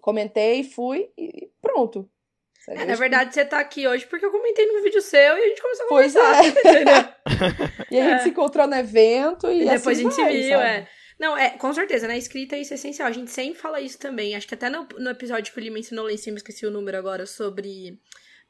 Comentei, 0.00 0.62
fui 0.62 1.10
e 1.18 1.50
pronto. 1.60 2.08
Sabe? 2.64 2.78
É, 2.82 2.84
na 2.84 2.94
verdade, 2.94 3.34
você 3.34 3.44
tá 3.44 3.58
aqui 3.58 3.86
hoje 3.88 4.06
porque 4.06 4.24
eu 4.24 4.30
comentei 4.30 4.66
num 4.66 4.82
vídeo 4.82 5.02
seu 5.02 5.18
e 5.36 5.42
a 5.42 5.48
gente 5.48 5.60
começou 5.62 5.84
a 5.84 5.88
Pois 5.88 6.12
conversar. 6.14 6.44
é. 6.44 6.48
entendeu? 6.48 7.04
que- 7.04 7.14
E 7.94 8.00
a 8.00 8.04
gente 8.04 8.14
É. 8.14 8.22
se 8.22 8.28
encontrou 8.30 8.66
no 8.66 8.74
evento 8.76 9.50
e, 9.50 9.62
E 9.62 9.68
depois 9.68 9.98
assim 9.98 10.06
a 10.06 10.10
gente 10.10 10.14
se 10.14 10.20
vai, 10.22 10.32
viu, 10.32 10.50
sabe? 10.58 10.64
é. 10.68 10.88
Não, 11.18 11.36
é, 11.38 11.50
com 11.50 11.72
certeza, 11.72 12.08
na 12.08 12.16
escrita 12.16 12.56
isso 12.56 12.72
é 12.72 12.76
essencial. 12.76 13.08
A 13.08 13.12
gente 13.12 13.30
sempre 13.30 13.58
fala 13.60 13.80
isso 13.80 13.98
também. 13.98 14.34
Acho 14.34 14.48
que 14.48 14.54
até 14.54 14.68
no, 14.68 14.86
no 14.98 15.10
episódio 15.10 15.52
que 15.52 15.58
o 15.58 15.62
Lee 15.62 15.70
mencionou 15.70 16.06
lá 16.06 16.12
em 16.12 16.16
cima, 16.16 16.36
esqueci 16.38 16.66
o 16.66 16.70
número 16.70 16.96
agora, 16.98 17.24
sobre 17.26 17.98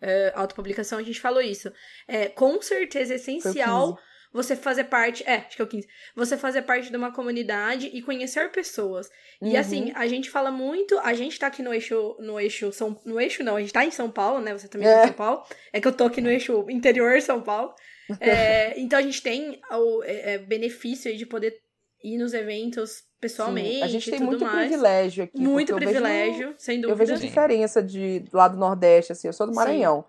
eh, 0.04 0.32
autopublicação, 0.34 0.98
a 0.98 1.02
gente 1.02 1.20
falou 1.20 1.40
isso. 1.40 1.72
É, 2.06 2.28
com 2.28 2.60
certeza 2.62 3.14
é 3.14 3.16
essencial 3.16 3.94
15. 3.96 4.02
você 4.32 4.56
fazer 4.56 4.84
parte. 4.84 5.22
É, 5.26 5.36
acho 5.46 5.56
que 5.56 5.62
é 5.62 5.64
o 5.64 5.68
15. 5.68 5.86
Você 6.16 6.36
fazer 6.36 6.62
parte 6.62 6.90
de 6.90 6.96
uma 6.96 7.12
comunidade 7.12 7.86
e 7.92 8.02
conhecer 8.02 8.50
pessoas. 8.50 9.08
E 9.40 9.50
Uhum. 9.50 9.56
assim, 9.58 9.92
a 9.94 10.06
gente 10.06 10.28
fala 10.30 10.50
muito, 10.50 10.98
a 11.00 11.14
gente 11.14 11.38
tá 11.38 11.46
aqui 11.46 11.62
no 11.62 11.72
eixo, 11.72 12.16
no 12.20 12.38
eixo 12.38 12.72
São, 12.72 13.00
no 13.04 13.20
eixo 13.20 13.42
não, 13.42 13.56
a 13.56 13.60
gente 13.60 13.72
tá 13.72 13.84
em 13.84 13.90
São 13.90 14.10
Paulo, 14.10 14.40
né? 14.40 14.52
Você 14.52 14.68
também 14.68 14.86
tá 14.88 14.94
É. 14.94 15.02
em 15.04 15.06
São 15.08 15.14
Paulo. 15.16 15.44
É 15.72 15.80
que 15.80 15.88
eu 15.88 15.92
tô 15.92 16.04
aqui 16.04 16.20
no 16.20 16.30
eixo 16.30 16.66
interior 16.70 17.20
São 17.20 17.40
Paulo. 17.42 17.74
É, 18.20 18.78
então 18.78 18.98
a 18.98 19.02
gente 19.02 19.22
tem 19.22 19.60
o 19.72 20.02
é, 20.04 20.34
é, 20.34 20.38
benefício 20.38 21.16
de 21.16 21.24
poder 21.24 21.54
ir 22.02 22.18
nos 22.18 22.34
eventos 22.34 23.02
pessoalmente. 23.28 23.74
Sim, 23.76 23.82
A 23.82 23.86
gente 23.88 24.10
tem 24.10 24.20
muito 24.20 24.44
mais. 24.44 24.66
privilégio 24.68 25.24
aqui. 25.24 25.40
Muito 25.40 25.72
eu 25.72 25.78
vejo- 25.78 25.90
privilégio, 25.90 26.54
sem 26.58 26.76
Eu 26.76 26.82
dúvida. 26.82 26.96
vejo 26.98 27.14
a 27.14 27.16
Sim. 27.16 27.26
diferença 27.26 27.82
de 27.82 28.24
lá 28.32 28.48
do 28.48 28.56
Nordeste, 28.58 29.12
assim, 29.12 29.26
eu 29.28 29.32
sou 29.32 29.46
do 29.46 29.52
Sim. 29.52 29.58
Maranhão. 29.58 30.04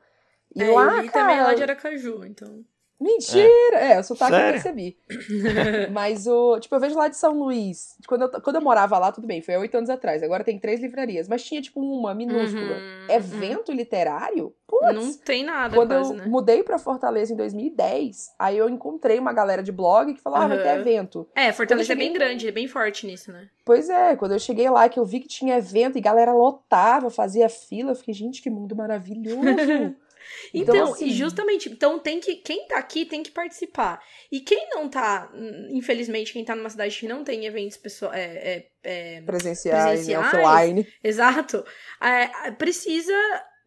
E 0.55 0.61
É, 0.63 0.71
lá, 0.71 1.03
e 1.03 1.09
cara, 1.09 1.25
também 1.27 1.41
lá 1.43 1.53
de 1.53 1.63
Aracaju, 1.63 2.25
então. 2.25 2.63
Mentira! 2.99 3.77
É, 3.79 3.99
o 3.99 4.03
sotaque 4.03 4.31
eu 4.33 4.37
Sério? 4.37 4.53
percebi. 4.53 4.97
Mas 5.91 6.27
o, 6.27 6.59
tipo, 6.59 6.75
eu 6.75 6.79
vejo 6.79 6.95
lá 6.97 7.07
de 7.07 7.17
São 7.17 7.33
Luís. 7.37 7.95
Quando 8.07 8.23
eu, 8.23 8.41
quando 8.41 8.55
eu 8.57 8.61
morava 8.61 8.97
lá, 8.97 9.11
tudo 9.11 9.27
bem, 9.27 9.41
foi 9.41 9.55
há 9.55 9.59
oito 9.59 9.75
anos 9.77 9.89
atrás. 9.89 10.23
Agora 10.23 10.43
tem 10.43 10.59
três 10.59 10.79
livrarias, 10.81 11.27
mas 11.27 11.43
tinha 11.43 11.61
tipo 11.61 11.79
uma 11.81 12.13
minúscula. 12.13 12.63
Uhum, 12.77 13.07
Evento 13.09 13.71
literário? 13.71 14.45
uhum. 14.45 14.53
Putz! 14.67 14.93
Não 14.95 15.13
tem 15.13 15.43
nada 15.43 15.75
Quando 15.75 15.89
quase, 15.89 16.11
eu 16.11 16.17
né? 16.17 16.25
mudei 16.25 16.63
pra 16.63 16.77
Fortaleza 16.79 17.31
em 17.31 17.35
2010, 17.35 18.33
aí 18.37 18.57
eu 18.57 18.67
encontrei 18.69 19.17
uma 19.19 19.31
galera 19.31 19.61
de 19.63 19.71
blog 19.71 20.13
que 20.13 20.21
falou: 20.21 20.39
ah, 20.39 20.47
vai 20.47 20.61
ter 20.61 20.79
evento. 20.79 21.27
É, 21.35 21.51
Fortaleza 21.51 21.85
é 21.93 21.95
cheguei- 21.95 22.05
bem 22.07 22.13
grande, 22.13 22.47
é 22.47 22.51
bem 22.51 22.67
forte 22.67 23.05
nisso, 23.05 23.31
né? 23.31 23.47
Pois 23.63 23.89
é, 23.89 24.15
quando 24.15 24.33
eu 24.33 24.39
cheguei 24.39 24.69
lá, 24.69 24.87
que 24.89 24.99
eu 24.99 25.05
vi 25.05 25.19
que 25.19 25.27
tinha 25.27 25.57
evento 25.57 25.97
e 25.97 26.01
galera 26.01 26.33
lotava, 26.33 27.09
fazia 27.09 27.49
fila, 27.49 27.91
eu 27.91 27.95
fiquei, 27.95 28.13
gente, 28.13 28.41
que 28.41 28.49
mundo 28.49 28.75
maravilhoso. 28.75 29.39
Então, 30.53 30.93
assim, 30.93 31.05
e 31.07 31.11
justamente, 31.13 31.69
então 31.69 31.99
tem 31.99 32.19
que, 32.19 32.35
quem 32.35 32.67
tá 32.67 32.77
aqui 32.77 33.05
tem 33.05 33.21
que 33.23 33.31
participar. 33.31 34.01
E 34.31 34.39
quem 34.39 34.69
não 34.69 34.89
tá, 34.89 35.31
hum, 35.33 35.67
infelizmente, 35.71 36.33
quem 36.33 36.45
tá 36.45 36.55
numa 36.55 36.69
cidade 36.69 36.97
que 36.97 37.07
não 37.07 37.23
tem 37.23 37.45
eventos 37.45 37.77
pessoal, 37.77 38.13
é, 38.13 38.23
é, 38.23 38.67
é, 38.83 39.21
presenciais, 39.21 40.07
né, 40.07 40.15
Presenciais? 40.15 40.33
offline. 40.43 40.87
exato, 41.03 41.65
é, 42.01 42.51
precisa 42.51 43.13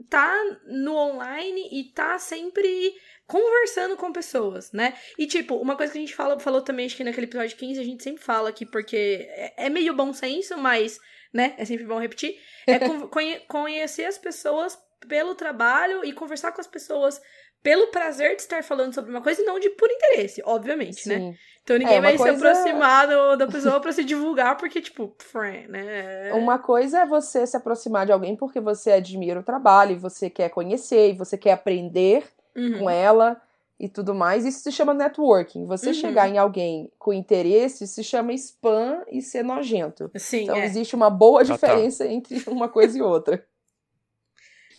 tá 0.09 0.33
no 0.67 0.95
online 0.95 1.69
e 1.73 1.93
tá 1.93 2.19
sempre 2.21 2.95
conversando 3.27 3.97
com 3.97 4.13
pessoas, 4.13 4.73
né? 4.73 4.95
E 5.19 5.27
tipo, 5.27 5.57
uma 5.57 5.77
coisa 5.77 5.93
que 5.93 5.99
a 5.99 6.01
gente 6.01 6.15
fala, 6.15 6.39
falou 6.41 6.63
também, 6.63 6.87
acho 6.87 6.97
que 6.97 7.05
naquele 7.05 7.27
episódio 7.27 7.57
15, 7.57 7.81
a 7.81 7.85
gente 7.85 8.03
sempre 8.03 8.23
fala 8.23 8.49
aqui, 8.49 8.65
porque 8.65 9.27
é, 9.31 9.67
é 9.67 9.69
meio 9.69 9.93
bom 9.95 10.13
senso, 10.15 10.57
mas, 10.57 10.99
né, 11.35 11.55
é 11.59 11.65
sempre 11.65 11.85
bom 11.85 11.99
repetir, 11.99 12.39
é 12.67 12.79
con- 12.79 13.09
conhe- 13.09 13.41
conhecer 13.41 14.05
as 14.05 14.17
pessoas 14.17 14.79
pelo 15.07 15.35
trabalho 15.35 16.05
e 16.05 16.13
conversar 16.13 16.53
com 16.53 16.61
as 16.61 16.67
pessoas 16.67 17.21
pelo 17.63 17.89
prazer 17.89 18.37
de 18.37 18.43
estar 18.43 18.63
falando 18.63 18.95
sobre 18.95 19.11
uma 19.11 19.21
coisa 19.21 19.43
e 19.43 19.45
não 19.45 19.59
de 19.59 19.69
por 19.71 19.91
interesse, 19.91 20.41
obviamente, 20.45 21.09
né? 21.09 21.17
Sim. 21.19 21.37
Então 21.63 21.77
ninguém 21.77 21.97
É, 21.97 22.01
vai 22.01 22.13
se 22.13 22.19
coisa- 22.19 22.37
aproximar 22.51 23.07
do- 23.09 23.37
da 23.37 23.47
pessoa 23.47 23.81
pra 23.81 23.93
se 23.93 24.05
divulgar, 24.05 24.57
porque, 24.57 24.81
tipo, 24.81 25.15
friend, 25.19 25.69
né? 25.69 26.33
Uma 26.35 26.59
coisa 26.59 27.01
é 27.01 27.07
você 27.07 27.47
se 27.47 27.57
aproximar 27.57 28.07
de 28.07 28.13
alguém 28.13 28.37
porque 28.37 28.61
você 28.61 28.93
admira 28.93 29.41
o 29.41 29.43
trabalho, 29.43 29.93
e 29.93 29.99
você 29.99 30.31
quer 30.31 30.49
conhecer, 30.51 31.11
e 31.11 31.17
você 31.19 31.37
quer 31.37 31.53
aprender 31.53 32.25
Uhum. 32.57 32.79
com 32.79 32.91
ela 32.91 33.41
e 33.79 33.89
tudo 33.89 34.15
mais. 34.15 34.47
Isso 34.47 34.61
se 34.61 34.73
chama 34.73 34.95
networking. 34.95 35.67
Você 35.67 35.89
Uhum. 35.89 35.95
chegar 35.95 36.29
em 36.29 36.39
alguém 36.39 36.91
com 36.99 37.13
interesse 37.13 37.87
se 37.87 38.03
chama 38.03 38.33
spam 38.33 39.03
e 39.11 39.21
ser 39.21 39.43
nojento. 39.43 40.11
Sim, 40.17 40.45
Então 40.45 40.57
é. 40.57 40.65
existe 40.65 40.95
uma 40.97 41.11
boa 41.11 41.41
Total. 41.45 41.57
diferença 41.57 42.07
entre 42.07 42.43
uma 42.47 42.69
coisa 42.69 42.97
e 42.99 43.03
outra. 43.03 43.45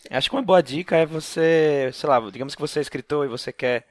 Acho 0.10 0.30
que 0.30 0.36
uma 0.36 0.42
boa 0.42 0.62
dica 0.62 0.98
é 0.98 1.06
você, 1.06 1.90
sei 1.94 2.10
lá, 2.10 2.20
digamos 2.32 2.56
que 2.56 2.62
você 2.62 2.80
é 2.80 2.82
escritor 2.82 3.26
e 3.26 3.30
você 3.30 3.52
quer 3.52 3.86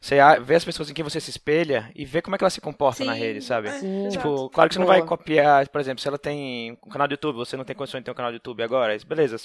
você 0.00 0.16
vê 0.42 0.54
as 0.54 0.64
pessoas 0.64 0.88
em 0.88 0.94
quem 0.94 1.02
você 1.02 1.20
se 1.20 1.30
espelha 1.30 1.90
e 1.94 2.04
vê 2.04 2.22
como 2.22 2.36
é 2.36 2.38
que 2.38 2.44
ela 2.44 2.50
se 2.50 2.60
comporta 2.60 2.98
Sim, 2.98 3.06
na 3.06 3.14
rede, 3.14 3.42
sabe? 3.42 3.68
Sim, 3.72 4.08
tipo, 4.08 4.28
exato. 4.28 4.50
claro 4.50 4.68
que 4.68 4.74
você 4.74 4.78
não 4.78 4.86
vai 4.86 5.02
copiar, 5.02 5.68
por 5.68 5.80
exemplo, 5.80 6.00
se 6.00 6.06
ela 6.06 6.18
tem 6.18 6.78
um 6.84 6.88
canal 6.88 7.08
de 7.08 7.14
YouTube, 7.14 7.36
você 7.36 7.56
não 7.56 7.64
tem 7.64 7.74
condições 7.74 8.00
de 8.00 8.04
ter 8.04 8.10
um 8.12 8.14
canal 8.14 8.30
de 8.30 8.36
YouTube 8.36 8.62
agora, 8.62 8.96
beleza, 9.04 9.36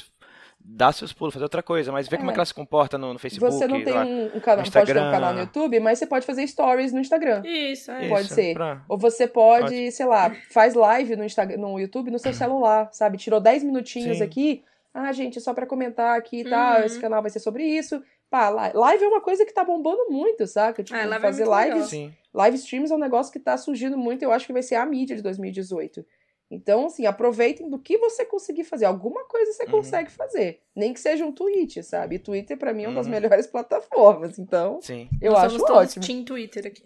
dá 0.64 0.92
seus 0.92 1.12
pulos, 1.12 1.34
fazer 1.34 1.44
outra 1.44 1.64
coisa, 1.64 1.92
mas 1.92 2.08
vê 2.08 2.16
é. 2.16 2.20
como 2.20 2.30
é 2.30 2.34
que 2.34 2.40
ela 2.40 2.46
se 2.46 2.54
comporta 2.54 3.00
no, 3.00 3.14
no 3.14 3.20
Facebook. 3.20 3.52
Você 3.52 3.68
não 3.68 3.84
tem 3.84 3.94
lá, 3.94 4.06
um, 4.06 4.40
canal, 4.40 4.64
pode 4.64 4.72
ter 4.72 4.98
um 4.98 5.12
canal 5.12 5.34
no 5.34 5.40
YouTube, 5.40 5.80
mas 5.80 5.98
você 5.98 6.06
pode 6.06 6.26
fazer 6.26 6.46
stories 6.46 6.94
no 6.94 7.00
Instagram. 7.00 7.42
Isso, 7.44 7.92
é. 7.92 8.08
Pode 8.08 8.26
Isso, 8.26 8.36
ser. 8.36 8.54
Pra... 8.54 8.84
Ou 8.88 8.98
você 8.98 9.28
pode, 9.28 9.64
pode, 9.64 9.92
sei 9.92 10.06
lá, 10.06 10.32
faz 10.52 10.76
live 10.76 11.16
no, 11.16 11.26
Instagram, 11.26 11.58
no 11.58 11.80
YouTube 11.80 12.12
no 12.12 12.20
seu 12.20 12.32
celular, 12.32 12.90
sabe? 12.92 13.18
Tirou 13.18 13.40
10 13.40 13.64
minutinhos 13.64 14.20
Sim. 14.20 14.24
aqui. 14.24 14.64
Ah, 14.94 15.12
gente, 15.12 15.42
só 15.42 15.54
para 15.54 15.66
comentar 15.66 16.18
aqui 16.18 16.42
e 16.42 16.44
tá, 16.44 16.76
tal, 16.76 16.86
esse 16.86 17.00
canal 17.00 17.22
vai 17.22 17.32
ser 17.32 17.40
sobre 17.40 17.66
isso. 17.66 18.02
Pá, 18.30 18.50
live 18.50 19.04
é 19.04 19.08
uma 19.08 19.22
coisa 19.22 19.46
que 19.46 19.54
tá 19.54 19.64
bombando 19.64 20.10
muito, 20.10 20.46
saca? 20.46 20.84
Tipo, 20.84 20.98
é, 20.98 21.06
live 21.06 21.22
fazer 21.22 21.48
é 21.48 21.66
lives. 21.66 22.12
Live 22.34 22.58
streams 22.58 22.92
é 22.92 22.96
um 22.96 23.00
negócio 23.00 23.32
que 23.32 23.40
tá 23.40 23.58
surgindo 23.58 23.98
muito, 23.98 24.24
eu 24.24 24.32
acho 24.32 24.46
que 24.46 24.54
vai 24.54 24.64
ser 24.64 24.76
a 24.76 24.86
mídia 24.86 25.16
de 25.16 25.22
2018. 25.22 26.06
Então, 26.54 26.86
assim, 26.86 27.06
aproveitem 27.08 27.68
do 27.68 27.80
que 27.80 27.98
você 27.98 28.24
conseguir 28.24 28.64
fazer. 28.64 28.86
Alguma 28.86 29.24
coisa 29.26 29.52
você 29.52 29.64
uhum. 29.64 29.72
consegue 29.72 30.12
fazer. 30.12 30.62
Nem 30.76 30.94
que 30.94 31.00
seja 31.00 31.26
um 31.26 31.32
tweet, 31.32 31.82
sabe? 31.82 32.16
E 32.16 32.20
Twitter, 32.20 32.58
para 32.58 32.74
mim, 32.74 32.84
é 32.84 32.88
uma 32.88 32.96
das 32.96 33.08
uhum. 33.08 33.12
melhores 33.12 33.48
plataformas. 33.48 34.38
Então, 34.38 34.80
Sim. 34.82 35.10
eu 35.20 35.32
Nós 35.32 35.46
acho 35.46 35.58
somos 35.58 35.72
ótimo. 35.72 36.06
Team 36.06 36.24
Twitter 36.24 36.68
aqui. 36.68 36.84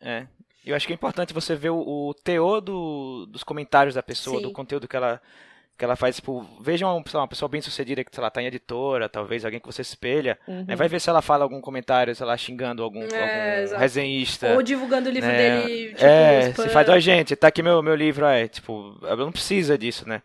é. 0.00 0.26
Eu 0.64 0.74
acho 0.74 0.86
que 0.86 0.92
é 0.92 0.96
importante 0.96 1.34
você 1.34 1.54
ver 1.54 1.70
o, 1.70 1.78
o 1.78 2.14
teor 2.14 2.60
do, 2.60 3.26
dos 3.26 3.44
comentários 3.44 3.94
da 3.94 4.02
pessoa, 4.02 4.38
Sim. 4.38 4.42
do 4.42 4.52
conteúdo 4.52 4.88
que 4.88 4.96
ela 4.96 5.20
que 5.76 5.84
ela 5.84 5.94
faz, 5.94 6.16
tipo, 6.16 6.46
veja 6.60 6.86
uma, 6.86 7.02
uma 7.14 7.28
pessoa 7.28 7.48
bem 7.48 7.60
sucedida 7.60 8.02
que, 8.02 8.14
sei 8.14 8.22
lá, 8.22 8.30
tá 8.30 8.40
em 8.40 8.46
editora, 8.46 9.08
talvez 9.08 9.44
alguém 9.44 9.60
que 9.60 9.66
você 9.66 9.82
espelha, 9.82 10.38
né? 10.46 10.54
uhum. 10.54 10.64
né? 10.64 10.76
Vai 10.76 10.88
ver 10.88 11.00
se 11.00 11.10
ela 11.10 11.20
fala 11.20 11.44
algum 11.44 11.60
comentário, 11.60 12.14
sei 12.14 12.24
lá, 12.24 12.36
xingando 12.36 12.82
algum, 12.82 13.02
é, 13.02 13.64
algum 13.64 13.76
resenhista. 13.76 14.54
Ou 14.54 14.62
divulgando 14.62 15.10
o 15.10 15.12
livro 15.12 15.28
né? 15.28 15.36
dele, 15.36 15.88
tipo, 15.90 16.04
É, 16.04 16.52
se 16.52 16.68
faz, 16.70 16.88
ó, 16.88 16.98
gente, 16.98 17.36
tá 17.36 17.48
aqui 17.48 17.62
meu, 17.62 17.82
meu 17.82 17.94
livro, 17.94 18.24
é, 18.24 18.48
tipo, 18.48 18.98
não 19.16 19.30
precisa 19.30 19.76
disso, 19.76 20.08
né? 20.08 20.22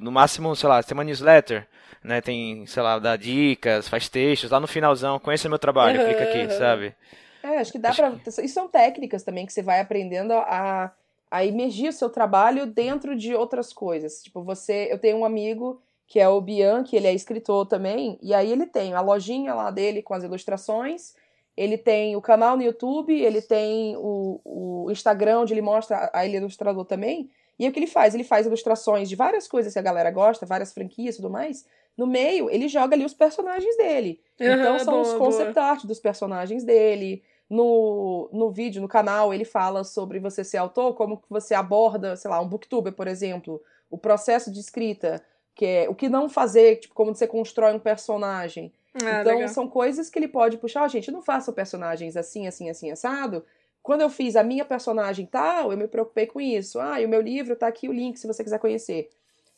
No 0.00 0.12
máximo, 0.12 0.54
sei 0.54 0.68
lá, 0.68 0.82
tem 0.82 0.94
uma 0.94 1.02
newsletter, 1.02 1.66
né? 2.04 2.20
Tem, 2.20 2.66
sei 2.66 2.82
lá, 2.82 2.98
dá 2.98 3.16
dicas, 3.16 3.88
faz 3.88 4.08
textos, 4.08 4.50
lá 4.50 4.60
no 4.60 4.66
finalzão, 4.66 5.18
conheça 5.18 5.48
meu 5.48 5.58
trabalho, 5.58 5.98
uhum. 5.98 6.06
clica 6.06 6.24
aqui, 6.24 6.52
sabe? 6.52 6.94
É, 7.42 7.58
acho 7.58 7.72
que 7.72 7.78
dá 7.78 7.88
acho 7.88 8.02
pra... 8.02 8.12
Isso 8.26 8.54
são 8.54 8.68
técnicas 8.68 9.22
também 9.22 9.46
que 9.46 9.52
você 9.52 9.62
vai 9.62 9.80
aprendendo 9.80 10.32
a 10.32 10.92
a 11.30 11.44
imergir 11.44 11.88
o 11.88 11.92
seu 11.92 12.08
trabalho 12.08 12.66
dentro 12.66 13.16
de 13.16 13.34
outras 13.34 13.72
coisas. 13.72 14.22
Tipo, 14.22 14.42
você, 14.42 14.88
eu 14.90 14.98
tenho 14.98 15.18
um 15.18 15.24
amigo 15.24 15.80
que 16.06 16.20
é 16.20 16.28
o 16.28 16.40
Bian, 16.40 16.84
que 16.84 16.96
ele 16.96 17.06
é 17.06 17.14
escritor 17.14 17.66
também, 17.66 18.18
e 18.22 18.32
aí 18.32 18.52
ele 18.52 18.66
tem 18.66 18.94
a 18.94 19.00
lojinha 19.00 19.52
lá 19.54 19.70
dele 19.70 20.02
com 20.02 20.14
as 20.14 20.22
ilustrações, 20.22 21.14
ele 21.56 21.76
tem 21.76 22.14
o 22.14 22.20
canal 22.20 22.56
no 22.56 22.62
YouTube, 22.62 23.12
ele 23.12 23.42
tem 23.42 23.96
o, 23.96 24.40
o 24.44 24.90
Instagram, 24.90 25.40
onde 25.40 25.52
ele 25.52 25.62
mostra 25.62 26.08
a 26.12 26.24
ele 26.24 26.36
é 26.36 26.38
ilustrador 26.38 26.84
também, 26.84 27.28
e 27.58 27.66
o 27.66 27.72
que 27.72 27.78
ele 27.78 27.86
faz? 27.86 28.14
Ele 28.14 28.22
faz 28.22 28.46
ilustrações 28.46 29.08
de 29.08 29.16
várias 29.16 29.48
coisas 29.48 29.72
que 29.72 29.78
a 29.78 29.82
galera 29.82 30.10
gosta, 30.10 30.46
várias 30.46 30.72
franquias 30.72 31.14
e 31.14 31.18
tudo 31.18 31.30
mais. 31.30 31.66
No 31.96 32.06
meio, 32.06 32.50
ele 32.50 32.68
joga 32.68 32.94
ali 32.94 33.04
os 33.04 33.14
personagens 33.14 33.76
dele. 33.78 34.20
Uhum, 34.38 34.52
então 34.52 34.78
são 34.78 34.94
boa, 34.94 35.06
os 35.06 35.14
concept 35.14 35.58
art 35.58 35.84
dos 35.86 35.98
personagens 35.98 36.62
dele, 36.62 37.22
no, 37.48 38.28
no 38.32 38.50
vídeo, 38.50 38.82
no 38.82 38.88
canal, 38.88 39.32
ele 39.32 39.44
fala 39.44 39.84
sobre 39.84 40.18
você 40.18 40.42
ser 40.42 40.58
autor, 40.58 40.94
como 40.94 41.18
que 41.18 41.30
você 41.30 41.54
aborda, 41.54 42.16
sei 42.16 42.30
lá, 42.30 42.40
um 42.40 42.48
booktuber, 42.48 42.92
por 42.92 43.06
exemplo, 43.06 43.62
o 43.88 43.96
processo 43.96 44.50
de 44.50 44.58
escrita, 44.58 45.22
que 45.54 45.64
é 45.64 45.88
o 45.88 45.94
que 45.94 46.08
não 46.08 46.28
fazer, 46.28 46.76
tipo, 46.76 46.94
como 46.94 47.14
você 47.14 47.26
constrói 47.26 47.72
um 47.72 47.78
personagem. 47.78 48.72
Ah, 48.94 49.20
então, 49.20 49.34
legal. 49.34 49.48
são 49.48 49.68
coisas 49.68 50.10
que 50.10 50.18
ele 50.18 50.28
pode 50.28 50.58
puxar, 50.58 50.84
oh, 50.84 50.88
gente, 50.88 51.10
não 51.10 51.22
façam 51.22 51.54
personagens 51.54 52.16
assim, 52.16 52.46
assim, 52.46 52.68
assim, 52.68 52.90
assado. 52.90 53.44
Quando 53.82 54.00
eu 54.00 54.10
fiz 54.10 54.34
a 54.34 54.42
minha 54.42 54.64
personagem 54.64 55.26
tal, 55.26 55.70
eu 55.70 55.78
me 55.78 55.86
preocupei 55.86 56.26
com 56.26 56.40
isso. 56.40 56.80
Ah, 56.80 57.00
e 57.00 57.06
o 57.06 57.08
meu 57.08 57.20
livro 57.20 57.54
tá 57.54 57.68
aqui 57.68 57.88
o 57.88 57.92
link 57.92 58.18
se 58.18 58.26
você 58.26 58.42
quiser 58.42 58.58
conhecer. 58.58 59.08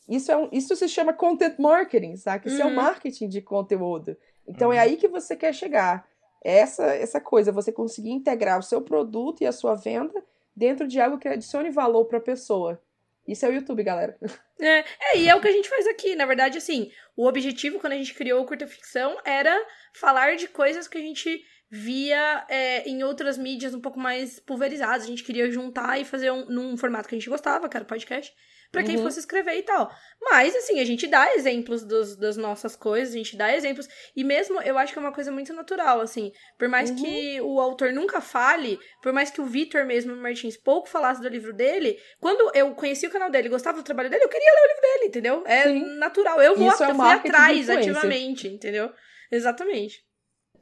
Isso, 0.07 0.31
é 0.31 0.37
um, 0.37 0.49
isso 0.51 0.75
se 0.75 0.87
chama 0.87 1.13
content 1.13 1.57
marketing, 1.57 2.15
sabe? 2.15 2.47
Isso 2.47 2.61
uhum. 2.61 2.69
é 2.69 2.71
o 2.71 2.75
marketing 2.75 3.27
de 3.27 3.41
conteúdo. 3.41 4.15
Então 4.47 4.69
uhum. 4.69 4.73
é 4.73 4.79
aí 4.79 4.97
que 4.97 5.07
você 5.07 5.35
quer 5.35 5.53
chegar 5.53 6.07
essa 6.43 6.85
essa 6.85 7.19
coisa, 7.19 7.51
você 7.51 7.71
conseguir 7.71 8.11
integrar 8.11 8.59
o 8.59 8.63
seu 8.63 8.81
produto 8.81 9.41
e 9.41 9.47
a 9.47 9.51
sua 9.51 9.75
venda 9.75 10.23
dentro 10.55 10.87
de 10.87 10.99
algo 10.99 11.17
que 11.17 11.27
adicione 11.27 11.69
valor 11.69 12.05
para 12.05 12.17
a 12.17 12.21
pessoa. 12.21 12.81
Isso 13.27 13.45
é 13.45 13.49
o 13.49 13.53
YouTube, 13.53 13.83
galera. 13.83 14.17
É, 14.61 14.83
é, 14.99 15.17
e 15.17 15.29
é 15.29 15.33
o 15.33 15.39
que 15.39 15.47
a 15.47 15.53
gente 15.53 15.69
faz 15.69 15.87
aqui. 15.87 16.17
Na 16.17 16.25
verdade, 16.25 16.57
assim, 16.57 16.91
o 17.15 17.25
objetivo 17.25 17.79
quando 17.79 17.93
a 17.93 17.95
gente 17.95 18.13
criou 18.13 18.41
o 18.41 18.45
Curta 18.45 18.67
Ficção 18.67 19.17
era 19.23 19.57
falar 19.93 20.35
de 20.35 20.49
coisas 20.49 20.85
que 20.85 20.97
a 20.97 21.01
gente 21.01 21.41
via 21.71 22.45
é, 22.49 22.83
em 22.85 23.01
outras 23.01 23.37
mídias 23.37 23.73
um 23.73 23.79
pouco 23.79 23.97
mais 23.97 24.37
pulverizadas. 24.41 25.03
A 25.03 25.07
gente 25.07 25.23
queria 25.23 25.49
juntar 25.49 25.97
e 25.97 26.03
fazer 26.03 26.29
um, 26.29 26.43
num 26.47 26.75
formato 26.75 27.07
que 27.07 27.15
a 27.15 27.17
gente 27.17 27.29
gostava, 27.29 27.69
que 27.69 27.77
era 27.77 27.85
podcast 27.85 28.35
para 28.71 28.83
quem 28.83 28.97
uhum. 28.97 29.03
fosse 29.03 29.19
escrever 29.19 29.57
e 29.57 29.63
tal. 29.63 29.91
Mas, 30.21 30.55
assim, 30.55 30.79
a 30.79 30.85
gente 30.85 31.07
dá 31.07 31.33
exemplos 31.33 31.83
dos, 31.83 32.15
das 32.15 32.37
nossas 32.37 32.75
coisas, 32.75 33.13
a 33.13 33.17
gente 33.17 33.35
dá 33.35 33.55
exemplos. 33.55 33.87
E 34.15 34.23
mesmo, 34.23 34.61
eu 34.61 34.77
acho 34.77 34.93
que 34.93 34.99
é 34.99 35.01
uma 35.01 35.11
coisa 35.11 35.31
muito 35.31 35.53
natural, 35.53 36.01
assim. 36.01 36.31
Por 36.57 36.67
mais 36.67 36.91
uhum. 36.91 36.95
que 36.97 37.41
o 37.41 37.59
autor 37.59 37.91
nunca 37.91 38.21
fale, 38.21 38.79
por 39.01 39.11
mais 39.11 39.31
que 39.31 39.41
o 39.41 39.45
Vitor 39.45 39.85
mesmo, 39.85 40.15
Martins, 40.15 40.55
pouco 40.55 40.87
falasse 40.87 41.21
do 41.21 41.27
livro 41.27 41.53
dele, 41.53 41.97
quando 42.19 42.51
eu 42.55 42.73
conheci 42.75 43.07
o 43.07 43.11
canal 43.11 43.31
dele, 43.31 43.49
gostava 43.49 43.77
do 43.77 43.83
trabalho 43.83 44.09
dele, 44.09 44.23
eu 44.23 44.29
queria 44.29 44.51
ler 44.51 44.61
o 44.61 44.67
livro 44.67 44.81
dele, 44.81 45.05
entendeu? 45.05 45.43
É 45.47 45.63
Sim. 45.63 45.97
natural. 45.97 46.41
Eu 46.41 46.55
vou, 46.55 46.67
Isso 46.67 46.83
é 46.83 46.91
eu 46.91 47.01
atrás 47.01 47.69
ativamente, 47.69 48.47
entendeu? 48.47 48.91
Exatamente. 49.31 50.03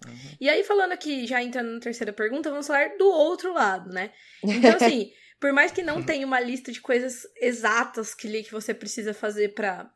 Uhum. 0.05 0.13
E 0.39 0.47
aí, 0.47 0.63
falando 0.63 0.93
aqui, 0.93 1.25
já 1.25 1.41
entrando 1.41 1.73
na 1.73 1.79
terceira 1.79 2.13
pergunta, 2.13 2.49
vamos 2.49 2.67
falar 2.67 2.95
do 2.97 3.07
outro 3.07 3.53
lado, 3.53 3.89
né? 3.89 4.11
Então, 4.43 4.75
assim. 4.75 5.11
Por 5.39 5.53
mais 5.53 5.71
que 5.71 5.83
não 5.83 6.01
tenha 6.01 6.25
uma 6.25 6.39
lista 6.39 6.71
de 6.71 6.81
coisas 6.81 7.27
exatas 7.39 8.13
que, 8.13 8.43
que 8.43 8.51
você 8.51 8.73
precisa 8.73 9.13
fazer 9.13 9.53
para 9.53 9.91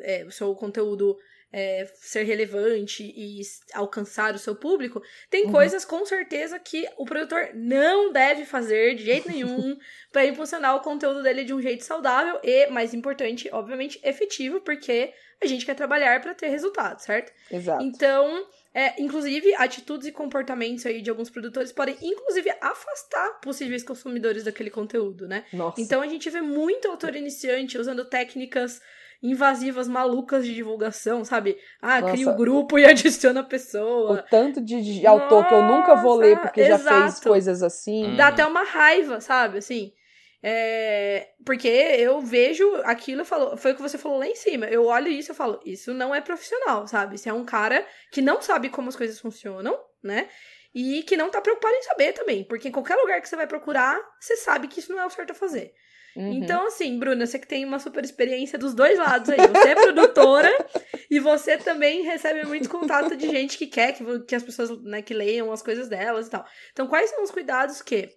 é, 0.00 0.24
o 0.24 0.30
seu 0.30 0.54
conteúdo 0.54 1.16
é, 1.52 1.90
ser 1.94 2.24
relevante 2.24 3.02
e 3.02 3.40
alcançar 3.72 4.34
o 4.34 4.38
seu 4.38 4.54
público, 4.54 5.02
tem 5.30 5.46
uhum. 5.46 5.52
coisas 5.52 5.84
com 5.84 6.04
certeza 6.04 6.58
que 6.58 6.86
o 6.96 7.04
produtor 7.04 7.50
não 7.54 8.12
deve 8.12 8.44
fazer 8.44 8.94
de 8.94 9.04
jeito 9.04 9.28
nenhum 9.30 9.76
para 10.12 10.26
impulsionar 10.26 10.76
o 10.76 10.80
conteúdo 10.80 11.22
dele 11.22 11.44
de 11.44 11.54
um 11.54 11.62
jeito 11.62 11.84
saudável 11.84 12.38
e, 12.42 12.66
mais 12.68 12.92
importante, 12.92 13.48
obviamente, 13.52 13.98
efetivo, 14.02 14.60
porque 14.60 15.12
a 15.40 15.46
gente 15.46 15.64
quer 15.64 15.74
trabalhar 15.74 16.20
para 16.20 16.34
ter 16.34 16.48
resultado, 16.48 16.98
certo? 16.98 17.32
Exato. 17.50 17.82
Então, 17.82 18.46
é, 18.78 18.94
inclusive, 18.96 19.52
atitudes 19.56 20.06
e 20.06 20.12
comportamentos 20.12 20.86
aí 20.86 21.02
de 21.02 21.10
alguns 21.10 21.28
produtores 21.28 21.72
podem, 21.72 21.96
inclusive, 22.00 22.48
afastar 22.60 23.40
possíveis 23.42 23.82
consumidores 23.82 24.44
daquele 24.44 24.70
conteúdo, 24.70 25.26
né? 25.26 25.44
Nossa. 25.52 25.80
Então 25.80 26.00
a 26.00 26.06
gente 26.06 26.30
vê 26.30 26.40
muito 26.40 26.86
autor 26.86 27.16
iniciante 27.16 27.76
usando 27.76 28.04
técnicas 28.04 28.80
invasivas 29.20 29.88
malucas 29.88 30.46
de 30.46 30.54
divulgação, 30.54 31.24
sabe? 31.24 31.58
Ah, 31.82 32.00
Nossa. 32.00 32.12
cria 32.12 32.28
o 32.28 32.34
um 32.34 32.36
grupo 32.36 32.78
e 32.78 32.86
adiciona 32.86 33.40
a 33.40 33.42
pessoa. 33.42 34.20
O 34.20 34.22
tanto 34.30 34.60
de, 34.60 34.80
de 34.80 35.04
autor 35.04 35.42
Nossa, 35.42 35.48
que 35.48 35.54
eu 35.54 35.62
nunca 35.62 35.96
vou 35.96 36.14
ler 36.14 36.38
porque 36.38 36.60
exato. 36.60 36.84
já 36.84 37.00
fez 37.02 37.18
coisas 37.18 37.64
assim. 37.64 38.14
Dá 38.14 38.28
até 38.28 38.46
uma 38.46 38.62
raiva, 38.62 39.20
sabe? 39.20 39.58
Assim. 39.58 39.92
É, 40.42 41.30
porque 41.44 41.68
eu 41.68 42.20
vejo 42.20 42.64
aquilo, 42.84 43.24
falo, 43.24 43.56
foi 43.56 43.72
o 43.72 43.74
que 43.74 43.82
você 43.82 43.98
falou 43.98 44.18
lá 44.18 44.26
em 44.26 44.36
cima. 44.36 44.66
Eu 44.66 44.86
olho 44.86 45.08
isso 45.08 45.32
e 45.32 45.34
falo, 45.34 45.60
isso 45.64 45.92
não 45.92 46.14
é 46.14 46.20
profissional, 46.20 46.86
sabe? 46.86 47.16
Isso 47.16 47.28
é 47.28 47.32
um 47.32 47.44
cara 47.44 47.84
que 48.12 48.20
não 48.20 48.40
sabe 48.40 48.68
como 48.68 48.88
as 48.88 48.96
coisas 48.96 49.18
funcionam, 49.18 49.78
né? 50.02 50.28
E 50.74 51.02
que 51.02 51.16
não 51.16 51.30
tá 51.30 51.40
preocupado 51.40 51.74
em 51.74 51.82
saber 51.82 52.12
também. 52.12 52.44
Porque 52.44 52.68
em 52.68 52.72
qualquer 52.72 52.96
lugar 52.96 53.20
que 53.20 53.28
você 53.28 53.36
vai 53.36 53.46
procurar, 53.46 53.98
você 54.20 54.36
sabe 54.36 54.68
que 54.68 54.78
isso 54.78 54.92
não 54.92 55.00
é 55.00 55.06
o 55.06 55.10
certo 55.10 55.32
a 55.32 55.34
fazer. 55.34 55.72
Uhum. 56.14 56.32
Então, 56.32 56.66
assim, 56.66 56.98
Bruna, 56.98 57.26
você 57.26 57.38
que 57.38 57.46
tem 57.46 57.64
uma 57.64 57.78
super 57.78 58.04
experiência 58.04 58.58
dos 58.58 58.74
dois 58.74 58.98
lados 58.98 59.30
aí. 59.30 59.38
Você 59.38 59.68
é 59.68 59.74
produtora 59.74 60.50
e 61.10 61.18
você 61.18 61.56
também 61.56 62.02
recebe 62.02 62.46
muito 62.46 62.68
contato 62.68 63.16
de 63.16 63.28
gente 63.28 63.58
que 63.58 63.66
quer 63.66 63.92
que, 63.92 64.20
que 64.20 64.34
as 64.34 64.42
pessoas 64.42 64.70
né, 64.82 65.02
que 65.02 65.14
leiam 65.14 65.52
as 65.52 65.62
coisas 65.62 65.88
delas 65.88 66.26
e 66.26 66.30
tal. 66.30 66.44
Então, 66.72 66.86
quais 66.86 67.10
são 67.10 67.22
os 67.22 67.30
cuidados 67.30 67.82
que 67.82 68.08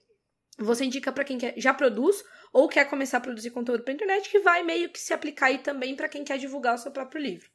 você 0.63 0.85
indica 0.85 1.11
para 1.11 1.23
quem 1.23 1.37
quer, 1.37 1.53
já 1.57 1.73
produz 1.73 2.23
ou 2.53 2.67
quer 2.67 2.85
começar 2.85 3.17
a 3.17 3.21
produzir 3.21 3.51
conteúdo 3.51 3.83
para 3.83 3.93
internet, 3.93 4.29
que 4.29 4.39
vai 4.39 4.63
meio 4.63 4.89
que 4.89 4.99
se 4.99 5.13
aplicar 5.13 5.47
aí 5.47 5.57
também 5.57 5.95
para 5.95 6.09
quem 6.09 6.23
quer 6.23 6.37
divulgar 6.37 6.75
o 6.75 6.77
seu 6.77 6.91
próprio 6.91 7.21
livro. 7.21 7.49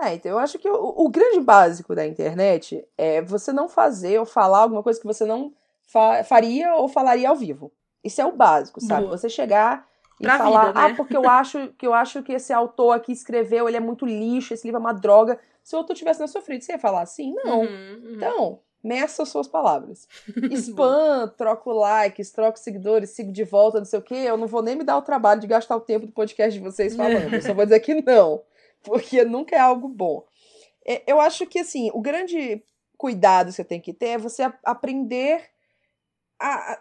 É, 0.00 0.14
então 0.14 0.32
eu 0.32 0.38
acho 0.38 0.58
que 0.58 0.68
o, 0.68 1.04
o, 1.04 1.08
grande 1.08 1.40
básico 1.40 1.94
da 1.94 2.06
internet 2.06 2.86
é 2.98 3.22
você 3.22 3.50
não 3.50 3.66
fazer 3.66 4.18
ou 4.18 4.26
falar 4.26 4.58
alguma 4.58 4.82
coisa 4.82 5.00
que 5.00 5.06
você 5.06 5.24
não 5.24 5.54
fa 5.86 6.22
faria 6.22 6.74
ou 6.74 6.86
falaria 6.86 7.30
ao 7.30 7.36
vivo. 7.36 7.72
Isso 8.04 8.20
é 8.20 8.26
o 8.26 8.32
básico, 8.32 8.80
sabe? 8.80 9.06
Boa. 9.06 9.16
Você 9.16 9.28
chegar 9.30 9.86
e 10.20 10.24
pra 10.24 10.38
falar, 10.38 10.66
vida, 10.66 10.80
né? 10.80 10.86
ah, 10.92 10.94
porque 10.94 11.16
eu 11.16 11.28
acho 11.28 11.68
que 11.78 11.86
eu 11.86 11.94
acho 11.94 12.22
que 12.22 12.32
esse 12.32 12.52
autor 12.52 12.92
aqui 12.92 13.10
escreveu, 13.10 13.66
ele 13.66 13.78
é 13.78 13.80
muito 13.80 14.04
lixo, 14.04 14.52
esse 14.52 14.66
livro 14.66 14.78
é 14.78 14.80
uma 14.80 14.92
droga. 14.92 15.40
Se 15.62 15.74
o 15.74 15.78
autor 15.78 15.96
tivesse 15.96 16.20
na 16.20 16.28
sua 16.28 16.42
frente, 16.42 16.64
você 16.64 16.72
ia 16.72 16.78
falar 16.78 17.00
assim? 17.00 17.34
Não. 17.34 17.60
Uhum, 17.60 17.66
uhum. 17.66 18.14
Então, 18.14 18.60
meça 18.86 19.24
as 19.24 19.28
suas 19.28 19.48
palavras. 19.48 20.08
Spam, 20.52 21.28
troco 21.36 21.72
likes, 21.72 22.30
troco 22.30 22.58
seguidores, 22.58 23.10
sigo 23.10 23.32
de 23.32 23.44
volta, 23.44 23.78
não 23.78 23.84
sei 23.84 23.98
o 23.98 24.02
quê. 24.02 24.14
Eu 24.14 24.36
não 24.36 24.46
vou 24.46 24.62
nem 24.62 24.76
me 24.76 24.84
dar 24.84 24.96
o 24.96 25.02
trabalho 25.02 25.40
de 25.40 25.46
gastar 25.46 25.76
o 25.76 25.80
tempo 25.80 26.06
do 26.06 26.12
podcast 26.12 26.56
de 26.56 26.64
vocês 26.64 26.94
falando. 26.94 27.34
Eu 27.34 27.42
só 27.42 27.52
vou 27.52 27.64
dizer 27.64 27.80
que 27.80 28.00
não. 28.00 28.42
porque 28.86 29.24
nunca 29.24 29.56
é 29.56 29.58
algo 29.58 29.88
bom. 29.88 30.24
É, 30.86 31.02
eu 31.06 31.20
acho 31.20 31.44
que, 31.46 31.58
assim, 31.58 31.90
o 31.92 32.00
grande 32.00 32.62
cuidado 32.96 33.48
que 33.48 33.52
você 33.52 33.64
tem 33.64 33.80
que 33.80 33.92
ter 33.92 34.10
é 34.10 34.18
você 34.18 34.50
aprender 34.64 35.44
a. 36.40 36.80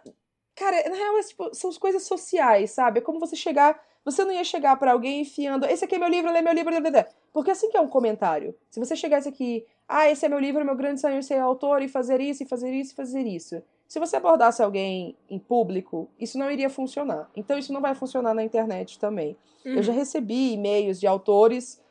Cara, 0.56 0.88
na 0.90 0.96
real, 0.96 1.18
é, 1.18 1.24
tipo, 1.24 1.54
são 1.54 1.70
as 1.70 1.78
coisas 1.78 2.04
sociais, 2.04 2.72
sabe? 2.72 3.00
É 3.00 3.02
como 3.02 3.20
você 3.20 3.36
chegar. 3.36 3.82
Você 4.06 4.24
não 4.24 4.32
ia 4.32 4.44
chegar 4.44 4.78
para 4.78 4.92
alguém 4.92 5.22
enfiando. 5.22 5.66
Esse 5.66 5.84
aqui 5.84 5.96
é 5.96 5.98
meu 5.98 6.08
livro, 6.08 6.32
lê 6.32 6.42
meu 6.42 6.54
livro, 6.54 6.72
blá, 6.72 6.80
blá, 6.80 6.92
blá. 6.92 7.06
Porque 7.34 7.52
assim 7.52 7.70
que 7.70 7.76
é 7.76 7.82
um 7.82 7.90
comentário. 7.90 8.56
Se 8.70 8.80
você 8.80 8.96
chegasse 8.96 9.28
aqui, 9.28 9.66
ah, 9.88 10.10
esse 10.10 10.26
é 10.26 10.30
meu 10.30 10.40
livro, 10.40 10.66
meu 10.66 10.76
grande 10.76 11.00
sonho 11.00 11.18
é 11.18 11.22
ser 11.22 11.40
autor 11.40 11.82
e 11.82 11.88
fazer 11.88 12.20
isso, 12.20 12.44
e 12.44 12.46
fazer 12.46 12.74
isso, 12.74 12.94
e 12.94 12.96
fazer 12.96 13.28
isso. 13.28 13.62
Se 13.88 14.00
você 14.00 14.18
abordasse 14.18 14.64
alguém 14.64 15.16
em 15.30 15.38
público, 15.38 16.10
isso 16.20 16.38
não 16.38 16.50
iria 16.50 16.70
funcionar. 16.70 17.30
Então 17.36 17.58
isso 17.58 17.72
não 17.72 17.82
vai 17.82 17.94
funcionar 17.94 18.34
na 18.34 18.44
internet 18.44 18.98
também. 19.00 19.38
Uhum. 19.64 19.74
Eu 19.74 19.84
já 19.84 19.92
uhum. 19.92 20.00
recebi 20.00 20.54
e-mails 20.54 21.00
de 21.00 21.06
autores 21.06 21.82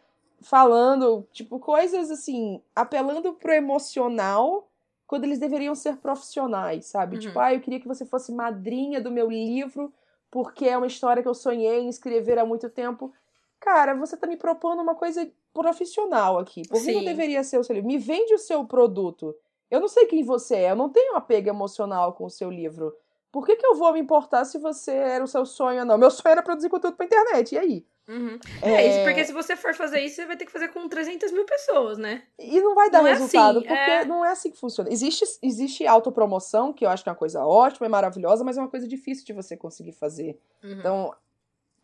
falando, 0.43 1.27
tipo, 1.33 1.59
coisas 1.59 2.11
assim, 2.11 2.61
apelando 2.75 3.33
pro 3.35 3.53
emocional 3.53 4.69
quando 5.07 5.25
eles 5.25 5.39
deveriam 5.39 5.75
ser 5.75 5.97
profissionais, 5.99 6.87
sabe? 6.87 7.19
Tipo, 7.19 7.27
uhum. 7.27 7.29
Tipo, 7.29 7.39
ah, 7.41 7.55
eu 7.55 7.61
queria 7.61 7.81
que 7.81 7.89
você 7.89 8.05
fosse 8.05 8.33
madrinha 8.33 9.01
do 9.01 9.11
meu 9.11 9.31
livro 9.31 9.93
porque 10.35 10.67
é 10.67 10.77
uma 10.77 10.89
história 10.89 11.23
que 11.23 11.29
eu 11.29 11.35
sonhei 11.35 11.79
em 11.79 11.89
escrever 11.89 12.41
há 12.41 12.45
muito 12.45 12.69
tempo. 12.69 13.13
Cara, 13.61 13.95
você 13.95 14.17
tá 14.17 14.27
me 14.27 14.37
propondo 14.37 14.83
uma 14.83 14.97
coisa 14.97 15.31
profissional 15.55 16.39
aqui. 16.39 16.63
Por 16.69 16.83
que 16.83 16.93
não 16.93 17.05
deveria 17.05 17.43
ser 17.45 17.59
o 17.59 17.65
seu 17.65 17.75
livro? 17.75 17.89
Me 17.89 17.97
vende 17.97 18.35
o 18.35 18.39
seu 18.39 18.65
produto. 18.65 19.35
Eu 19.71 19.81
não 19.81 19.89
sei 19.89 20.07
quem 20.07 20.23
você 20.23 20.57
é, 20.57 20.71
eu 20.73 20.77
não 20.77 20.91
tenho 20.91 21.17
apego 21.17 21.49
emocional 21.49 22.13
com 22.13 22.25
o 22.25 22.31
seu 22.31 22.51
livro. 22.51 22.95
Por 23.33 23.47
que, 23.47 23.57
que 23.57 23.67
eu 23.67 23.75
vou 23.75 23.93
me 23.93 24.01
importar 24.01 24.45
se 24.45 24.59
você 24.59 24.93
era 24.93 25.25
o 25.25 25.27
seu 25.27 25.47
sonho 25.47 25.81
ou 25.81 25.85
não? 25.85 25.99
Meu 25.99 26.11
sonho 26.11 26.33
era 26.33 26.43
produzir 26.43 26.69
conteúdo 26.69 26.97
pra 26.97 27.07
internet, 27.07 27.55
e 27.55 27.59
aí? 27.59 27.87
Uhum. 28.07 28.39
É... 28.63 28.71
é... 28.71 28.89
isso, 28.89 29.05
porque 29.05 29.25
se 29.25 29.33
você 29.33 29.57
for 29.57 29.75
fazer 29.75 30.01
isso, 30.01 30.17
você 30.17 30.27
vai 30.27 30.37
ter 30.37 30.45
que 30.45 30.53
fazer 30.53 30.69
com 30.69 30.89
300 30.89 31.33
mil 31.33 31.45
pessoas, 31.45 31.99
né? 31.99 32.23
E 32.39 32.61
não 32.61 32.75
vai 32.75 32.91
dar 32.91 33.03
não 33.03 33.09
resultado, 33.09 33.59
é 33.59 33.59
assim, 33.59 33.69
porque 33.69 33.91
é... 33.91 34.05
não 34.05 34.25
é 34.25 34.31
assim 34.31 34.51
que 34.51 34.59
funciona. 34.59 34.89
Existe, 34.93 35.25
existe 35.43 35.87
autopromoção, 35.87 36.73
que 36.73 36.85
eu 36.85 36.91
acho 36.91 37.03
que 37.03 37.09
é 37.09 37.13
uma 37.13 37.19
coisa 37.19 37.45
ótima, 37.45 37.87
é 37.87 37.89
maravilhosa, 37.89 38.45
mas 38.45 38.57
é 38.57 38.61
uma 38.61 38.71
coisa 38.71 38.87
difícil 38.87 39.25
de 39.25 39.33
você 39.33 39.57
conseguir 39.57 39.93
fazer. 39.93 40.39
Uhum. 40.63 40.73
Então, 40.73 41.15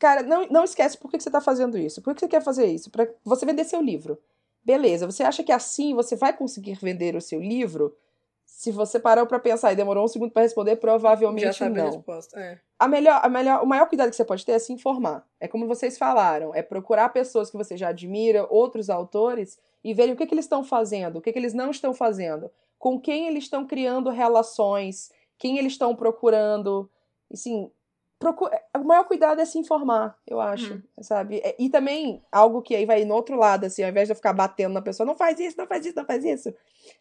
cara, 0.00 0.22
não, 0.22 0.46
não 0.48 0.64
esquece 0.64 0.96
por 0.98 1.10
que, 1.10 1.18
que 1.18 1.22
você 1.22 1.30
tá 1.30 1.40
fazendo 1.40 1.78
isso. 1.78 2.02
Por 2.02 2.14
que 2.14 2.20
você 2.20 2.28
quer 2.28 2.42
fazer 2.42 2.66
isso? 2.66 2.90
Pra 2.90 3.06
você 3.22 3.44
vender 3.46 3.64
seu 3.64 3.80
livro. 3.80 4.18
Beleza, 4.64 5.06
você 5.06 5.22
acha 5.22 5.44
que 5.44 5.52
assim 5.52 5.94
você 5.94 6.16
vai 6.16 6.36
conseguir 6.36 6.74
vender 6.80 7.14
o 7.14 7.20
seu 7.20 7.40
livro? 7.40 7.94
Se 8.44 8.72
você 8.72 8.98
parou 8.98 9.26
para 9.26 9.38
pensar 9.38 9.72
e 9.72 9.76
demorou 9.76 10.04
um 10.04 10.08
segundo 10.08 10.32
para 10.32 10.42
responder, 10.42 10.76
provavelmente 10.76 11.44
Já 11.44 11.52
sabe 11.52 11.78
não. 11.78 11.86
A, 11.86 11.90
resposta. 11.90 12.40
É. 12.40 12.58
a 12.78 12.88
melhor, 12.88 13.20
a 13.22 13.28
melhor, 13.28 13.62
o 13.62 13.66
maior 13.66 13.86
cuidado 13.86 14.10
que 14.10 14.16
você 14.16 14.24
pode 14.24 14.44
ter 14.44 14.52
é 14.52 14.58
se 14.58 14.72
informar. 14.72 15.24
É 15.38 15.46
como 15.46 15.66
vocês 15.66 15.96
falaram, 15.96 16.54
é 16.54 16.62
procurar 16.62 17.10
pessoas 17.10 17.50
que 17.50 17.56
você 17.56 17.76
já 17.76 17.88
admira, 17.88 18.46
outros 18.50 18.90
autores 18.90 19.58
e 19.84 19.94
verem 19.94 20.14
o 20.14 20.16
que, 20.16 20.26
que 20.26 20.34
eles 20.34 20.46
estão 20.46 20.64
fazendo, 20.64 21.16
o 21.16 21.20
que, 21.20 21.32
que 21.32 21.38
eles 21.38 21.54
não 21.54 21.70
estão 21.70 21.94
fazendo, 21.94 22.50
com 22.78 23.00
quem 23.00 23.28
eles 23.28 23.44
estão 23.44 23.66
criando 23.66 24.10
relações, 24.10 25.10
quem 25.38 25.58
eles 25.58 25.72
estão 25.72 25.94
procurando. 25.94 26.90
Assim, 27.32 27.70
procura, 28.20 28.62
o 28.76 28.84
maior 28.84 29.04
cuidado 29.04 29.40
é 29.40 29.44
se 29.46 29.58
informar, 29.58 30.16
eu 30.26 30.38
acho, 30.40 30.74
hum. 30.74 30.82
sabe? 31.00 31.38
É, 31.42 31.56
e 31.58 31.70
também, 31.70 32.22
algo 32.30 32.60
que 32.60 32.76
aí 32.76 32.84
vai 32.84 33.04
no 33.06 33.14
outro 33.14 33.34
lado, 33.34 33.64
assim, 33.64 33.82
ao 33.82 33.88
invés 33.88 34.06
de 34.06 34.12
eu 34.12 34.16
ficar 34.16 34.34
batendo 34.34 34.74
na 34.74 34.82
pessoa, 34.82 35.06
não 35.06 35.16
faz 35.16 35.40
isso, 35.40 35.56
não 35.56 35.66
faz 35.66 35.86
isso, 35.86 35.96
não 35.96 36.04
faz 36.04 36.22
isso, 36.22 36.54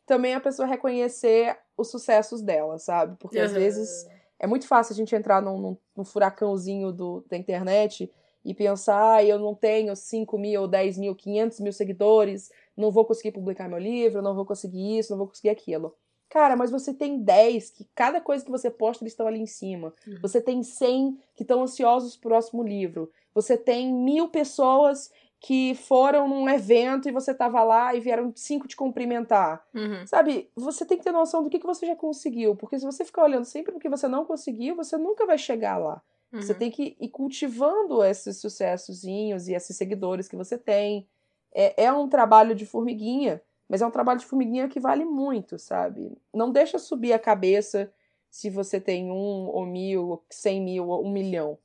também 0.06 0.34
a 0.34 0.40
pessoa 0.40 0.66
reconhecer 0.66 1.58
os 1.78 1.92
sucessos 1.92 2.42
dela, 2.42 2.80
sabe? 2.80 3.18
Porque 3.20 3.38
uhum. 3.38 3.44
às 3.44 3.52
vezes 3.52 4.08
é 4.40 4.48
muito 4.48 4.66
fácil 4.66 4.94
a 4.94 4.96
gente 4.96 5.14
entrar 5.14 5.42
num, 5.42 5.60
num, 5.60 5.78
num 5.96 6.06
furacãozinho 6.06 6.94
do, 6.94 7.24
da 7.30 7.36
internet 7.36 8.10
e 8.46 8.54
pensar, 8.54 9.16
ah, 9.16 9.24
eu 9.24 9.38
não 9.38 9.54
tenho 9.54 9.94
5 9.94 10.38
mil, 10.38 10.68
10 10.70 10.98
mil, 10.98 11.14
500 11.14 11.60
mil 11.60 11.74
seguidores, 11.74 12.50
não 12.78 12.92
vou 12.92 13.04
conseguir 13.04 13.34
publicar 13.34 13.68
meu 13.68 13.78
livro, 13.78 14.22
não 14.22 14.34
vou 14.34 14.46
conseguir 14.46 14.98
isso, 14.98 15.12
não 15.12 15.18
vou 15.18 15.28
conseguir 15.28 15.50
aquilo. 15.50 15.94
Cara, 16.30 16.56
mas 16.56 16.70
você 16.70 16.94
tem 16.94 17.20
10 17.20 17.72
que 17.72 17.88
cada 17.96 18.22
coisa 18.22 18.46
que 18.46 18.52
você 18.52 18.70
posta 18.70 19.04
eles 19.04 19.14
estão 19.14 19.28
ali 19.28 19.40
em 19.40 19.48
cima. 19.48 19.94
Uhum. 20.08 20.20
Você 20.22 20.40
tem 20.40 20.62
100 20.62 21.18
que 21.36 21.44
estão 21.44 21.64
ansiosos 21.64 22.16
pro 22.16 22.30
próximo 22.30 22.62
livro. 22.62 23.12
Você 23.34 23.58
tem 23.58 23.92
mil 23.92 24.30
pessoas 24.30 25.12
que 25.42 25.74
foram 25.74 26.28
num 26.28 26.50
evento 26.50 27.08
e 27.08 27.12
você 27.12 27.34
tava 27.34 27.64
lá 27.64 27.96
e 27.96 28.00
vieram 28.00 28.32
cinco 28.36 28.68
te 28.68 28.76
cumprimentar. 28.76 29.66
Uhum. 29.74 30.06
Sabe? 30.06 30.52
Você 30.56 30.86
tem 30.86 30.98
que 30.98 31.04
ter 31.04 31.12
noção 31.12 31.42
do 31.42 31.50
que, 31.50 31.60
que 31.60 31.66
você 31.66 31.88
já 31.88 31.96
conseguiu. 31.96 32.56
Porque 32.56 32.78
se 32.78 32.86
você 32.86 33.06
ficar 33.06 33.24
olhando 33.24 33.46
sempre 33.46 33.74
o 33.74 33.80
que 33.80 33.90
você 33.90 34.08
não 34.08 34.26
conseguiu, 34.26 34.76
você 34.76 34.98
nunca 34.98 35.26
vai 35.26 35.38
chegar 35.38 35.78
lá. 35.78 36.02
Uhum. 36.32 36.42
Você 36.42 36.54
tem 36.54 36.70
que 36.70 36.96
ir 37.00 37.10
cultivando 37.10 38.04
esses 38.04 38.38
sucessozinhos 38.38 39.48
e 39.48 39.54
esses 39.54 39.76
seguidores 39.76 40.28
que 40.28 40.36
você 40.36 40.58
tem. 40.58 41.08
É, 41.54 41.86
é 41.86 41.94
um 41.94 42.08
trabalho 42.08 42.54
de 42.54 42.66
formiguinha. 42.66 43.42
Mas 43.70 43.82
é 43.82 43.86
um 43.86 43.92
trabalho 43.92 44.20
de 44.20 44.26
formiguinha 44.26 44.68
que 44.68 44.80
vale 44.80 45.06
muito, 45.06 45.60
sabe? 45.60 46.18
Não 46.34 46.52
deixa 46.52 46.80
subir 46.80 47.14
a 47.14 47.20
cabeça 47.20 47.94
se 48.30 48.50
você 48.50 48.82
tem 48.82 49.12
um 49.12 49.48
ou 49.48 49.66
mil, 49.66 50.24
cem 50.30 50.60
mil 50.60 50.88
ou 50.88 51.06
um 51.06 51.12
milhão. 51.12 51.58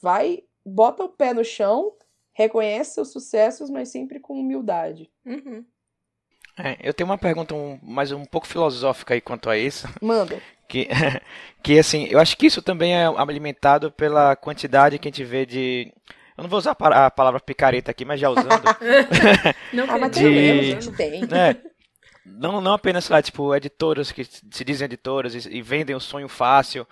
Vai, 0.00 0.42
bota 0.64 1.04
o 1.04 1.08
pé 1.08 1.34
no 1.34 1.44
chão, 1.44 1.92
reconhece 2.32 2.94
seus 2.94 3.12
sucessos, 3.12 3.68
mas 3.68 3.90
sempre 3.90 4.18
com 4.18 4.40
humildade. 4.40 5.10
Uhum. 5.26 5.64
É, 6.58 6.76
eu 6.82 6.92
tenho 6.92 7.08
uma 7.08 7.18
pergunta 7.18 7.54
um, 7.54 7.78
mais 7.82 8.12
um 8.12 8.24
pouco 8.24 8.46
filosófica 8.46 9.14
aí 9.14 9.20
quanto 9.20 9.48
a 9.50 9.56
isso. 9.56 9.86
Manda. 10.00 10.40
Que, 10.70 10.86
que 11.64 11.80
assim, 11.80 12.06
eu 12.08 12.20
acho 12.20 12.36
que 12.36 12.46
isso 12.46 12.62
também 12.62 12.94
é 12.94 13.04
alimentado 13.04 13.90
pela 13.90 14.36
quantidade 14.36 15.00
que 15.00 15.08
a 15.08 15.10
gente 15.10 15.24
vê 15.24 15.44
de 15.44 15.92
eu 16.40 16.44
não 16.44 16.48
vou 16.48 16.58
usar 16.58 16.74
a 16.78 17.10
palavra 17.10 17.38
picareta 17.38 17.90
aqui, 17.90 18.02
mas 18.02 18.18
já 18.18 18.30
usando. 18.30 18.48
não, 19.74 19.84
ah, 19.84 19.98
mas 19.98 20.10
de... 20.12 20.90
tem. 20.96 21.20
É, 21.30 21.56
não, 22.24 22.62
não 22.62 22.72
apenas, 22.72 23.10
lá, 23.10 23.20
tipo, 23.20 23.54
editoras 23.54 24.10
que 24.10 24.24
se 24.24 24.64
dizem 24.64 24.86
editoras 24.86 25.34
e, 25.34 25.58
e 25.58 25.60
vendem 25.60 25.94
o 25.94 26.00
sonho 26.00 26.28
fácil, 26.28 26.86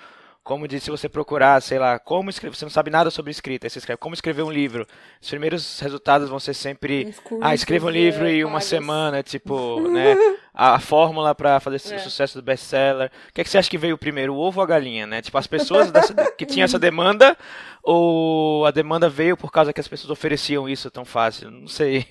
como 0.49 0.67
de 0.67 0.81
se 0.81 0.91
você 0.91 1.11
procurar, 1.11 1.61
sei 1.61 1.79
lá, 1.79 1.99
como 1.99 2.31
escrever, 2.31 2.57
você 2.57 2.65
não 2.65 2.71
sabe 2.71 2.91
nada 2.91 3.11
sobre 3.11 3.31
escrita, 3.31 3.67
aí 3.67 3.71
você 3.71 3.81
escreve 3.81 3.99
como 3.99 4.15
escrever 4.15 4.43
um 4.43 4.51
livro. 4.51 4.87
Os 5.21 5.29
primeiros 5.29 5.79
resultados 5.79 6.31
vão 6.31 6.41
ser 6.41 6.55
sempre, 6.55 7.15
ah, 7.43 7.55
escreva 7.55 7.85
um 7.85 7.91
livro 7.91 8.27
em 8.27 8.43
uma 8.47 8.63
semana, 8.63 9.23
tipo, 9.23 9.79
né, 9.93 10.17
a, 10.55 10.81
fórmula 10.81 11.35
para 11.35 11.61
fazer 11.61 11.93
é. 11.93 11.97
o 11.97 12.01
sucesso 12.01 12.41
do 12.41 12.43
best-seller. 12.43 13.11
O 13.29 13.35
que, 13.35 13.43
é 13.43 13.45
que 13.45 13.51
você 13.51 13.59
acha 13.59 13.69
que 13.69 13.77
veio 13.77 13.99
primeiro, 13.99 14.33
o 14.33 14.39
ovo 14.39 14.61
ou 14.61 14.65
a 14.65 14.67
galinha, 14.67 15.07
né? 15.07 15.21
Tipo, 15.21 15.37
as 15.37 15.47
pessoas 15.47 15.91
dessa, 15.91 16.15
que 16.33 16.47
tinham 16.47 16.65
essa 16.65 16.79
demanda 16.79 17.37
ou 17.83 18.65
a 18.65 18.71
demanda 18.71 19.07
veio 19.07 19.37
por 19.37 19.53
causa 19.53 19.71
que 19.71 19.81
as 19.83 19.89
pessoas 19.89 20.11
ofereciam 20.11 20.67
isso 20.67 20.91
tão 20.91 21.05
fácil? 21.05 21.51
Não 21.51 21.69
sei 21.69 22.07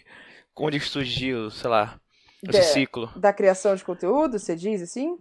onde 0.56 0.80
surgiu, 0.80 1.50
sei 1.50 1.72
lá, 1.72 2.00
esse 2.48 2.60
de, 2.60 2.66
ciclo. 2.66 3.10
Da 3.16 3.34
criação 3.34 3.76
de 3.76 3.84
conteúdo, 3.84 4.38
você 4.38 4.56
diz 4.56 4.80
assim? 4.80 5.18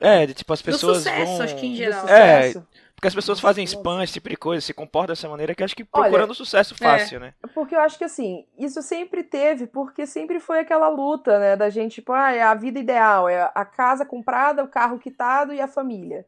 É, 0.00 0.26
de, 0.26 0.34
tipo, 0.34 0.52
as 0.52 0.62
pessoas. 0.62 1.04
Do 1.04 1.10
sucesso, 1.10 1.32
vão... 1.32 1.42
acho 1.42 1.56
que 1.56 1.66
em 1.66 1.74
geral. 1.76 2.08
É, 2.08 2.52
porque 3.00 3.08
as 3.08 3.14
pessoas 3.14 3.40
fazem 3.40 3.64
spam, 3.64 4.02
esse 4.02 4.12
tipo 4.12 4.28
de 4.28 4.36
coisa, 4.36 4.60
se 4.60 4.74
comportam 4.74 5.14
dessa 5.14 5.26
maneira 5.26 5.54
que 5.54 5.64
acho 5.64 5.74
que 5.74 5.84
procurando 5.84 6.28
Olha, 6.28 6.34
sucesso 6.34 6.76
fácil, 6.76 7.16
é. 7.16 7.20
né? 7.20 7.34
Porque 7.54 7.74
eu 7.74 7.80
acho 7.80 7.96
que 7.96 8.04
assim, 8.04 8.46
isso 8.58 8.82
sempre 8.82 9.22
teve, 9.22 9.66
porque 9.66 10.06
sempre 10.06 10.38
foi 10.38 10.58
aquela 10.58 10.88
luta, 10.88 11.38
né? 11.38 11.56
Da 11.56 11.70
gente, 11.70 11.94
tipo, 11.94 12.12
ah, 12.12 12.30
é 12.30 12.42
a 12.42 12.52
vida 12.52 12.78
ideal, 12.78 13.26
é 13.26 13.50
a 13.54 13.64
casa 13.64 14.04
comprada, 14.04 14.62
o 14.62 14.68
carro 14.68 14.98
quitado 14.98 15.54
e 15.54 15.62
a 15.62 15.66
família. 15.66 16.26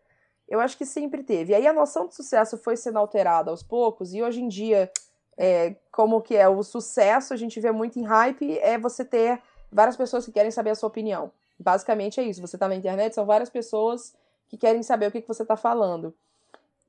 Eu 0.48 0.60
acho 0.60 0.78
que 0.78 0.86
sempre 0.86 1.22
teve. 1.22 1.52
E 1.52 1.54
aí 1.54 1.66
a 1.66 1.74
noção 1.74 2.08
de 2.08 2.14
sucesso 2.14 2.56
foi 2.56 2.74
sendo 2.74 2.98
alterada 2.98 3.50
aos 3.50 3.62
poucos, 3.62 4.14
e 4.14 4.22
hoje 4.22 4.40
em 4.40 4.48
dia, 4.48 4.90
é, 5.36 5.76
como 5.90 6.22
que 6.22 6.34
é 6.34 6.48
o 6.48 6.62
sucesso, 6.62 7.34
a 7.34 7.36
gente 7.36 7.60
vê 7.60 7.70
muito 7.70 7.98
em 7.98 8.04
hype, 8.04 8.58
é 8.60 8.78
você 8.78 9.04
ter 9.04 9.42
várias 9.70 9.96
pessoas 9.96 10.24
que 10.24 10.32
querem 10.32 10.50
saber 10.50 10.70
a 10.70 10.74
sua 10.74 10.88
opinião. 10.88 11.30
Basicamente 11.62 12.20
é 12.20 12.24
isso. 12.24 12.40
Você 12.40 12.58
tá 12.58 12.68
na 12.68 12.74
internet, 12.74 13.14
são 13.14 13.24
várias 13.24 13.50
pessoas 13.50 14.14
que 14.48 14.56
querem 14.56 14.82
saber 14.82 15.06
o 15.06 15.12
que, 15.12 15.22
que 15.22 15.28
você 15.28 15.44
tá 15.44 15.56
falando. 15.56 16.14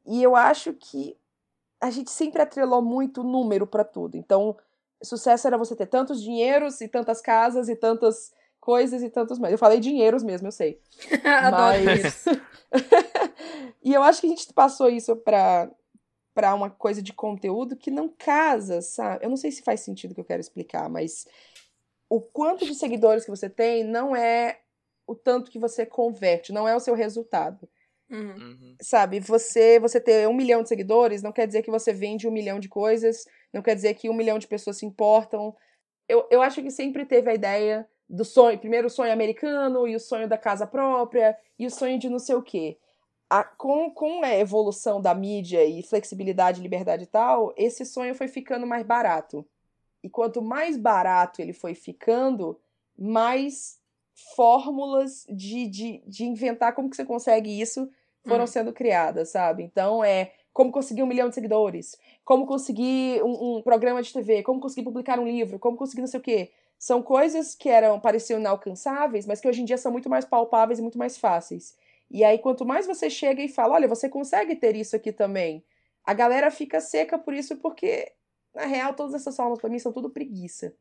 E 0.06 0.22
eu 0.22 0.36
acho 0.36 0.74
que 0.74 1.18
a 1.80 1.90
gente 1.90 2.12
sempre 2.12 2.42
atrelou 2.42 2.82
muito 2.82 3.24
número 3.24 3.68
para 3.68 3.84
tudo. 3.84 4.18
Então, 4.18 4.58
sucesso 5.02 5.48
era 5.48 5.58
você 5.58 5.76
ter 5.76 5.88
tantos 5.88 6.22
dinheiros 6.22 6.82
e 6.82 6.88
tantas 6.88 7.22
casas 7.22 7.70
e 7.70 7.76
tantas 7.76 8.34
coisas 8.60 9.04
e 9.04 9.10
tantos 9.10 9.40
mais. 9.40 9.52
Eu 9.52 9.58
falei 9.58 9.80
dinheiros 9.80 10.24
mesmo, 10.24 10.48
eu 10.48 10.52
sei. 10.52 10.80
Mas 11.52 12.26
E 13.84 13.94
eu 13.94 14.02
acho 14.02 14.22
que 14.22 14.28
a 14.28 14.30
gente 14.30 14.52
passou 14.54 14.90
isso 14.90 15.16
para 15.16 15.70
para 16.34 16.56
uma 16.56 16.68
coisa 16.68 17.00
de 17.00 17.14
conteúdo 17.14 17.76
que 17.76 17.92
não 17.92 18.10
casa, 18.10 18.82
sabe? 18.82 19.24
Eu 19.24 19.30
não 19.30 19.38
sei 19.38 19.52
se 19.52 19.62
faz 19.62 19.82
sentido 19.82 20.12
o 20.12 20.16
que 20.16 20.22
eu 20.22 20.26
quero 20.26 20.42
explicar, 20.42 20.90
mas 20.90 21.28
o 22.10 22.20
quanto 22.20 22.66
de 22.66 22.74
seguidores 22.74 23.24
que 23.24 23.30
você 23.30 23.48
tem 23.48 23.84
não 23.84 24.16
é 24.16 24.60
o 25.06 25.16
tanto 25.16 25.52
que 25.52 25.60
você 25.60 25.86
converte, 25.86 26.54
não 26.54 26.68
é 26.68 26.76
o 26.76 26.80
seu 26.80 26.94
resultado. 26.96 27.68
Uhum. 28.10 28.36
uhum. 28.36 28.76
Sabe, 28.82 29.20
você 29.20 29.80
você 29.80 30.00
ter 30.00 30.28
um 30.28 30.34
milhão 30.34 30.62
de 30.62 30.70
seguidores 30.70 31.24
não 31.24 31.32
quer 31.32 31.48
dizer 31.48 31.64
que 31.64 31.72
você 31.72 31.92
vende 31.92 32.28
um 32.28 32.32
milhão 32.32 32.60
de 32.60 32.70
coisas, 32.70 33.26
não 33.52 33.62
quer 33.62 33.76
dizer 33.76 33.94
que 33.96 34.10
um 34.10 34.14
milhão 34.14 34.38
de 34.38 34.48
pessoas 34.48 34.78
se 34.78 34.86
importam. 34.86 35.56
Eu, 36.08 36.28
eu 36.30 36.42
acho 36.42 36.62
que 36.62 36.70
sempre 36.70 37.06
teve 37.06 37.30
a 37.32 37.34
ideia 37.34 37.88
do 38.10 38.24
sonho, 38.24 38.60
primeiro 38.60 38.88
o 38.88 38.90
sonho 38.90 39.12
americano, 39.12 39.88
e 39.88 39.96
o 39.96 40.00
sonho 40.00 40.28
da 40.28 40.38
casa 40.38 40.68
própria, 40.68 41.38
e 41.58 41.66
o 41.66 41.72
sonho 41.72 41.98
de 41.98 42.10
não 42.10 42.20
sei 42.20 42.36
o 42.36 42.44
quê. 42.44 42.78
A, 43.30 43.44
com, 43.44 43.90
com 43.90 44.24
a 44.24 44.36
evolução 44.36 45.02
da 45.02 45.16
mídia 45.16 45.66
e 45.66 45.82
flexibilidade, 45.82 46.62
liberdade 46.62 47.04
e 47.04 47.08
tal, 47.08 47.54
esse 47.58 47.84
sonho 47.86 48.14
foi 48.14 48.28
ficando 48.28 48.68
mais 48.68 48.86
barato. 48.86 49.48
E 50.04 50.10
quanto 50.10 50.42
mais 50.42 50.78
barato 50.78 51.42
ele 51.42 51.54
foi 51.54 51.74
ficando, 51.74 52.60
mais 52.96 53.80
fórmulas 54.36 55.26
de, 55.30 55.68
de, 55.68 56.04
de 56.06 56.26
inventar 56.26 56.74
como 56.74 56.90
que 56.90 56.96
você 56.96 57.06
consegue 57.06 57.60
isso 57.60 57.90
foram 58.26 58.42
uhum. 58.42 58.48
sendo 58.48 58.74
criadas, 58.74 59.30
sabe? 59.30 59.64
Então 59.64 60.04
é 60.04 60.32
como 60.54 60.72
conseguir 60.72 61.02
um 61.04 61.08
milhão 61.08 61.30
de 61.30 61.36
seguidores, 61.36 61.98
como 62.24 62.46
conseguir 62.46 63.22
um, 63.24 63.58
um, 63.58 63.62
programa 63.62 64.02
de 64.02 64.14
TV, 64.14 64.44
como 64.44 64.62
conseguir 64.62 64.84
publicar 64.84 65.20
um 65.20 65.28
livro, 65.28 65.58
como 65.58 65.76
conseguir 65.76 66.02
não 66.02 66.08
sei 66.08 66.20
o 66.20 66.24
quê. 66.24 66.52
São 66.78 67.02
coisas 67.02 67.56
que 67.56 67.70
eram 67.70 68.00
pareciam 68.00 68.40
inalcançáveis, 68.40 69.26
mas 69.26 69.42
que 69.42 69.48
hoje 69.48 69.62
em 69.62 69.66
dia 69.66 69.78
são 69.78 69.92
muito 69.92 70.10
mais 70.10 70.26
palpáveis 70.26 70.80
e 70.80 70.82
muito 70.82 70.98
mais 70.98 71.18
fáceis. 71.18 71.76
E 72.12 72.24
aí, 72.24 72.38
quanto 72.38 72.66
mais 72.66 72.86
você 72.86 73.10
chega 73.10 73.42
e 73.42 73.48
fala, 73.48 73.76
olha, 73.76 73.88
você 73.88 74.08
consegue 74.08 74.56
ter 74.56 74.76
isso 74.76 74.96
aqui 74.96 75.12
também, 75.12 75.64
a 76.06 76.14
galera 76.14 76.52
fica 76.52 76.80
seca 76.80 77.18
por 77.18 77.34
isso, 77.34 77.58
porque, 77.58 78.12
na 78.54 78.66
real, 78.66 78.94
todas 78.94 79.16
essas 79.16 79.36
formas 79.36 79.60
para 79.60 79.70
mim 79.70 79.80
são 79.80 79.92
tudo 79.92 80.10
preguiça. 80.10 80.76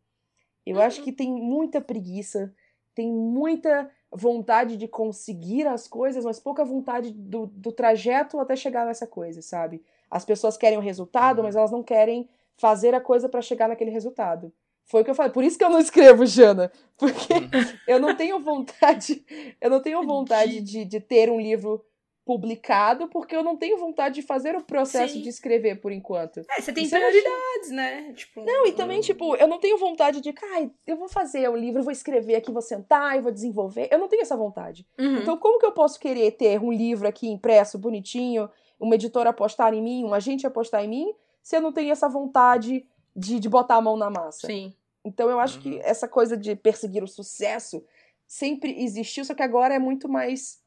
Eu 0.66 0.76
uhum. 0.76 0.82
acho 0.82 1.02
que 1.02 1.12
tem 1.12 1.32
muita 1.32 1.80
preguiça, 1.80 2.54
tem 2.94 3.10
muita 3.10 3.90
vontade 4.10 4.76
de 4.76 4.86
conseguir 4.86 5.66
as 5.66 5.88
coisas, 5.88 6.24
mas 6.24 6.38
pouca 6.38 6.64
vontade 6.64 7.10
do, 7.10 7.46
do 7.46 7.72
trajeto 7.72 8.38
até 8.38 8.54
chegar 8.54 8.86
nessa 8.86 9.06
coisa, 9.06 9.40
sabe? 9.40 9.82
As 10.10 10.24
pessoas 10.24 10.56
querem 10.56 10.78
o 10.78 10.82
resultado, 10.82 11.38
uhum. 11.38 11.44
mas 11.44 11.56
elas 11.56 11.70
não 11.70 11.82
querem 11.82 12.28
fazer 12.56 12.94
a 12.94 13.00
coisa 13.00 13.28
para 13.28 13.40
chegar 13.40 13.68
naquele 13.68 13.90
resultado. 13.90 14.52
Foi 14.84 15.00
o 15.00 15.04
que 15.04 15.10
eu 15.10 15.14
falei. 15.14 15.32
Por 15.32 15.44
isso 15.44 15.56
que 15.56 15.64
eu 15.64 15.70
não 15.70 15.78
escrevo, 15.78 16.26
Jana. 16.26 16.70
Porque 16.98 17.32
uhum. 17.32 17.48
eu 17.88 17.98
não 17.98 18.14
tenho 18.14 18.38
vontade. 18.40 19.24
Eu 19.60 19.70
não 19.70 19.80
tenho 19.80 20.02
vontade 20.06 20.60
de, 20.60 20.84
de 20.84 21.00
ter 21.00 21.30
um 21.30 21.40
livro 21.40 21.84
publicado, 22.24 23.08
porque 23.08 23.34
eu 23.34 23.42
não 23.42 23.56
tenho 23.56 23.76
vontade 23.76 24.16
de 24.16 24.22
fazer 24.22 24.54
o 24.54 24.62
processo 24.62 25.14
Sim. 25.14 25.22
de 25.22 25.28
escrever 25.28 25.80
por 25.80 25.90
enquanto. 25.90 26.40
É, 26.56 26.60
você 26.60 26.72
tem 26.72 26.88
prioridades, 26.88 27.70
né? 27.70 28.12
Tipo, 28.12 28.44
não, 28.44 28.64
e 28.66 28.72
também, 28.72 28.98
hum. 28.98 29.02
tipo, 29.02 29.34
eu 29.36 29.48
não 29.48 29.58
tenho 29.58 29.76
vontade 29.76 30.20
de, 30.20 30.32
ai, 30.54 30.70
eu 30.86 30.96
vou 30.96 31.08
fazer 31.08 31.48
o 31.48 31.56
livro, 31.56 31.82
vou 31.82 31.92
escrever 31.92 32.36
aqui, 32.36 32.52
vou 32.52 32.62
sentar 32.62 33.16
e 33.16 33.20
vou 33.20 33.32
desenvolver. 33.32 33.88
Eu 33.90 33.98
não 33.98 34.08
tenho 34.08 34.22
essa 34.22 34.36
vontade. 34.36 34.86
Uhum. 34.98 35.16
Então, 35.16 35.36
como 35.36 35.58
que 35.58 35.66
eu 35.66 35.72
posso 35.72 35.98
querer 35.98 36.30
ter 36.32 36.60
um 36.60 36.72
livro 36.72 37.08
aqui 37.08 37.28
impresso, 37.28 37.76
bonitinho, 37.76 38.48
uma 38.78 38.94
editora 38.94 39.30
apostar 39.30 39.74
em 39.74 39.82
mim, 39.82 40.04
um 40.04 40.14
agente 40.14 40.46
apostar 40.46 40.84
em 40.84 40.88
mim, 40.88 41.14
se 41.42 41.56
eu 41.56 41.60
não 41.60 41.72
tenho 41.72 41.90
essa 41.90 42.08
vontade 42.08 42.86
de, 43.16 43.40
de 43.40 43.48
botar 43.48 43.76
a 43.76 43.80
mão 43.80 43.96
na 43.96 44.08
massa? 44.08 44.46
Sim. 44.46 44.72
Então, 45.04 45.28
eu 45.28 45.40
acho 45.40 45.56
uhum. 45.56 45.62
que 45.62 45.80
essa 45.80 46.06
coisa 46.06 46.36
de 46.36 46.54
perseguir 46.54 47.02
o 47.02 47.08
sucesso 47.08 47.84
sempre 48.28 48.80
existiu, 48.80 49.24
só 49.24 49.34
que 49.34 49.42
agora 49.42 49.74
é 49.74 49.78
muito 49.80 50.08
mais 50.08 50.61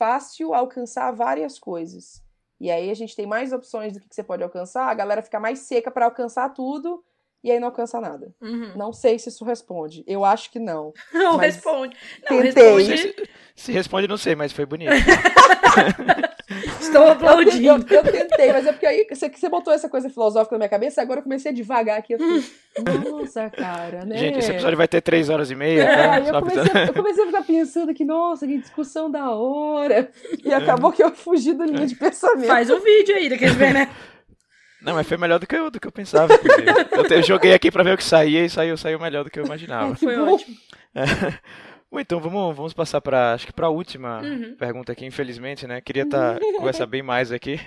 fácil 0.00 0.54
alcançar 0.54 1.10
várias 1.12 1.58
coisas. 1.58 2.22
E 2.58 2.70
aí 2.70 2.90
a 2.90 2.94
gente 2.94 3.14
tem 3.14 3.26
mais 3.26 3.52
opções 3.52 3.92
do 3.92 4.00
que 4.00 4.06
você 4.10 4.22
pode 4.22 4.42
alcançar, 4.42 4.88
a 4.88 4.94
galera 4.94 5.20
fica 5.20 5.38
mais 5.38 5.58
seca 5.58 5.90
para 5.90 6.06
alcançar 6.06 6.48
tudo 6.54 7.04
e 7.44 7.50
aí 7.50 7.60
não 7.60 7.68
alcança 7.68 8.00
nada. 8.00 8.34
Uhum. 8.40 8.72
Não 8.76 8.94
sei 8.94 9.18
se 9.18 9.28
isso 9.28 9.44
responde. 9.44 10.02
Eu 10.06 10.24
acho 10.24 10.50
que 10.50 10.58
não. 10.58 10.94
Não 11.12 11.36
responde. 11.36 11.94
Não, 12.22 12.40
tentei. 12.40 12.78
Responde... 12.78 12.96
Se, 12.96 13.30
se, 13.54 13.72
responde, 13.72 14.08
não 14.08 14.16
sei, 14.16 14.34
mas 14.34 14.52
foi 14.52 14.64
bonito. 14.64 14.90
Estou 16.90 17.08
aplaudindo. 17.08 17.86
Eu, 17.90 17.98
eu, 17.98 18.04
eu, 18.04 18.12
tentei, 18.12 18.52
mas 18.52 18.66
é 18.66 18.72
porque 18.72 18.86
aí 18.86 19.06
você, 19.08 19.28
você 19.28 19.48
botou 19.48 19.72
essa 19.72 19.88
coisa 19.88 20.10
filosófica 20.10 20.54
na 20.54 20.58
minha 20.58 20.68
cabeça, 20.68 21.00
agora 21.00 21.20
eu 21.20 21.24
comecei 21.24 21.50
a 21.50 21.54
devagar 21.54 21.98
aqui. 21.98 22.14
Eu 22.14 22.18
fiquei, 22.18 23.10
nossa, 23.10 23.50
cara, 23.50 24.04
né? 24.04 24.16
Gente, 24.16 24.38
esse 24.38 24.50
episódio 24.50 24.76
vai 24.76 24.88
ter 24.88 25.00
três 25.00 25.28
horas 25.28 25.50
e 25.50 25.54
meia. 25.54 25.82
É, 25.82 25.96
tá? 25.96 26.18
eu, 26.20 26.40
comecei, 26.40 26.88
eu, 26.88 26.94
comecei, 26.94 27.24
a 27.24 27.26
ficar 27.26 27.42
pensando 27.42 27.94
que, 27.94 28.04
nossa, 28.04 28.46
que 28.46 28.58
discussão 28.58 29.10
da 29.10 29.30
hora. 29.30 30.10
E 30.44 30.52
acabou 30.52 30.92
que 30.92 31.02
eu 31.02 31.10
fugi 31.12 31.52
do 31.52 31.64
linha 31.64 31.86
de 31.86 31.94
pensamento. 31.94 32.46
Faz 32.46 32.70
um 32.70 32.80
vídeo 32.80 33.14
aí, 33.14 33.28
daqueles 33.28 33.54
ver, 33.54 33.72
né? 33.72 33.88
Não, 34.82 34.94
mas 34.94 35.06
foi 35.06 35.18
melhor 35.18 35.38
do 35.38 35.46
que 35.46 35.54
eu, 35.54 35.70
do 35.70 35.78
que 35.78 35.86
eu 35.86 35.92
pensava. 35.92 36.32
eu, 36.32 37.16
eu, 37.16 37.22
joguei 37.22 37.52
aqui 37.52 37.70
pra 37.70 37.82
ver 37.82 37.94
o 37.94 37.96
que 37.98 38.04
saía 38.04 38.44
e 38.44 38.50
saiu, 38.50 38.76
saiu 38.78 38.98
melhor 38.98 39.24
do 39.24 39.30
que 39.30 39.38
eu 39.38 39.44
imaginava. 39.44 39.94
Foi 39.94 40.16
ótimo. 40.18 40.56
É. 40.94 41.04
Bom, 41.90 41.98
então 41.98 42.20
vamos, 42.20 42.56
vamos 42.56 42.72
passar 42.72 43.00
para 43.00 43.34
acho 43.34 43.46
que 43.46 43.52
para 43.52 43.66
a 43.66 43.70
última 43.70 44.20
uhum. 44.20 44.54
pergunta 44.56 44.92
aqui, 44.92 45.04
infelizmente, 45.04 45.66
né? 45.66 45.80
Queria 45.80 46.08
tá, 46.08 46.38
conversar 46.56 46.86
bem 46.86 47.02
mais 47.02 47.32
aqui, 47.32 47.58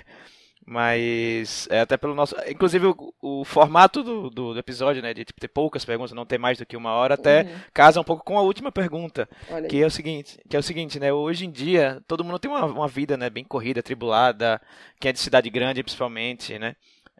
mas 0.66 1.68
é, 1.70 1.80
até 1.80 1.98
pelo 1.98 2.14
nosso, 2.14 2.34
inclusive 2.48 2.86
o, 2.86 3.14
o 3.20 3.44
formato 3.44 4.02
do, 4.02 4.30
do, 4.30 4.58
episódio, 4.58 5.02
né, 5.02 5.12
de 5.12 5.26
tipo, 5.26 5.38
ter 5.38 5.48
poucas 5.48 5.84
perguntas, 5.84 6.12
não 6.12 6.24
ter 6.24 6.38
mais 6.38 6.56
do 6.56 6.64
que 6.64 6.74
uma 6.74 6.92
hora, 6.92 7.14
até 7.14 7.42
uhum. 7.42 7.60
casa 7.74 8.00
um 8.00 8.04
pouco 8.04 8.24
com 8.24 8.38
a 8.38 8.42
última 8.42 8.72
pergunta, 8.72 9.28
Olha 9.50 9.68
que 9.68 9.76
aí. 9.76 9.82
é 9.82 9.86
o 9.86 9.90
seguinte, 9.90 10.38
que 10.48 10.56
é 10.56 10.58
o 10.58 10.62
seguinte, 10.62 10.98
né? 10.98 11.12
Hoje 11.12 11.44
em 11.44 11.50
dia 11.50 12.02
todo 12.08 12.24
mundo 12.24 12.38
tem 12.38 12.50
uma, 12.50 12.64
uma 12.64 12.88
vida, 12.88 13.18
né, 13.18 13.28
bem 13.28 13.44
corrida, 13.44 13.82
tribulada, 13.82 14.58
quem 14.98 15.10
é 15.10 15.12
de 15.12 15.20
cidade 15.20 15.50
grande, 15.50 15.82
principalmente, 15.82 16.58
né? 16.58 16.74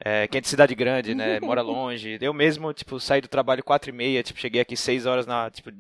É, 0.07 0.29
quem 0.29 0.39
é 0.39 0.43
de 0.43 0.49
cidade 0.49 0.75
grande, 0.75 1.15
né? 1.15 1.41
Mora 1.41 1.63
longe. 1.63 2.19
Eu 2.21 2.35
mesmo, 2.35 2.75
tipo, 2.75 3.01
saí 3.01 3.23
do 3.23 3.29
trabalho 3.29 3.65
quatro 3.65 3.89
e 3.89 3.93
meia, 3.93 4.23
tipo, 4.23 4.39
cheguei 4.39 4.61
aqui 4.61 4.77
seis 4.77 5.07
horas 5.07 5.27
na, 5.27 5.51
tipo, 5.51 5.71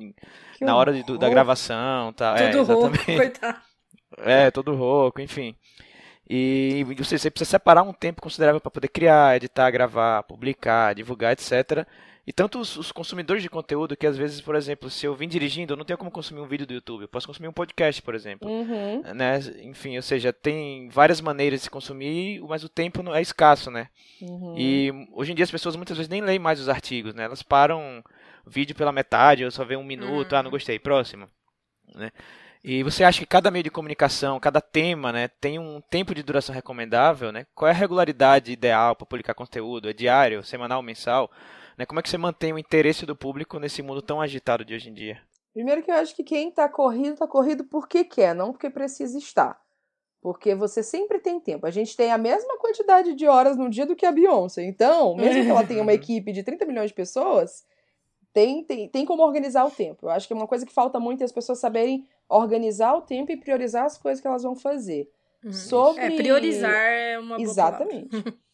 na 0.58 0.74
hora 0.74 0.94
de, 0.94 1.18
da 1.18 1.28
gravação, 1.28 2.10
tá? 2.14 2.34
Tudo 2.34 2.42
é, 2.42 2.60
exatamente. 2.60 2.96
rouco, 2.96 3.16
coitado. 3.16 3.58
É, 4.18 4.50
todo 4.50 4.74
rouco, 4.74 5.20
enfim. 5.20 5.54
E 6.28 6.84
você, 6.96 7.18
você 7.18 7.30
precisa 7.30 7.50
separar 7.50 7.82
um 7.82 7.92
tempo 7.92 8.22
considerável 8.22 8.60
para 8.60 8.70
poder 8.70 8.88
criar, 8.88 9.36
editar, 9.36 9.70
gravar, 9.70 10.22
publicar, 10.22 10.94
divulgar, 10.94 11.32
etc. 11.32 11.86
E 12.26 12.32
tanto 12.32 12.58
os, 12.58 12.76
os, 12.76 12.90
consumidores 12.90 13.42
de 13.42 13.50
conteúdo, 13.50 13.96
que 13.96 14.06
às 14.06 14.16
vezes, 14.16 14.40
por 14.40 14.54
exemplo, 14.54 14.88
se 14.88 15.04
eu 15.04 15.14
vim 15.14 15.28
dirigindo, 15.28 15.74
eu 15.74 15.76
não 15.76 15.84
tenho 15.84 15.98
como 15.98 16.10
consumir 16.10 16.40
um 16.40 16.46
vídeo 16.46 16.66
do 16.66 16.72
YouTube. 16.72 17.02
Eu 17.02 17.08
posso 17.08 17.26
consumir 17.26 17.48
um 17.48 17.52
podcast, 17.52 18.00
por 18.00 18.14
exemplo. 18.14 18.48
Uhum. 18.48 19.02
Né? 19.14 19.38
Enfim, 19.62 19.96
ou 19.96 20.02
seja, 20.02 20.32
tem 20.32 20.88
várias 20.88 21.20
maneiras 21.20 21.60
de 21.60 21.64
se 21.64 21.70
consumir, 21.70 22.40
mas 22.48 22.64
o 22.64 22.68
tempo 22.68 23.02
é 23.14 23.20
escasso, 23.20 23.70
né? 23.70 23.88
Uhum. 24.22 24.54
E 24.56 25.08
hoje 25.12 25.32
em 25.32 25.34
dia 25.34 25.44
as 25.44 25.50
pessoas 25.50 25.76
muitas 25.76 25.98
vezes 25.98 26.08
nem 26.08 26.22
leem 26.22 26.38
mais 26.38 26.58
os 26.60 26.68
artigos, 26.68 27.14
né? 27.14 27.24
Elas 27.24 27.42
param 27.42 28.02
o 28.46 28.50
vídeo 28.50 28.74
pela 28.74 28.92
metade, 28.92 29.44
ou 29.44 29.50
só 29.50 29.64
vê 29.64 29.76
um 29.76 29.84
minuto, 29.84 30.32
uhum. 30.32 30.38
ah, 30.38 30.42
não 30.42 30.50
gostei, 30.50 30.78
próximo. 30.78 31.28
Né? 31.94 32.10
E 32.62 32.82
você 32.82 33.04
acha 33.04 33.18
que 33.18 33.26
cada 33.26 33.50
meio 33.50 33.62
de 33.62 33.70
comunicação, 33.70 34.40
cada 34.40 34.58
tema, 34.58 35.12
né, 35.12 35.28
tem 35.28 35.58
um 35.58 35.82
tempo 35.82 36.14
de 36.14 36.22
duração 36.22 36.54
recomendável, 36.54 37.30
né? 37.30 37.46
Qual 37.54 37.68
é 37.68 37.72
a 37.72 37.74
regularidade 37.74 38.50
ideal 38.50 38.96
para 38.96 39.04
publicar 39.04 39.34
conteúdo? 39.34 39.90
É 39.90 39.92
diário, 39.92 40.42
semanal, 40.42 40.82
mensal? 40.82 41.30
Né? 41.76 41.86
Como 41.86 42.00
é 42.00 42.02
que 42.02 42.08
você 42.08 42.18
mantém 42.18 42.52
o 42.52 42.58
interesse 42.58 43.04
do 43.04 43.16
público 43.16 43.58
nesse 43.58 43.82
mundo 43.82 44.02
tão 44.02 44.20
agitado 44.20 44.64
de 44.64 44.74
hoje 44.74 44.90
em 44.90 44.94
dia? 44.94 45.20
Primeiro 45.52 45.82
que 45.82 45.90
eu 45.90 45.94
acho 45.94 46.14
que 46.16 46.24
quem 46.24 46.48
está 46.48 46.68
corrido, 46.68 47.14
está 47.14 47.26
corrido 47.26 47.64
porque 47.64 48.04
quer, 48.04 48.34
não 48.34 48.52
porque 48.52 48.68
precisa 48.68 49.16
estar. 49.18 49.60
Porque 50.20 50.54
você 50.54 50.82
sempre 50.82 51.18
tem 51.18 51.38
tempo. 51.38 51.66
A 51.66 51.70
gente 51.70 51.96
tem 51.96 52.10
a 52.10 52.18
mesma 52.18 52.58
quantidade 52.58 53.14
de 53.14 53.26
horas 53.26 53.56
no 53.56 53.68
dia 53.68 53.84
do 53.84 53.94
que 53.94 54.06
a 54.06 54.10
Beyoncé. 54.10 54.64
Então, 54.64 55.14
mesmo 55.14 55.42
que 55.44 55.50
ela 55.50 55.66
tenha 55.66 55.82
uma 55.82 55.92
equipe 55.94 56.32
de 56.32 56.42
30 56.42 56.64
milhões 56.64 56.88
de 56.88 56.94
pessoas, 56.94 57.64
tem, 58.32 58.64
tem, 58.64 58.88
tem 58.88 59.04
como 59.04 59.22
organizar 59.22 59.64
o 59.64 59.70
tempo. 59.70 60.06
Eu 60.06 60.10
acho 60.10 60.26
que 60.26 60.32
é 60.32 60.36
uma 60.36 60.48
coisa 60.48 60.64
que 60.66 60.72
falta 60.72 60.98
muito 60.98 61.20
é 61.20 61.24
as 61.24 61.32
pessoas 61.32 61.60
saberem 61.60 62.08
organizar 62.28 62.94
o 62.94 63.02
tempo 63.02 63.30
e 63.30 63.36
priorizar 63.36 63.84
as 63.84 63.96
coisas 63.98 64.20
que 64.20 64.26
elas 64.26 64.42
vão 64.42 64.56
fazer. 64.56 65.08
Uhum. 65.44 65.52
Sobre... 65.52 66.02
É, 66.02 66.10
priorizar 66.10 66.72
é 66.72 67.18
uma 67.18 67.36
boa 67.36 67.42
Exatamente. 67.42 68.08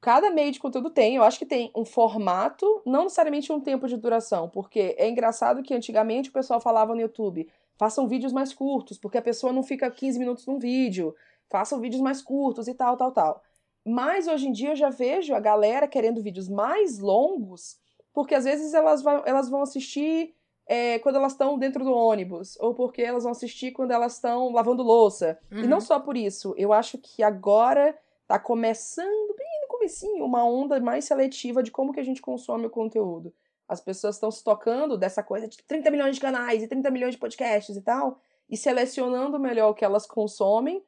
cada 0.00 0.30
meio 0.30 0.52
de 0.52 0.60
conteúdo 0.60 0.90
tem, 0.90 1.16
eu 1.16 1.22
acho 1.22 1.38
que 1.38 1.46
tem 1.46 1.70
um 1.74 1.84
formato, 1.84 2.82
não 2.86 3.04
necessariamente 3.04 3.52
um 3.52 3.60
tempo 3.60 3.88
de 3.88 3.96
duração, 3.96 4.48
porque 4.48 4.94
é 4.98 5.08
engraçado 5.08 5.62
que 5.62 5.74
antigamente 5.74 6.30
o 6.30 6.32
pessoal 6.32 6.60
falava 6.60 6.94
no 6.94 7.00
YouTube, 7.00 7.48
façam 7.76 8.06
vídeos 8.06 8.32
mais 8.32 8.52
curtos, 8.52 8.98
porque 8.98 9.18
a 9.18 9.22
pessoa 9.22 9.52
não 9.52 9.62
fica 9.62 9.90
15 9.90 10.18
minutos 10.18 10.46
num 10.46 10.58
vídeo, 10.58 11.14
façam 11.48 11.80
vídeos 11.80 12.02
mais 12.02 12.22
curtos 12.22 12.68
e 12.68 12.74
tal, 12.74 12.96
tal, 12.96 13.12
tal. 13.12 13.42
Mas 13.84 14.28
hoje 14.28 14.48
em 14.48 14.52
dia 14.52 14.70
eu 14.70 14.76
já 14.76 14.90
vejo 14.90 15.34
a 15.34 15.40
galera 15.40 15.88
querendo 15.88 16.22
vídeos 16.22 16.48
mais 16.48 16.98
longos, 16.98 17.78
porque 18.12 18.34
às 18.34 18.44
vezes 18.44 18.74
elas, 18.74 19.02
vai, 19.02 19.22
elas 19.24 19.48
vão 19.48 19.62
assistir 19.62 20.34
é, 20.66 20.98
quando 20.98 21.16
elas 21.16 21.32
estão 21.32 21.58
dentro 21.58 21.82
do 21.82 21.92
ônibus, 21.92 22.58
ou 22.60 22.74
porque 22.74 23.00
elas 23.00 23.22
vão 23.22 23.32
assistir 23.32 23.72
quando 23.72 23.92
elas 23.92 24.14
estão 24.14 24.52
lavando 24.52 24.82
louça. 24.82 25.38
Uhum. 25.50 25.60
E 25.60 25.66
não 25.66 25.80
só 25.80 25.98
por 25.98 26.16
isso, 26.16 26.54
eu 26.58 26.72
acho 26.72 26.98
que 26.98 27.22
agora 27.22 27.98
tá 28.26 28.38
começando 28.38 29.34
bem 29.34 29.57
comecinho 29.88 30.24
uma 30.24 30.44
onda 30.44 30.78
mais 30.78 31.06
seletiva 31.06 31.62
de 31.62 31.70
como 31.70 31.92
que 31.92 32.00
a 32.00 32.04
gente 32.04 32.20
consome 32.20 32.66
o 32.66 32.70
conteúdo. 32.70 33.32
As 33.66 33.80
pessoas 33.80 34.16
estão 34.16 34.30
se 34.30 34.44
tocando 34.44 34.96
dessa 34.96 35.22
coisa 35.22 35.48
de 35.48 35.58
30 35.64 35.90
milhões 35.90 36.14
de 36.14 36.20
canais 36.20 36.62
e 36.62 36.68
30 36.68 36.90
milhões 36.90 37.14
de 37.14 37.20
podcasts 37.20 37.74
e 37.76 37.80
tal, 37.80 38.20
e 38.48 38.56
selecionando 38.56 39.38
melhor 39.38 39.70
o 39.70 39.74
que 39.74 39.84
elas 39.84 40.06
consomem 40.06 40.82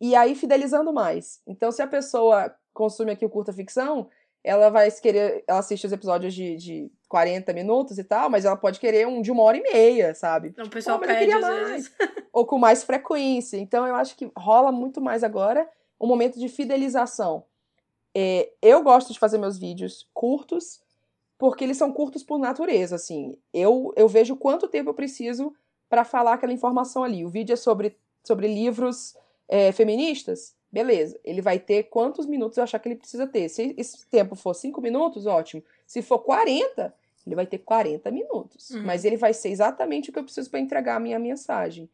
e 0.00 0.14
aí 0.14 0.34
fidelizando 0.34 0.92
mais. 0.92 1.40
Então, 1.46 1.70
se 1.70 1.82
a 1.82 1.86
pessoa 1.86 2.54
consome 2.72 3.12
aqui 3.12 3.24
o 3.24 3.30
curta 3.30 3.52
ficção, 3.52 4.08
ela 4.42 4.70
vai 4.70 4.90
querer, 4.90 5.44
ela 5.46 5.58
assiste 5.58 5.86
os 5.86 5.92
episódios 5.92 6.32
de, 6.32 6.56
de 6.56 6.92
40 7.08 7.52
minutos 7.52 7.98
e 7.98 8.04
tal, 8.04 8.30
mas 8.30 8.44
ela 8.44 8.56
pode 8.56 8.78
querer 8.78 9.06
um 9.06 9.20
de 9.20 9.30
uma 9.30 9.42
hora 9.42 9.56
e 9.56 9.62
meia, 9.62 10.14
sabe? 10.14 10.48
Então, 10.48 10.66
o 10.66 10.70
pessoal 10.70 10.98
Pô, 10.98 11.06
mas 11.06 11.18
pede, 11.18 11.40
mais. 11.40 11.92
Ou 12.32 12.46
com 12.46 12.58
mais 12.58 12.84
frequência. 12.84 13.56
Então, 13.56 13.86
eu 13.86 13.94
acho 13.94 14.16
que 14.16 14.30
rola 14.36 14.70
muito 14.70 15.00
mais 15.00 15.24
agora 15.24 15.68
um 16.00 16.06
momento 16.06 16.38
de 16.38 16.48
fidelização. 16.48 17.44
É, 18.14 18.50
eu 18.62 18.82
gosto 18.82 19.12
de 19.12 19.18
fazer 19.18 19.38
meus 19.38 19.58
vídeos 19.58 20.08
curtos, 20.12 20.80
porque 21.38 21.62
eles 21.62 21.76
são 21.76 21.92
curtos 21.92 22.22
por 22.22 22.38
natureza, 22.38 22.96
assim. 22.96 23.36
Eu, 23.52 23.92
eu 23.96 24.08
vejo 24.08 24.36
quanto 24.36 24.68
tempo 24.68 24.90
eu 24.90 24.94
preciso 24.94 25.54
para 25.88 26.04
falar 26.04 26.34
aquela 26.34 26.52
informação 26.52 27.04
ali. 27.04 27.24
O 27.24 27.28
vídeo 27.28 27.52
é 27.52 27.56
sobre, 27.56 27.96
sobre 28.24 28.46
livros 28.46 29.16
é, 29.48 29.72
feministas. 29.72 30.54
Beleza, 30.70 31.18
ele 31.24 31.40
vai 31.40 31.58
ter 31.58 31.84
quantos 31.84 32.26
minutos 32.26 32.58
eu 32.58 32.64
achar 32.64 32.78
que 32.78 32.88
ele 32.88 32.96
precisa 32.96 33.26
ter. 33.26 33.48
Se 33.48 33.74
esse 33.78 34.06
tempo 34.08 34.34
for 34.34 34.54
5 34.54 34.80
minutos, 34.82 35.24
ótimo. 35.24 35.62
Se 35.86 36.02
for 36.02 36.18
40, 36.18 36.94
ele 37.26 37.34
vai 37.34 37.46
ter 37.46 37.58
40 37.58 38.10
minutos. 38.10 38.70
Uhum. 38.70 38.82
Mas 38.82 39.04
ele 39.04 39.16
vai 39.16 39.32
ser 39.32 39.48
exatamente 39.48 40.10
o 40.10 40.12
que 40.12 40.18
eu 40.18 40.24
preciso 40.24 40.50
para 40.50 40.60
entregar 40.60 40.96
a 40.96 41.00
minha 41.00 41.18
mensagem. 41.18 41.88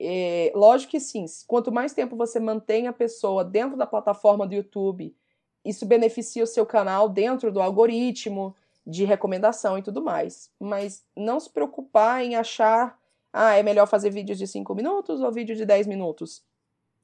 É, 0.00 0.50
lógico 0.54 0.92
que 0.92 1.00
sim, 1.00 1.24
quanto 1.46 1.70
mais 1.70 1.92
tempo 1.92 2.16
você 2.16 2.40
mantém 2.40 2.86
a 2.86 2.92
pessoa 2.92 3.44
dentro 3.44 3.76
da 3.76 3.86
plataforma 3.86 4.46
do 4.46 4.54
YouTube, 4.54 5.14
isso 5.64 5.86
beneficia 5.86 6.44
o 6.44 6.46
seu 6.46 6.66
canal 6.66 7.08
dentro 7.08 7.50
do 7.50 7.60
algoritmo 7.60 8.54
de 8.86 9.04
recomendação 9.04 9.78
e 9.78 9.82
tudo 9.82 10.02
mais. 10.02 10.50
Mas 10.60 11.04
não 11.16 11.40
se 11.40 11.48
preocupar 11.48 12.22
em 12.22 12.36
achar, 12.36 12.98
ah, 13.32 13.54
é 13.54 13.62
melhor 13.62 13.86
fazer 13.86 14.10
vídeos 14.10 14.38
de 14.38 14.46
5 14.46 14.74
minutos 14.74 15.20
ou 15.20 15.32
vídeo 15.32 15.56
de 15.56 15.64
10 15.64 15.86
minutos. 15.86 16.44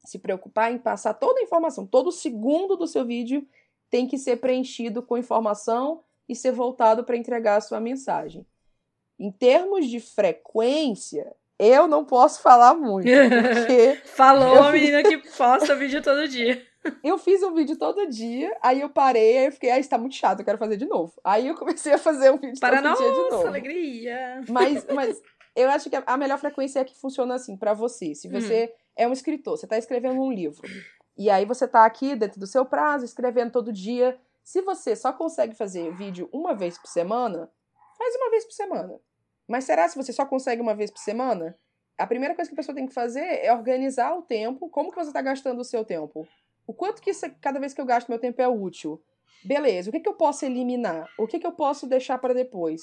Se 0.05 0.19
preocupar 0.19 0.73
em 0.73 0.79
passar 0.79 1.15
toda 1.15 1.41
a 1.41 1.43
informação, 1.43 1.87
todo 1.87 2.13
segundo 2.13 2.77
do 2.77 2.87
seu 2.87 3.05
vídeo 3.05 3.47
tem 3.89 4.07
que 4.07 4.19
ser 4.19 4.37
preenchido 4.37 5.03
com 5.03 5.17
informação 5.17 6.03
e 6.29 6.37
ser 6.37 6.53
voltado 6.53 7.03
para 7.03 7.17
entregar 7.17 7.57
a 7.57 7.61
sua 7.61 7.81
mensagem. 7.81 8.47
Em 9.19 9.31
termos 9.31 9.87
de 9.89 10.01
frequência, 10.01 11.35
eu 11.69 11.87
não 11.87 12.05
posso 12.05 12.41
falar 12.41 12.75
muito, 12.75 13.07
porque 13.55 14.01
Falou 14.05 14.63
a 14.63 14.73
menina 14.73 15.03
que 15.03 15.19
posta 15.19 15.75
vídeo 15.77 16.03
todo 16.03 16.27
dia. 16.27 16.71
eu 17.05 17.19
fiz 17.19 17.43
um 17.43 17.55
vídeo 17.55 17.77
todo 17.77 18.09
dia, 18.09 18.57
aí 18.63 18.81
eu 18.81 18.89
parei, 18.89 19.39
aí 19.39 19.47
eu 19.47 19.53
fiquei, 19.53 19.71
ah, 19.71 19.79
isso 19.79 19.91
tá 19.91 19.99
muito 19.99 20.15
chato, 20.15 20.41
eu 20.41 20.45
quero 20.45 20.59
fazer 20.59 20.77
de 20.77 20.87
novo. 20.87 21.13
Aí 21.25 21.49
eu 21.49 21.55
comecei 21.57 21.93
a 21.93 21.99
fazer 21.99 22.31
um 22.31 22.39
vídeo 22.39 22.59
Para 22.61 22.83
todo 22.83 22.97
dia 22.97 23.11
de 23.11 23.19
nossa 23.19 23.37
novo. 23.37 23.49
alegria. 23.49 24.43
Mas, 24.49 24.87
mas 24.87 25.21
eu 25.55 25.69
acho 25.71 25.91
que 25.91 25.97
a 26.05 26.17
melhor 26.17 26.39
frequência 26.39 26.81
é 26.81 26.85
que 26.85 26.99
funciona 26.99 27.35
assim, 27.35 27.57
pra 27.57 27.75
você. 27.75 28.15
Se 28.15 28.29
você 28.29 28.73
é 28.97 29.07
um 29.07 29.13
escritor, 29.13 29.59
você 29.59 29.67
tá 29.67 29.79
escrevendo 29.79 30.21
um 30.21 30.33
livro, 30.33 30.67
e 31.17 31.29
aí 31.29 31.45
você 31.45 31.69
tá 31.69 31.85
aqui 31.85 32.17
dentro 32.17 32.41
do 32.41 32.47
seu 32.47 32.65
prazo, 32.65 33.05
escrevendo 33.05 33.53
todo 33.53 33.73
dia. 33.73 34.19
Se 34.43 34.63
você 34.63 34.97
só 34.97 35.13
consegue 35.13 35.55
fazer 35.55 35.95
vídeo 35.95 36.29
uma 36.33 36.55
vez 36.55 36.79
por 36.79 36.89
semana, 36.89 37.51
faz 37.99 38.17
uma 38.17 38.31
vez 38.31 38.45
por 38.45 38.53
semana. 38.53 38.99
Mas 39.51 39.65
será 39.65 39.89
se 39.89 39.97
você 39.97 40.13
só 40.13 40.25
consegue 40.25 40.63
uma 40.63 40.77
vez 40.77 40.93
por 40.93 41.01
semana? 41.01 41.59
A 41.99 42.07
primeira 42.07 42.37
coisa 42.37 42.49
que 42.49 42.55
a 42.55 42.57
pessoa 42.57 42.73
tem 42.75 42.87
que 42.87 42.95
fazer 42.95 43.21
é 43.45 43.53
organizar 43.53 44.17
o 44.17 44.23
tempo. 44.23 44.69
Como 44.71 44.91
que 44.91 44.97
você 44.97 45.09
está 45.11 45.21
gastando 45.21 45.59
o 45.59 45.65
seu 45.65 45.85
tempo? 45.85 46.25
O 46.69 46.73
quanto 46.73 47.03
que 47.03 47.11
isso, 47.11 47.27
cada 47.41 47.59
vez 47.59 47.75
que 47.75 47.81
eu 47.81 47.85
gasto 47.85 48.09
meu 48.09 48.19
tempo 48.21 48.41
é 48.41 48.47
útil? 48.47 49.03
Beleza, 49.45 49.89
o 49.91 49.93
que, 49.93 49.99
que 49.99 50.09
eu 50.09 50.15
posso 50.15 50.45
eliminar? 50.45 51.09
O 51.19 51.27
que, 51.27 51.41
que 51.41 51.47
eu 51.47 51.51
posso 51.53 51.89
deixar 51.89 52.17
para 52.19 52.33
depois? 52.33 52.81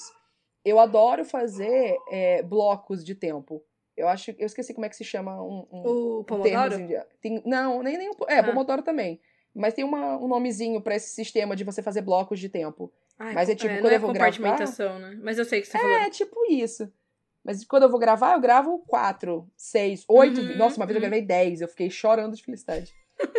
Eu 0.62 0.78
adoro 0.78 1.24
fazer 1.24 1.96
é, 2.10 2.42
blocos 2.42 3.02
de 3.02 3.14
tempo. 3.14 3.64
Eu 3.96 4.06
acho, 4.06 4.32
eu 4.38 4.44
esqueci 4.46 4.74
como 4.74 4.84
é 4.84 4.90
que 4.90 4.96
se 4.96 5.04
chama 5.04 5.42
um, 5.42 5.66
um, 5.72 5.82
O 5.86 6.18
um 6.20 6.24
Pomodoro? 6.24 6.76
de- 6.86 7.00
tem- 7.22 7.42
não, 7.46 7.82
nem 7.82 7.96
nem 7.96 8.10
um, 8.10 8.14
é, 8.28 8.40
Ah. 8.40 8.44
Pomodoro 8.44 8.82
também. 8.82 9.20
Mas 9.54 9.72
tem 9.72 9.84
uma, 9.84 10.18
um 10.18 10.28
nomezinho 10.28 10.82
para 10.82 10.94
esse 10.94 11.08
sistema 11.14 11.56
de 11.56 11.64
você 11.64 11.82
fazer 11.82 12.02
blocos 12.02 12.38
de 12.38 12.48
tempo. 12.50 12.92
Ai, 13.18 13.34
Mas 13.34 13.48
é 13.48 13.54
tipo, 13.54 13.72
não 13.74 13.80
quando 13.80 13.92
é 13.92 13.96
eu 13.96 14.00
vou 14.00 14.12
gravar- 14.12 14.32
compartimentação, 14.36 14.98
né? 14.98 15.18
Mas 15.22 15.38
eu 15.38 15.44
sei 15.44 15.60
que 15.60 15.66
você 15.66 15.78
falou. 15.78 15.96
É, 15.96 16.10
tipo 16.10 16.36
isso. 16.50 16.90
Mas 17.44 17.64
quando 17.64 17.84
eu 17.84 17.88
vou 17.90 17.98
gravar, 17.98 18.34
eu 18.34 18.40
gravo 18.40 18.78
quatro, 18.86 19.50
seis, 19.56 20.04
oito. 20.08 20.40
Uhum, 20.40 20.56
Nossa, 20.56 20.76
uma 20.76 20.86
vez 20.86 20.96
eu 20.96 21.02
uhum. 21.02 21.08
gravei 21.08 21.26
dez. 21.26 21.60
Eu 21.60 21.68
fiquei 21.68 21.88
chorando 21.90 22.36
de 22.36 22.42
felicidade. 22.42 22.94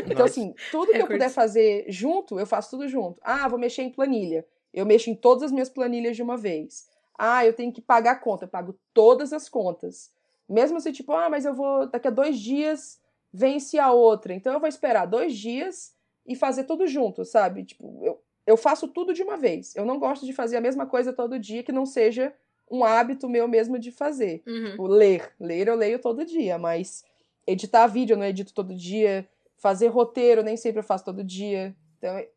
Então, 0.05 0.25
assim, 0.25 0.53
tudo 0.71 0.91
que 0.91 0.97
eu 1.01 1.07
puder 1.07 1.29
fazer 1.29 1.85
junto, 1.87 2.37
eu 2.39 2.45
faço 2.45 2.71
tudo 2.71 2.87
junto. 2.87 3.21
Ah, 3.23 3.47
vou 3.47 3.57
mexer 3.59 3.83
em 3.83 3.89
planilha. 3.89 4.45
Eu 4.73 4.85
mexo 4.85 5.09
em 5.09 5.15
todas 5.15 5.43
as 5.43 5.51
minhas 5.51 5.69
planilhas 5.69 6.15
de 6.15 6.21
uma 6.23 6.35
vez. 6.37 6.87
Ah, 7.17 7.45
eu 7.45 7.53
tenho 7.53 7.71
que 7.71 7.81
pagar 7.81 8.11
a 8.11 8.15
conta. 8.19 8.45
Eu 8.45 8.49
pago 8.49 8.77
todas 8.93 9.31
as 9.31 9.47
contas. 9.47 10.11
Mesmo 10.47 10.81
se, 10.81 10.91
tipo, 10.91 11.13
ah, 11.13 11.29
mas 11.29 11.45
eu 11.45 11.53
vou. 11.53 11.87
Daqui 11.87 12.07
a 12.07 12.11
dois 12.11 12.39
dias 12.39 12.99
vence 13.31 13.77
a 13.79 13.91
outra. 13.91 14.33
Então 14.33 14.51
eu 14.51 14.59
vou 14.59 14.67
esperar 14.67 15.05
dois 15.05 15.37
dias 15.37 15.93
e 16.25 16.35
fazer 16.35 16.63
tudo 16.65 16.87
junto, 16.87 17.23
sabe? 17.23 17.63
Tipo, 17.63 18.01
eu, 18.03 18.19
eu 18.45 18.57
faço 18.57 18.87
tudo 18.87 19.13
de 19.13 19.21
uma 19.23 19.37
vez. 19.37 19.75
Eu 19.75 19.85
não 19.85 19.99
gosto 19.99 20.25
de 20.25 20.33
fazer 20.33 20.57
a 20.57 20.61
mesma 20.61 20.85
coisa 20.85 21.13
todo 21.13 21.39
dia 21.39 21.63
que 21.63 21.71
não 21.71 21.85
seja 21.85 22.33
um 22.69 22.83
hábito 22.83 23.27
meu 23.27 23.47
mesmo 23.47 23.79
de 23.79 23.91
fazer. 23.91 24.43
Uhum. 24.47 24.71
Tipo, 24.71 24.87
ler. 24.87 25.31
Ler 25.39 25.67
eu 25.67 25.75
leio 25.75 25.99
todo 25.99 26.25
dia, 26.25 26.57
mas 26.57 27.03
editar 27.47 27.87
vídeo 27.87 28.13
eu 28.13 28.17
não 28.17 28.25
edito 28.25 28.53
todo 28.53 28.75
dia. 28.75 29.27
Fazer 29.57 29.87
roteiro 29.87 30.43
nem 30.43 30.55
sempre 30.55 30.79
eu 30.79 30.83
faço 30.83 31.05
todo 31.05 31.23
dia. 31.23 31.75
Então, 31.97 32.17
é- 32.17 32.29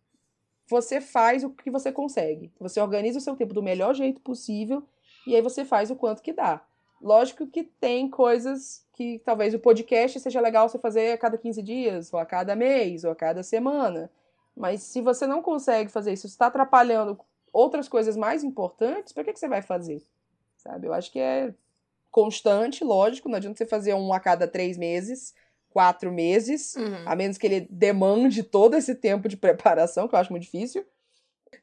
você 0.66 1.00
faz 1.00 1.44
o 1.44 1.50
que 1.50 1.70
você 1.70 1.92
consegue. 1.92 2.50
Você 2.58 2.80
organiza 2.80 3.18
o 3.18 3.22
seu 3.22 3.36
tempo 3.36 3.52
do 3.52 3.62
melhor 3.62 3.94
jeito 3.94 4.20
possível 4.20 4.82
e 5.26 5.36
aí 5.36 5.42
você 5.42 5.64
faz 5.64 5.90
o 5.90 5.96
quanto 5.96 6.22
que 6.22 6.32
dá. 6.32 6.64
Lógico 7.00 7.46
que 7.46 7.64
tem 7.64 8.08
coisas 8.08 8.86
que 8.94 9.18
talvez 9.24 9.52
o 9.54 9.58
podcast 9.58 10.18
seja 10.20 10.40
legal 10.40 10.68
você 10.68 10.78
fazer 10.78 11.12
a 11.12 11.18
cada 11.18 11.36
15 11.36 11.60
dias, 11.60 12.12
ou 12.12 12.20
a 12.20 12.24
cada 12.24 12.54
mês, 12.54 13.02
ou 13.04 13.10
a 13.10 13.16
cada 13.16 13.42
semana. 13.42 14.08
Mas 14.56 14.82
se 14.82 15.00
você 15.00 15.26
não 15.26 15.40
consegue 15.42 15.90
fazer 15.90 16.12
isso, 16.12 16.26
está 16.26 16.46
atrapalhando 16.46 17.18
outras 17.52 17.88
coisas 17.88 18.16
mais 18.16 18.42
importantes, 18.44 19.12
para 19.12 19.24
que, 19.24 19.32
que 19.32 19.38
você 19.38 19.48
vai 19.48 19.62
fazer? 19.62 20.02
Sabe? 20.56 20.86
Eu 20.86 20.92
acho 20.94 21.10
que 21.10 21.18
é 21.18 21.54
constante, 22.10 22.84
lógico, 22.84 23.28
não 23.28 23.36
adianta 23.36 23.56
você 23.58 23.66
fazer 23.66 23.94
um 23.94 24.12
a 24.12 24.20
cada 24.20 24.46
três 24.46 24.76
meses, 24.76 25.34
quatro 25.70 26.12
meses, 26.12 26.74
Uhum. 26.76 27.02
a 27.06 27.16
menos 27.16 27.38
que 27.38 27.46
ele 27.46 27.66
demande 27.70 28.42
todo 28.42 28.74
esse 28.76 28.94
tempo 28.94 29.28
de 29.28 29.36
preparação, 29.36 30.06
que 30.06 30.14
eu 30.14 30.18
acho 30.18 30.30
muito 30.30 30.42
difícil. 30.44 30.84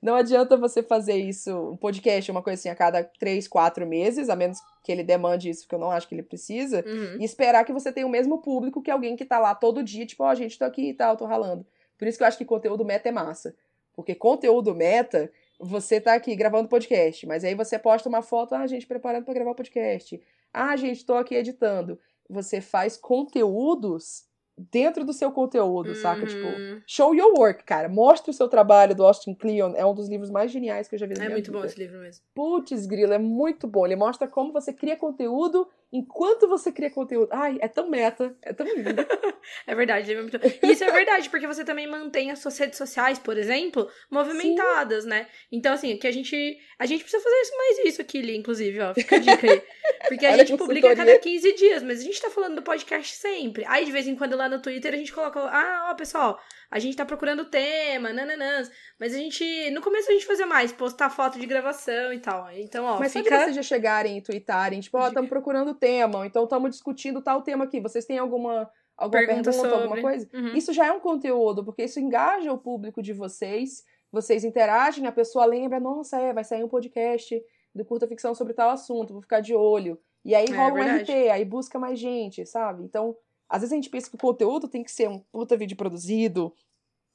Não 0.02 0.16
adianta 0.16 0.56
você 0.58 0.82
fazer 0.82 1.16
isso, 1.18 1.52
um 1.72 1.78
podcast, 1.78 2.32
uma 2.32 2.42
coisa 2.42 2.60
assim, 2.60 2.70
a 2.70 2.76
cada 2.76 3.04
três, 3.04 3.48
quatro 3.48 3.86
meses, 3.86 4.30
a 4.30 4.36
menos 4.36 4.60
que 4.84 4.92
ele 4.92 5.04
demande 5.04 5.50
isso, 5.50 5.68
que 5.68 5.76
eu 5.76 5.80
não 5.80 5.92
acho 5.92 6.08
que 6.08 6.16
ele 6.16 6.24
precisa, 6.24 6.84
Uhum. 6.88 7.18
e 7.20 7.24
esperar 7.24 7.64
que 7.66 7.74
você 7.74 7.92
tenha 7.92 8.08
o 8.08 8.10
mesmo 8.10 8.40
público 8.42 8.82
que 8.82 8.90
alguém 8.92 9.16
que 9.16 9.26
tá 9.26 9.38
lá 9.40 9.54
todo 9.54 9.84
dia, 9.84 10.06
tipo, 10.06 10.24
ó, 10.24 10.34
gente, 10.34 10.58
tô 10.58 10.66
aqui 10.66 10.90
e 10.90 10.94
tal, 10.94 11.16
tô 11.18 11.26
ralando. 11.26 11.66
Por 12.00 12.08
isso 12.08 12.18
que 12.18 12.24
eu 12.24 12.28
acho 12.28 12.38
que 12.39 12.45
conteúdo 12.45 12.84
meta 12.84 13.10
é 13.10 13.12
massa. 13.12 13.54
Porque 13.93 14.16
conteúdo 14.16 14.74
meta, 14.74 15.30
você 15.60 16.00
tá 16.02 16.14
aqui 16.16 16.36
gravando 16.36 16.68
podcast, 16.70 17.28
mas 17.28 17.43
aí 17.43 17.54
você 17.54 17.78
posta 17.78 18.08
uma 18.10 18.22
foto, 18.24 18.56
ah, 18.56 18.66
gente, 18.66 18.88
preparando 18.88 19.26
pra 19.26 19.34
gravar 19.34 19.52
o 19.52 19.56
podcast. 19.56 20.20
Ah, 20.54 20.76
gente, 20.78 21.06
tô 21.06 21.14
aqui 21.16 21.36
editando. 21.36 22.00
Você 22.30 22.62
faz 22.62 22.95
conteúdos 22.95 24.26
dentro 24.72 25.06
do 25.06 25.14
seu 25.14 25.32
conteúdo, 25.32 25.95
saca? 25.95 26.26
Tipo, 26.26 26.47
Uhum. 26.47 26.82
Show 26.86 27.16
Your 27.16 27.34
Work, 27.38 27.64
cara. 27.64 27.88
Mostre 27.88 28.30
o 28.30 28.34
seu 28.34 28.47
trabalho 28.50 28.93
do 28.95 29.06
Austin 29.06 29.34
Kleon. 29.34 29.74
É 29.76 29.86
um 29.86 29.93
dos 29.93 30.10
livros 30.10 30.30
mais 30.30 30.52
geniais 30.52 30.88
que 30.88 30.95
eu 30.95 31.00
já 31.00 31.06
vi 31.06 31.14
na 31.16 31.22
É 31.24 31.28
minha 31.28 31.36
muito 31.36 31.45
vida. 31.47 31.58
bom 31.60 31.66
esse 31.66 31.78
livro 31.80 32.00
mesmo. 32.00 32.24
Putz, 32.34 32.86
grilo, 32.86 33.14
é 33.14 33.18
muito 33.18 33.68
bom. 33.68 33.86
Ele 33.86 33.95
mostra 33.95 34.28
como 34.28 34.52
você 34.52 34.74
cria 34.74 34.97
conteúdo 34.97 35.68
enquanto 35.92 36.48
você 36.48 36.72
cria 36.72 36.90
conteúdo. 36.90 37.30
Ai, 37.32 37.58
é 37.62 37.68
tão 37.68 37.90
meta, 37.90 38.36
é 38.42 38.54
tão 38.54 38.66
lindo. 38.66 38.90
É 39.66 39.74
verdade, 39.74 40.14
é 40.14 40.22
muito... 40.22 40.38
Isso 40.64 40.84
é 40.84 40.92
verdade, 40.92 41.30
porque 41.30 41.48
você 41.48 41.64
também 41.64 41.88
mantém 41.88 42.30
as 42.30 42.40
suas 42.40 42.58
redes 42.58 42.78
sociais, 42.78 43.18
por 43.18 43.38
exemplo, 43.38 43.90
movimentadas, 44.12 45.06
né? 45.06 45.28
Então, 45.52 45.74
assim, 45.74 45.98
que 45.98 46.06
a 46.06 46.12
gente. 46.12 46.58
A 46.78 46.86
gente 46.86 47.04
precisa 47.04 47.24
fazer 47.24 47.36
isso 47.42 47.58
mais 47.58 47.80
isso 47.86 48.02
aqui, 48.02 48.22
Li, 48.22 48.38
inclusive, 48.38 48.80
ó. 48.80 48.94
Fica 48.94 49.16
a 49.16 49.20
dica 49.20 49.52
aí. 49.52 49.62
Porque 50.08 50.26
a 50.26 50.32
Olha 50.32 50.46
gente 50.46 50.58
publica 50.58 50.92
a 50.92 50.96
cada 50.96 51.18
15 51.18 51.54
dias, 51.56 51.84
mas 51.84 52.00
a 52.00 52.04
gente 52.04 52.22
tá 52.22 52.30
falando 52.30 52.56
do 52.56 52.62
podcast 52.62 53.16
sempre. 53.16 53.64
Aí, 53.68 53.86
de 53.86 53.92
vez 53.92 54.08
em 54.08 54.16
quando, 54.16 54.36
lá 54.36 54.48
no 54.48 54.62
Twitter, 54.62 54.94
a 54.94 54.98
gente 54.98 55.12
coloca, 55.12 55.40
ah, 55.40 55.90
ó, 55.92 55.96
pessoal, 55.96 56.40
a 56.72 56.78
gente 56.78 56.96
tá 56.96 57.04
procurando 57.04 57.46
tema, 57.46 58.14
nananãs. 58.14 58.72
Mas 59.00 59.14
a 59.14 59.18
gente. 59.18 59.72
No 59.72 59.82
começo 59.82 60.10
a 60.10 60.14
gente 60.14 60.26
fazia 60.26 60.46
mais, 60.46 60.72
postar 60.72 61.10
foto 61.10 61.40
de 61.40 61.46
gravação 61.46 62.14
e 62.14 62.20
tal. 62.20 62.50
Então, 62.52 62.86
ó, 62.86 63.00
Mas 63.00 63.12
fica. 63.12 63.30
de 63.30 63.44
vocês 63.44 63.56
já 63.56 63.64
chegarem 63.64 64.18
e 64.18 64.22
tweetarem, 64.22 64.80
tipo, 64.80 64.98
ó, 64.98 65.02
Dica. 65.02 65.10
estamos 65.10 65.30
procurando 65.30 65.74
tema, 65.80 66.25
então 66.25 66.43
estamos 66.43 66.71
discutindo 66.71 67.21
tal 67.21 67.41
tema 67.41 67.63
aqui. 67.65 67.80
Vocês 67.80 68.05
têm 68.05 68.17
alguma, 68.19 68.69
alguma 68.97 69.25
Pergunta 69.25 69.51
pergunta, 69.51 69.75
alguma 69.75 70.01
coisa? 70.01 70.30
Uhum. 70.34 70.55
Isso 70.55 70.73
já 70.73 70.86
é 70.88 70.91
um 70.91 70.99
conteúdo, 70.99 71.63
porque 71.63 71.84
isso 71.84 71.99
engaja 71.99 72.51
o 72.51 72.57
público 72.57 73.01
de 73.01 73.13
vocês, 73.13 73.84
vocês 74.11 74.43
interagem, 74.43 75.05
a 75.07 75.11
pessoa 75.11 75.45
lembra, 75.45 75.80
nossa, 75.80 76.19
é, 76.19 76.34
vai 76.34 76.43
sair 76.43 76.63
um 76.63 76.67
podcast 76.69 77.41
do 77.73 77.86
Curta 77.86 78.07
Ficção 78.07 78.34
sobre 78.36 78.53
tal 78.53 78.69
assunto, 78.69 79.13
vou 79.13 79.21
ficar 79.21 79.39
de 79.39 79.53
olho. 79.55 79.99
E 80.25 80.36
aí 80.36 80.47
É, 80.47 80.55
rola 80.55 80.71
um 80.71 80.73
verdade. 80.73 81.03
RT, 81.11 81.30
aí 81.30 81.45
busca 81.45 81.80
mais 81.80 81.97
gente, 81.97 82.45
sabe? 82.45 82.84
Então, 82.84 83.15
às 83.47 83.61
vezes 83.61 83.71
a 83.73 83.75
gente 83.75 83.89
pensa 83.89 84.09
que 84.09 84.15
o 84.15 84.19
conteúdo 84.19 84.67
tem 84.67 84.84
que 84.84 84.91
ser 84.91 85.07
um 85.07 85.19
puta 85.32 85.55
vídeo 85.55 85.77
produzido, 85.77 86.53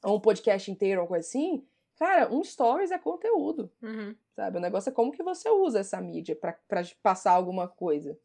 ou 0.03 0.17
um 0.17 0.19
podcast 0.19 0.71
inteiro, 0.71 1.01
ou 1.01 1.07
coisa 1.07 1.27
assim. 1.27 1.63
Cara, 1.97 2.33
um 2.33 2.43
stories 2.43 2.91
é 2.91 2.97
conteúdo, 2.97 3.71
Uhum. 3.81 4.13
sabe? 4.35 4.57
O 4.57 4.61
negócio 4.61 4.89
é 4.89 4.93
como 4.93 5.11
que 5.11 5.23
você 5.23 5.49
usa 5.49 5.79
essa 5.79 5.99
mídia 6.01 6.35
pra 6.35 6.57
passar 7.01 7.31
alguma 7.31 7.67
coisa. 7.67 8.17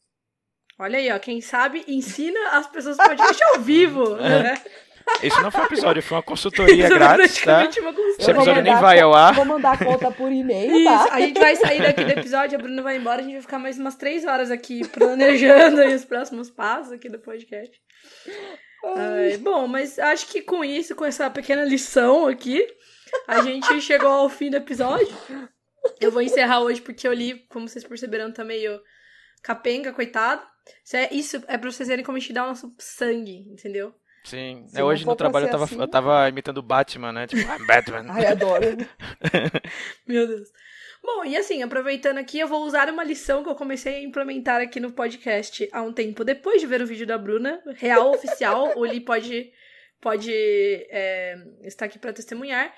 Olha 0.81 0.99
aí, 0.99 1.13
ó. 1.13 1.19
Quem 1.19 1.43
sabe 1.43 1.85
ensina 1.87 2.41
as 2.53 2.67
pessoas 2.67 2.97
do 2.97 3.05
podcast 3.05 3.45
ao 3.45 3.61
vivo. 3.61 4.17
Né? 4.17 4.55
Esse 5.23 5.43
não 5.43 5.51
foi 5.51 5.63
um 5.63 5.65
episódio, 5.65 6.03
foi 6.03 6.17
uma 6.19 6.23
consultoria 6.23 6.85
Isso 6.85 6.93
é 6.93 6.97
grátis, 6.97 7.43
tá? 7.43 7.59
uma 7.59 7.93
consultoria. 7.93 8.17
Esse 8.19 8.31
Eu 8.31 8.35
vou 8.35 8.45
episódio 8.45 8.63
nem 8.63 8.73
mandar 8.75 8.81
vai 8.81 9.01
a 9.01 9.05
ao 9.05 9.15
ar. 9.15 9.35
Vou 9.35 9.45
mandar 9.45 9.73
a 9.73 9.85
conta 9.85 10.11
por 10.13 10.31
e-mail, 10.31 10.77
Isso, 10.77 10.85
tá? 10.85 11.15
a 11.15 11.21
gente 11.21 11.41
vai 11.41 11.57
sair 11.57 11.83
daqui 11.83 12.05
do 12.05 12.11
episódio, 12.13 12.57
a 12.57 12.63
Bruna 12.63 12.81
vai 12.81 12.97
embora, 12.97 13.21
a 13.21 13.23
gente 13.25 13.33
vai 13.33 13.43
ficar 13.43 13.59
mais 13.59 13.77
umas 13.77 13.97
três 13.97 14.25
horas 14.25 14.53
aqui 14.53 14.87
planejando 14.89 15.81
aí 15.81 15.95
os 15.95 16.05
próximos 16.05 16.49
passos 16.49 16.93
aqui 16.93 17.09
do 17.09 17.19
podcast. 17.19 17.77
Ai, 18.85 19.37
bom, 19.39 19.67
mas 19.67 19.99
acho 19.99 20.29
que 20.29 20.43
com 20.43 20.65
isso, 20.65 20.95
com 20.95 21.05
essa 21.05 21.29
pequena 21.29 21.65
lição 21.65 22.29
aqui, 22.29 22.65
a 23.27 23.43
gente 23.43 23.81
chegou 23.81 24.11
ao 24.11 24.29
fim 24.29 24.49
do 24.49 24.59
episódio. 24.59 25.09
Eu 26.01 26.13
vou 26.13 26.23
encerrar 26.23 26.61
hoje 26.61 26.81
porque 26.81 27.09
eu 27.09 27.13
li, 27.13 27.47
como 27.49 27.69
vocês 27.69 27.85
perceberam, 27.85 28.33
tá 28.33 28.45
meio 28.45 28.81
capenga, 29.43 29.93
coitado. 29.93 30.43
Isso 30.85 30.97
é, 30.97 31.09
isso 31.13 31.45
é 31.49 31.59
pra 31.59 31.71
vocês 31.71 31.89
verem 31.89 32.05
como 32.05 32.17
a 32.17 32.21
gente 32.21 32.33
dá 32.33 32.45
o 32.45 32.49
nosso 32.49 32.75
sangue, 32.79 33.47
entendeu? 33.51 33.95
Sim. 34.25 34.65
Se 34.69 34.79
É, 34.79 34.85
hoje 34.85 35.07
no 35.07 35.17
trabalho 35.17 35.47
eu 35.47 35.51
tava, 35.51 35.65
assim- 35.65 35.81
eu 35.81 35.89
tava 35.89 36.29
imitando 36.29 36.59
o 36.59 36.63
Batman, 36.63 37.13
né? 37.13 37.27
Tipo, 37.27 37.43
I'm 37.43 37.67
Batman. 37.67 38.05
Ai, 38.11 38.27
adoro. 38.27 38.65
Meu 40.07 40.27
Deus. 40.27 40.49
Bom, 41.03 41.25
e 41.25 41.35
assim, 41.37 41.63
aproveitando 41.63 42.19
aqui, 42.19 42.39
eu 42.39 42.47
vou 42.47 42.63
usar 42.65 42.91
uma 42.91 43.03
lição 43.03 43.43
que 43.43 43.49
eu 43.49 43.55
comecei 43.55 43.97
a 43.97 44.03
implementar 44.03 44.61
aqui 44.61 44.79
no 44.79 44.93
podcast 44.93 45.67
há 45.73 45.81
um 45.81 45.93
tempo 45.95 46.23
depois 46.25 46.61
de 46.61 46.67
ver 46.67 46.83
o 46.83 46.87
vídeo 46.87 47.07
da 47.07 47.17
Bruna, 47.17 47.61
real 47.77 48.11
oficial, 48.11 48.77
o 48.77 48.85
Li 48.85 49.01
pode, 49.01 49.51
pode 49.99 50.31
é, 50.31 51.37
estar 51.63 51.87
aqui 51.87 51.99
para 51.99 52.13
testemunhar, 52.13 52.71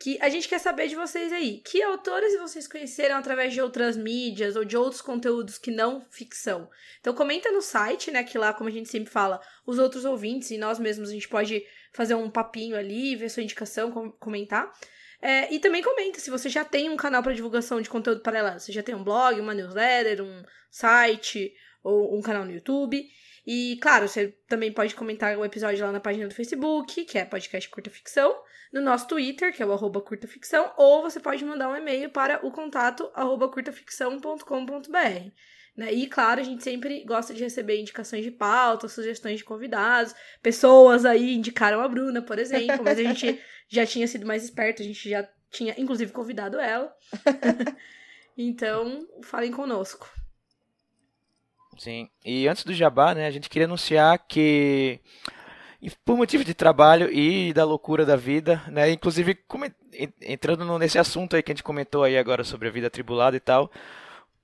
que 0.00 0.16
a 0.20 0.28
gente 0.28 0.48
quer 0.48 0.60
saber 0.60 0.86
de 0.86 0.94
vocês 0.94 1.32
aí, 1.32 1.60
que 1.60 1.82
autores 1.82 2.38
vocês 2.38 2.68
conheceram 2.68 3.16
através 3.16 3.52
de 3.52 3.60
outras 3.60 3.96
mídias 3.96 4.54
ou 4.54 4.64
de 4.64 4.76
outros 4.76 5.02
conteúdos 5.02 5.58
que 5.58 5.70
não 5.70 6.06
ficção? 6.10 6.68
Então 7.00 7.12
comenta 7.12 7.50
no 7.50 7.60
site, 7.60 8.10
né, 8.10 8.22
que 8.22 8.38
lá, 8.38 8.52
como 8.52 8.68
a 8.68 8.72
gente 8.72 8.88
sempre 8.88 9.10
fala, 9.10 9.40
os 9.66 9.78
outros 9.78 10.04
ouvintes 10.04 10.50
e 10.52 10.58
nós 10.58 10.78
mesmos, 10.78 11.10
a 11.10 11.12
gente 11.12 11.28
pode 11.28 11.64
fazer 11.92 12.14
um 12.14 12.30
papinho 12.30 12.76
ali, 12.76 13.16
ver 13.16 13.28
sua 13.28 13.42
indicação, 13.42 13.90
com- 13.90 14.12
comentar. 14.12 14.72
É, 15.20 15.52
e 15.52 15.58
também 15.58 15.82
comenta 15.82 16.20
se 16.20 16.30
você 16.30 16.48
já 16.48 16.64
tem 16.64 16.88
um 16.88 16.96
canal 16.96 17.22
para 17.22 17.34
divulgação 17.34 17.80
de 17.80 17.90
conteúdo 17.90 18.22
paralelo. 18.22 18.60
Você 18.60 18.70
já 18.70 18.84
tem 18.84 18.94
um 18.94 19.02
blog, 19.02 19.40
uma 19.40 19.52
newsletter, 19.52 20.22
um 20.22 20.44
site 20.70 21.52
ou 21.82 22.16
um 22.16 22.22
canal 22.22 22.44
no 22.44 22.52
YouTube. 22.52 23.04
E, 23.44 23.78
claro, 23.80 24.06
você 24.06 24.28
também 24.46 24.70
pode 24.70 24.94
comentar 24.94 25.36
o 25.36 25.44
episódio 25.44 25.84
lá 25.84 25.90
na 25.90 26.00
página 26.00 26.28
do 26.28 26.34
Facebook, 26.34 27.04
que 27.04 27.18
é 27.18 27.24
podcast 27.24 27.68
Curta 27.68 27.90
Ficção, 27.90 28.32
no 28.72 28.80
nosso 28.80 29.08
Twitter, 29.08 29.54
que 29.54 29.62
é 29.62 29.66
o 29.66 29.72
arroba 29.72 30.00
Curta 30.00 30.26
Ficção, 30.26 30.72
ou 30.76 31.02
você 31.02 31.18
pode 31.20 31.44
mandar 31.44 31.68
um 31.68 31.76
e-mail 31.76 32.10
para 32.10 32.44
o 32.46 32.50
contato 32.50 33.10
arroba 33.14 33.48
curtaficção.com.br. 33.48 35.30
Né? 35.76 35.92
E, 35.92 36.06
claro, 36.08 36.40
a 36.40 36.44
gente 36.44 36.64
sempre 36.64 37.04
gosta 37.04 37.32
de 37.32 37.42
receber 37.42 37.80
indicações 37.80 38.24
de 38.24 38.32
pauta, 38.32 38.88
sugestões 38.88 39.38
de 39.38 39.44
convidados. 39.44 40.12
Pessoas 40.42 41.04
aí 41.04 41.34
indicaram 41.34 41.80
a 41.80 41.88
Bruna, 41.88 42.20
por 42.20 42.38
exemplo, 42.38 42.82
mas 42.82 42.98
a 42.98 43.02
gente 43.02 43.40
já 43.70 43.86
tinha 43.86 44.08
sido 44.08 44.26
mais 44.26 44.42
esperto, 44.42 44.82
a 44.82 44.84
gente 44.84 45.08
já 45.08 45.26
tinha, 45.50 45.74
inclusive, 45.78 46.12
convidado 46.12 46.58
ela. 46.58 46.92
então, 48.36 49.06
falem 49.22 49.52
conosco. 49.52 50.10
Sim. 51.78 52.08
E 52.24 52.48
antes 52.48 52.64
do 52.64 52.74
jabá, 52.74 53.14
né, 53.14 53.26
a 53.26 53.30
gente 53.30 53.48
queria 53.48 53.66
anunciar 53.66 54.18
que 54.26 55.00
por 56.04 56.16
motivo 56.16 56.44
de 56.44 56.54
trabalho 56.54 57.10
e 57.12 57.52
da 57.52 57.64
loucura 57.64 58.04
da 58.04 58.16
vida, 58.16 58.62
né, 58.68 58.90
inclusive 58.90 59.38
entrando 60.20 60.64
no- 60.64 60.78
nesse 60.78 60.98
assunto 60.98 61.36
aí 61.36 61.42
que 61.42 61.52
a 61.52 61.54
gente 61.54 61.62
comentou 61.62 62.02
aí 62.02 62.18
agora 62.18 62.42
sobre 62.42 62.68
a 62.68 62.70
vida 62.70 62.88
atribulada 62.88 63.36
e 63.36 63.40
tal, 63.40 63.70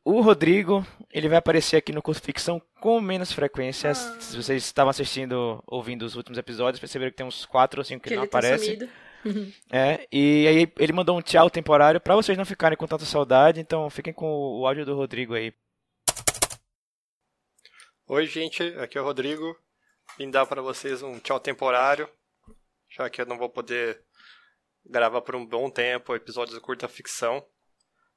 o 0.05 0.21
Rodrigo, 0.21 0.87
ele 1.13 1.29
vai 1.29 1.39
aparecer 1.39 1.77
aqui 1.77 1.91
no 1.93 2.03
curso 2.03 2.21
Ficção 2.23 2.61
com 2.81 3.01
menos 3.01 3.33
frequência. 3.33 3.91
Ah. 3.91 3.95
Se 3.95 4.37
vocês 4.37 4.63
estavam 4.63 4.91
assistindo, 4.91 5.63
ouvindo 5.67 6.03
os 6.03 6.15
últimos 6.15 6.39
episódios, 6.39 6.79
perceberam 6.79 7.11
que 7.11 7.17
tem 7.17 7.27
uns 7.27 7.47
quatro 7.47 7.81
ou 7.81 7.85
cinco 7.85 8.03
que, 8.03 8.11
Que 8.11 8.17
não 8.17 8.25
ele 8.25 8.31
tá 8.31 8.39
aparece. 8.39 8.79
É, 9.73 10.07
e 10.13 10.47
aí 10.47 10.73
ele 10.79 10.93
mandou 10.93 11.17
um 11.17 11.23
tchau 11.23 11.49
temporário 11.49 11.99
pra 11.99 12.15
vocês 12.15 12.37
não 12.37 12.45
ficarem 12.45 12.77
com 12.77 12.87
tanta 12.87 13.07
saudade, 13.07 13.59
então 13.59 13.89
fiquem 13.89 14.13
com 14.13 14.27
o 14.61 14.67
áudio 14.67 14.85
do 14.85 14.95
Rodrigo 14.95 15.33
aí. 15.33 15.51
Oi, 18.07 18.27
gente, 18.27 18.63
aqui 18.79 18.99
é 18.99 19.01
o 19.01 19.05
Rodrigo. 19.05 19.57
Vim 20.19 20.31
dar 20.31 20.47
para 20.47 20.63
vocês 20.63 21.03
um 21.03 21.19
tchau 21.19 21.41
temporário, 21.41 22.09
já 22.89 23.11
que 23.11 23.21
eu 23.21 23.27
não 23.27 23.37
vou 23.37 23.49
poder 23.49 24.05
gravar 24.85 25.23
por 25.23 25.35
um 25.35 25.45
bom 25.45 25.71
tempo 25.71 26.15
episódios 26.15 26.55
de 26.55 26.61
curta 26.61 26.87
ficção. 26.87 27.45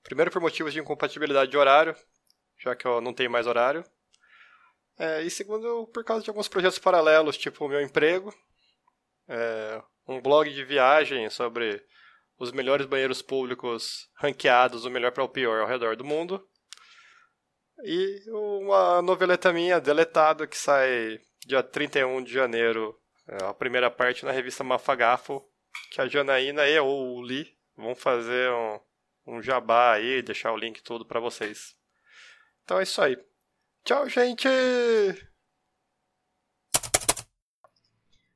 Primeiro 0.03 0.31
por 0.31 0.41
motivos 0.41 0.73
de 0.73 0.79
incompatibilidade 0.79 1.49
de 1.49 1.57
horário, 1.57 1.95
já 2.59 2.75
que 2.75 2.85
eu 2.85 3.01
não 3.01 3.13
tenho 3.13 3.31
mais 3.31 3.47
horário. 3.47 3.83
É, 4.99 5.21
e 5.21 5.29
segundo 5.29 5.87
por 5.87 6.03
causa 6.03 6.23
de 6.23 6.29
alguns 6.29 6.47
projetos 6.47 6.79
paralelos, 6.79 7.37
tipo 7.37 7.65
o 7.65 7.69
meu 7.69 7.81
emprego, 7.81 8.33
é, 9.27 9.81
um 10.07 10.21
blog 10.21 10.51
de 10.51 10.63
viagem 10.63 11.29
sobre 11.29 11.83
os 12.37 12.51
melhores 12.51 12.85
banheiros 12.85 13.21
públicos 13.21 14.09
ranqueados, 14.15 14.85
o 14.85 14.89
melhor 14.89 15.11
para 15.11 15.23
o 15.23 15.29
pior 15.29 15.61
ao 15.61 15.67
redor 15.67 15.95
do 15.95 16.05
mundo. 16.05 16.47
E 17.83 18.23
uma 18.29 19.01
noveleta 19.01 19.53
minha, 19.53 19.79
Deletado, 19.79 20.47
que 20.47 20.57
sai 20.57 21.19
dia 21.47 21.63
31 21.63 22.21
de 22.23 22.33
janeiro, 22.33 22.99
é, 23.25 23.45
a 23.45 23.53
primeira 23.53 23.89
parte 23.89 24.25
na 24.25 24.31
revista 24.31 24.65
Mafagafo, 24.65 25.41
que 25.91 26.01
a 26.01 26.07
Janaína 26.07 26.67
e 26.67 26.77
o 26.77 27.21
Li 27.23 27.57
vão 27.75 27.95
fazer 27.95 28.51
um, 28.51 28.79
um 29.25 29.41
jabá 29.41 29.93
aí, 29.93 30.21
deixar 30.21 30.51
o 30.51 30.57
link 30.57 30.83
tudo 30.83 31.05
pra 31.05 31.21
vocês. 31.21 31.73
Então 32.63 32.79
é 32.79 32.83
isso 32.83 33.01
aí. 33.01 33.17
Tchau, 33.85 34.09
gente! 34.09 34.49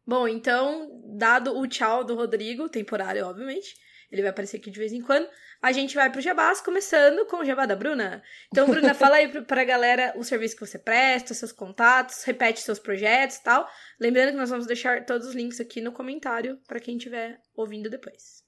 Bom, 0.07 0.25
então, 0.25 0.89
dado 1.17 1.57
o 1.57 1.67
tchau 1.67 2.05
do 2.05 2.15
Rodrigo, 2.15 2.69
temporário, 2.69 3.25
obviamente, 3.25 3.75
ele 4.09 4.21
vai 4.21 4.31
aparecer 4.31 4.57
aqui 4.57 4.71
de 4.71 4.79
vez 4.79 4.93
em 4.93 5.01
quando, 5.01 5.29
a 5.61 5.71
gente 5.71 5.93
vai 5.93 6.11
pro 6.11 6.19
Jabás, 6.19 6.59
começando 6.59 7.25
com 7.27 7.37
o 7.37 7.45
Jabá 7.45 7.65
da 7.65 7.75
Bruna. 7.75 8.23
Então, 8.51 8.67
Bruna, 8.67 8.95
fala 8.95 9.17
aí 9.17 9.27
pra 9.43 9.63
galera 9.63 10.13
o 10.17 10.23
serviço 10.23 10.55
que 10.55 10.65
você 10.65 10.79
presta, 10.79 11.33
seus 11.33 11.51
contatos, 11.51 12.23
repete 12.23 12.61
seus 12.61 12.79
projetos 12.79 13.37
e 13.37 13.43
tal. 13.43 13.67
Lembrando 13.99 14.31
que 14.31 14.37
nós 14.37 14.49
vamos 14.49 14.65
deixar 14.65 15.05
todos 15.05 15.27
os 15.27 15.35
links 15.35 15.59
aqui 15.59 15.79
no 15.79 15.91
comentário 15.91 16.57
pra 16.67 16.79
quem 16.79 16.97
estiver 16.97 17.39
ouvindo 17.55 17.89
depois. 17.89 18.41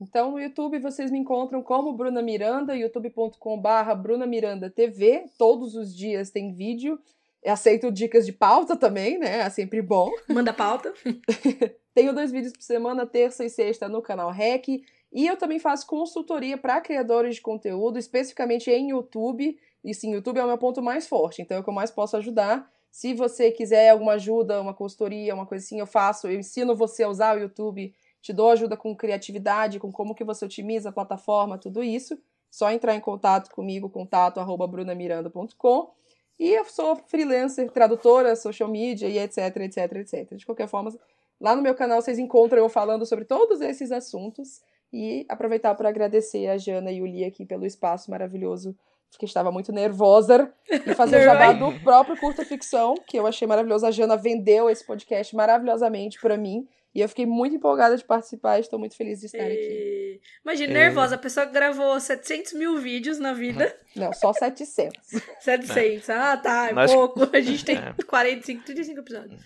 Então, 0.00 0.32
no 0.32 0.40
YouTube 0.40 0.78
vocês 0.80 1.10
me 1.10 1.18
encontram 1.18 1.62
como 1.62 1.96
Bruna 1.96 2.20
Miranda, 2.20 2.76
youtube.com.br 2.76 3.94
Bruna 4.02 4.26
Miranda 4.26 4.68
TV. 4.68 5.24
Todos 5.38 5.74
os 5.74 5.96
dias 5.96 6.30
tem 6.30 6.52
vídeo. 6.52 6.98
Eu 7.42 7.52
aceito 7.52 7.92
dicas 7.92 8.26
de 8.26 8.32
pauta 8.32 8.76
também, 8.76 9.18
né? 9.18 9.38
É 9.38 9.50
sempre 9.50 9.80
bom. 9.80 10.10
Manda 10.28 10.52
pauta. 10.52 10.92
Tenho 11.94 12.12
dois 12.12 12.32
vídeos 12.32 12.52
por 12.52 12.62
semana, 12.62 13.06
terça 13.06 13.44
e 13.44 13.48
sexta, 13.48 13.88
no 13.88 14.02
canal 14.02 14.30
REC. 14.30 14.82
E 15.16 15.26
eu 15.26 15.34
também 15.38 15.58
faço 15.58 15.86
consultoria 15.86 16.58
para 16.58 16.78
criadores 16.78 17.36
de 17.36 17.40
conteúdo, 17.40 17.98
especificamente 17.98 18.70
em 18.70 18.90
YouTube. 18.90 19.58
E 19.82 19.94
sim, 19.94 20.12
YouTube 20.12 20.36
é 20.36 20.44
o 20.44 20.46
meu 20.46 20.58
ponto 20.58 20.82
mais 20.82 21.08
forte, 21.08 21.40
então 21.40 21.56
é 21.56 21.60
o 21.60 21.62
que 21.64 21.70
eu 21.70 21.74
mais 21.74 21.90
posso 21.90 22.18
ajudar. 22.18 22.70
Se 22.90 23.14
você 23.14 23.50
quiser 23.50 23.88
alguma 23.88 24.12
ajuda, 24.12 24.60
uma 24.60 24.74
consultoria, 24.74 25.34
uma 25.34 25.46
coisa 25.46 25.64
assim, 25.64 25.80
eu 25.80 25.86
faço. 25.86 26.26
Eu 26.26 26.38
ensino 26.38 26.76
você 26.76 27.02
a 27.02 27.08
usar 27.08 27.34
o 27.34 27.40
YouTube, 27.40 27.94
te 28.20 28.30
dou 28.30 28.50
ajuda 28.50 28.76
com 28.76 28.94
criatividade, 28.94 29.80
com 29.80 29.90
como 29.90 30.14
que 30.14 30.22
você 30.22 30.44
otimiza 30.44 30.90
a 30.90 30.92
plataforma, 30.92 31.56
tudo 31.56 31.82
isso. 31.82 32.18
Só 32.50 32.70
entrar 32.70 32.94
em 32.94 33.00
contato 33.00 33.50
comigo, 33.50 33.88
contato 33.88 34.38
arroba 34.38 34.66
brunamiranda.com. 34.66 35.94
E 36.38 36.46
eu 36.50 36.66
sou 36.66 36.94
freelancer, 36.94 37.70
tradutora, 37.70 38.36
social 38.36 38.68
media 38.68 39.08
e 39.08 39.18
etc, 39.18 39.38
etc, 39.62 39.92
etc. 39.94 40.34
De 40.34 40.44
qualquer 40.44 40.68
forma, 40.68 40.94
lá 41.40 41.56
no 41.56 41.62
meu 41.62 41.74
canal 41.74 42.02
vocês 42.02 42.18
encontram 42.18 42.58
eu 42.58 42.68
falando 42.68 43.06
sobre 43.06 43.24
todos 43.24 43.62
esses 43.62 43.90
assuntos. 43.90 44.60
E 44.92 45.26
aproveitar 45.28 45.74
para 45.74 45.88
agradecer 45.88 46.46
a 46.48 46.56
Jana 46.56 46.90
e 46.92 47.02
o 47.02 47.06
Li 47.06 47.24
aqui 47.24 47.44
pelo 47.44 47.66
espaço 47.66 48.10
maravilhoso, 48.10 48.74
porque 49.10 49.24
estava 49.26 49.50
muito 49.52 49.72
nervosa. 49.72 50.52
E 50.70 50.94
fazer 50.94 51.20
o 51.20 51.24
jabá 51.24 51.52
do 51.52 51.72
próprio 51.80 52.16
Curta 52.18 52.44
Ficção, 52.44 52.94
que 53.06 53.18
eu 53.18 53.26
achei 53.26 53.46
maravilhoso. 53.46 53.84
A 53.86 53.90
Jana 53.90 54.16
vendeu 54.16 54.70
esse 54.70 54.86
podcast 54.86 55.34
maravilhosamente 55.36 56.20
para 56.20 56.36
mim. 56.36 56.66
E 56.94 57.00
eu 57.02 57.08
fiquei 57.10 57.26
muito 57.26 57.54
empolgada 57.54 57.94
de 57.94 58.02
participar. 58.02 58.58
Estou 58.58 58.78
muito 58.78 58.96
feliz 58.96 59.20
de 59.20 59.26
estar 59.26 59.42
aqui. 59.44 60.18
Imagina, 60.42 60.70
É. 60.72 60.74
nervosa, 60.84 61.16
a 61.16 61.18
pessoa 61.18 61.44
que 61.46 61.52
gravou 61.52 62.00
700 62.00 62.54
mil 62.54 62.78
vídeos 62.78 63.18
na 63.18 63.34
vida. 63.34 63.76
Não, 63.94 64.10
só 64.14 64.32
700. 64.32 64.96
700. 65.40 66.08
Ah, 66.08 66.36
tá, 66.38 66.68
é 66.70 66.72
Nós- 66.72 66.90
pouco. 66.94 67.28
A 67.36 67.40
gente 67.40 67.64
tem 67.66 67.76
É. 67.76 67.92
45, 68.06 68.64
35 68.64 69.00
episódios. 69.00 69.42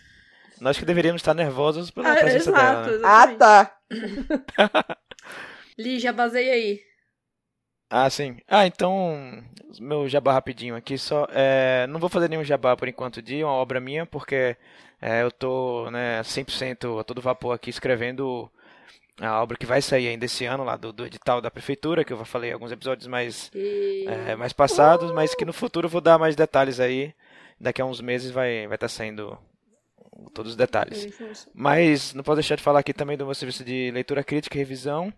Nós 0.61 0.79
que 0.79 0.85
deveríamos 0.85 1.23
estar 1.23 1.35
nervosos 1.35 1.91
pela 1.91 2.13
Ah, 2.13 2.17
presença 2.17 2.51
exato, 2.51 2.91
dela. 2.91 2.99
né? 2.99 3.09
Ah, 3.09 3.27
tá. 3.37 3.77
Li, 5.79 5.99
já 5.99 6.13
baseia 6.13 6.53
aí. 6.55 6.81
Ah, 7.89 8.09
sim. 8.09 8.37
Ah, 8.47 8.67
então, 8.67 9.43
meu 9.81 10.09
jabá 10.09 10.33
rapidinho 10.33 10.77
aqui 10.77 10.97
só. 10.97 11.27
é, 11.33 11.87
não 11.89 11.99
vou 11.99 12.09
fazer 12.09 12.29
nenhum 12.29 12.45
jabá 12.45 12.77
por 12.77 12.87
enquanto 12.89 13.21
de 13.21 13.43
uma 13.43 13.53
obra 13.53 13.81
minha, 13.81 14.07
porque 14.07 14.57
é, 15.01 15.23
eu 15.23 15.31
tô, 15.33 15.91
né, 15.91 16.23
100% 16.23 17.01
a 17.01 17.05
todo 17.05 17.21
vapor 17.21 17.53
aqui 17.55 17.69
escrevendo 17.69 18.49
a 19.21 19.43
obra 19.43 19.57
que 19.57 19.67
vai 19.67 19.83
sair 19.83 20.09
ainda 20.09 20.25
esse 20.25 20.45
ano 20.47 20.65
lá 20.65 20.77
do, 20.77 20.93
do 20.93 21.05
edital 21.05 21.41
da 21.41 21.51
prefeitura, 21.51 22.05
que 22.05 22.13
eu 22.13 22.25
falei 22.25 22.51
em 22.51 22.53
alguns 22.55 22.73
episódios 22.73 23.07
mais, 23.09 23.51
E... 23.55 24.05
é, 24.29 24.37
mais 24.37 24.53
passados, 24.53 25.11
mas 25.13 25.35
que 25.35 25.45
no 25.45 25.53
futuro 25.53 25.87
eu 25.87 25.91
vou 25.91 26.01
dar 26.01 26.19
mais 26.19 26.37
detalhes 26.37 26.79
aí. 26.81 27.13
Daqui 27.61 27.83
a 27.83 27.85
uns 27.85 28.01
meses 28.01 28.31
vai 28.31 28.67
vai 28.67 28.77
estar 28.77 28.89
saindo 28.89 29.37
todos 30.33 30.53
os 30.53 30.57
detalhes. 30.57 31.07
Mas 31.53 32.15
não 32.15 32.23
posso 32.23 32.37
deixar 32.37 32.57
de 32.57 32.63
falar 32.63 32.81
aqui 32.81 32.95
também 32.95 33.17
do 33.19 33.27
meu 33.27 33.35
serviço 33.35 33.65
de 33.65 33.91
leitura 33.91 34.25
crítica 34.25 34.57
e 34.57 34.61
revisão. 34.61 35.13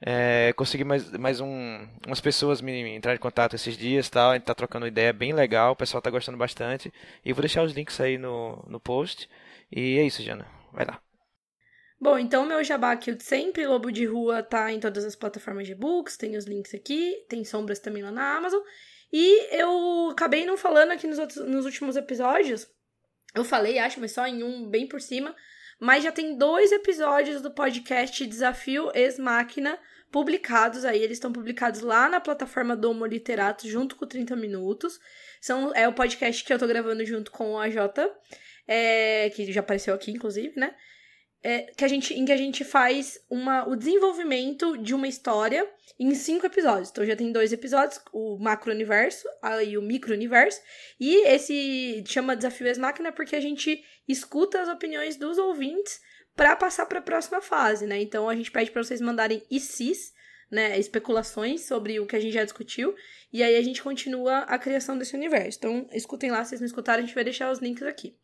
É, 0.00 0.52
consegui 0.52 0.84
mais, 0.84 1.10
mais 1.12 1.40
um, 1.40 1.88
umas 2.06 2.20
pessoas 2.20 2.60
me 2.60 2.94
entrar 2.94 3.14
em 3.14 3.18
contato 3.18 3.54
esses 3.54 3.76
dias, 3.76 4.08
tal. 4.08 4.30
A 4.30 4.34
gente 4.34 4.44
tá 4.44 4.54
trocando 4.54 4.86
ideia 4.86 5.12
bem 5.12 5.32
legal, 5.32 5.72
o 5.72 5.76
pessoal 5.76 6.00
tá 6.00 6.10
gostando 6.10 6.38
bastante. 6.38 6.92
E 7.24 7.32
vou 7.32 7.40
deixar 7.40 7.62
os 7.62 7.72
links 7.72 8.00
aí 8.00 8.16
no, 8.16 8.64
no 8.68 8.78
post. 8.78 9.28
E 9.70 9.98
é 9.98 10.02
isso, 10.04 10.22
Jana. 10.22 10.46
Vai 10.72 10.86
lá. 10.86 11.00
Bom, 12.00 12.16
então 12.16 12.46
meu 12.46 12.62
jabá 12.62 12.92
aqui, 12.92 13.16
sempre, 13.20 13.66
Lobo 13.66 13.90
de 13.90 14.06
Rua, 14.06 14.40
tá 14.40 14.72
em 14.72 14.78
todas 14.78 15.04
as 15.04 15.16
plataformas 15.16 15.66
de 15.66 15.74
books, 15.74 16.16
tem 16.16 16.36
os 16.36 16.44
links 16.44 16.72
aqui, 16.72 17.26
tem 17.28 17.44
sombras 17.44 17.80
também 17.80 18.04
lá 18.04 18.12
na 18.12 18.36
Amazon. 18.36 18.60
E 19.12 19.56
eu 19.58 20.10
acabei 20.10 20.46
não 20.46 20.56
falando 20.56 20.92
aqui 20.92 21.08
nos, 21.08 21.18
outros, 21.18 21.44
nos 21.44 21.64
últimos 21.64 21.96
episódios, 21.96 22.68
eu 23.34 23.44
falei, 23.44 23.78
acho, 23.80 24.00
mas 24.00 24.12
só 24.12 24.24
em 24.26 24.44
um 24.44 24.68
bem 24.68 24.86
por 24.86 25.00
cima, 25.00 25.34
mas 25.80 26.02
já 26.02 26.12
tem 26.12 26.36
dois 26.36 26.72
episódios 26.72 27.40
do 27.40 27.50
podcast 27.50 28.26
Desafio 28.26 28.90
Ex-Máquina 28.94 29.78
publicados 30.10 30.84
aí. 30.84 31.02
Eles 31.02 31.16
estão 31.16 31.32
publicados 31.32 31.80
lá 31.80 32.08
na 32.08 32.20
plataforma 32.20 32.76
do 32.76 32.90
Homo 32.90 33.06
Literato, 33.06 33.68
junto 33.68 33.96
com 33.96 34.06
30 34.06 34.34
Minutos. 34.36 34.98
São, 35.40 35.72
é 35.74 35.86
o 35.86 35.92
podcast 35.92 36.44
que 36.44 36.52
eu 36.52 36.58
tô 36.58 36.66
gravando 36.66 37.04
junto 37.04 37.30
com 37.30 37.52
o 37.52 37.58
AJ, 37.58 37.76
é, 38.66 39.30
que 39.30 39.52
já 39.52 39.60
apareceu 39.60 39.94
aqui, 39.94 40.10
inclusive, 40.10 40.58
né? 40.58 40.74
É, 41.40 41.72
que 41.76 41.84
a 41.84 41.88
gente, 41.88 42.12
em 42.14 42.24
que 42.24 42.32
a 42.32 42.36
gente 42.36 42.64
faz 42.64 43.16
uma, 43.30 43.66
o 43.68 43.76
desenvolvimento 43.76 44.76
de 44.76 44.92
uma 44.92 45.06
história 45.06 45.64
em 45.98 46.12
cinco 46.12 46.44
episódios. 46.46 46.90
Então 46.90 47.06
já 47.06 47.14
tem 47.14 47.30
dois 47.30 47.52
episódios, 47.52 48.00
o 48.12 48.36
macro-universo 48.38 49.24
e 49.64 49.78
o 49.78 49.82
micro-universo. 49.82 50.60
E 50.98 51.28
esse 51.28 52.02
chama 52.08 52.34
Desafio 52.34 52.66
Ex-Máquina 52.66 53.12
porque 53.12 53.36
a 53.36 53.40
gente 53.40 53.84
escuta 54.08 54.60
as 54.60 54.68
opiniões 54.68 55.16
dos 55.16 55.38
ouvintes 55.38 56.00
para 56.34 56.56
passar 56.56 56.86
para 56.86 57.00
a 57.00 57.02
próxima 57.02 57.40
fase, 57.40 57.86
né? 57.86 58.00
Então 58.00 58.28
a 58.28 58.34
gente 58.34 58.50
pede 58.50 58.70
para 58.70 58.82
vocês 58.82 59.00
mandarem 59.00 59.42
ICs, 59.50 60.14
né, 60.50 60.78
especulações 60.78 61.66
sobre 61.66 62.00
o 62.00 62.06
que 62.06 62.16
a 62.16 62.20
gente 62.20 62.32
já 62.32 62.42
discutiu, 62.42 62.94
e 63.32 63.42
aí 63.42 63.56
a 63.56 63.62
gente 63.62 63.82
continua 63.82 64.38
a 64.40 64.58
criação 64.58 64.96
desse 64.96 65.14
universo. 65.14 65.58
Então, 65.58 65.86
escutem 65.92 66.30
lá, 66.30 66.42
se 66.42 66.50
vocês 66.50 66.60
não 66.60 66.66
escutaram, 66.66 67.02
a 67.02 67.06
gente 67.06 67.14
vai 67.14 67.24
deixar 67.24 67.50
os 67.50 67.58
links 67.58 67.82
aqui. 67.82 68.16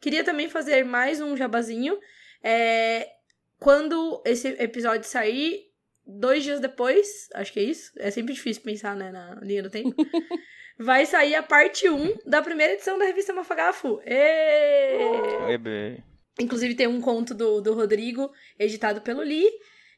Queria 0.00 0.24
também 0.24 0.48
fazer 0.48 0.84
mais 0.84 1.20
um 1.20 1.36
jabazinho. 1.36 1.98
É, 2.42 3.08
quando 3.58 4.22
esse 4.24 4.48
episódio 4.48 5.08
sair, 5.08 5.70
dois 6.06 6.42
dias 6.42 6.60
depois, 6.60 7.28
acho 7.34 7.52
que 7.52 7.60
é 7.60 7.64
isso, 7.64 7.92
é 7.98 8.10
sempre 8.10 8.32
difícil 8.32 8.62
pensar 8.62 8.96
né, 8.96 9.10
na 9.10 9.34
linha 9.42 9.62
do 9.62 9.70
tempo, 9.70 9.94
vai 10.78 11.04
sair 11.04 11.34
a 11.34 11.42
parte 11.42 11.88
1 11.88 12.18
da 12.24 12.40
primeira 12.40 12.74
edição 12.74 12.98
da 12.98 13.04
revista 13.04 13.32
Mafagafu. 13.32 14.00
Ê! 14.04 14.98
Inclusive 16.40 16.74
tem 16.74 16.86
um 16.86 17.00
conto 17.00 17.34
do, 17.34 17.60
do 17.60 17.74
Rodrigo, 17.74 18.30
editado 18.58 19.00
pelo 19.00 19.22
Lee. 19.22 19.50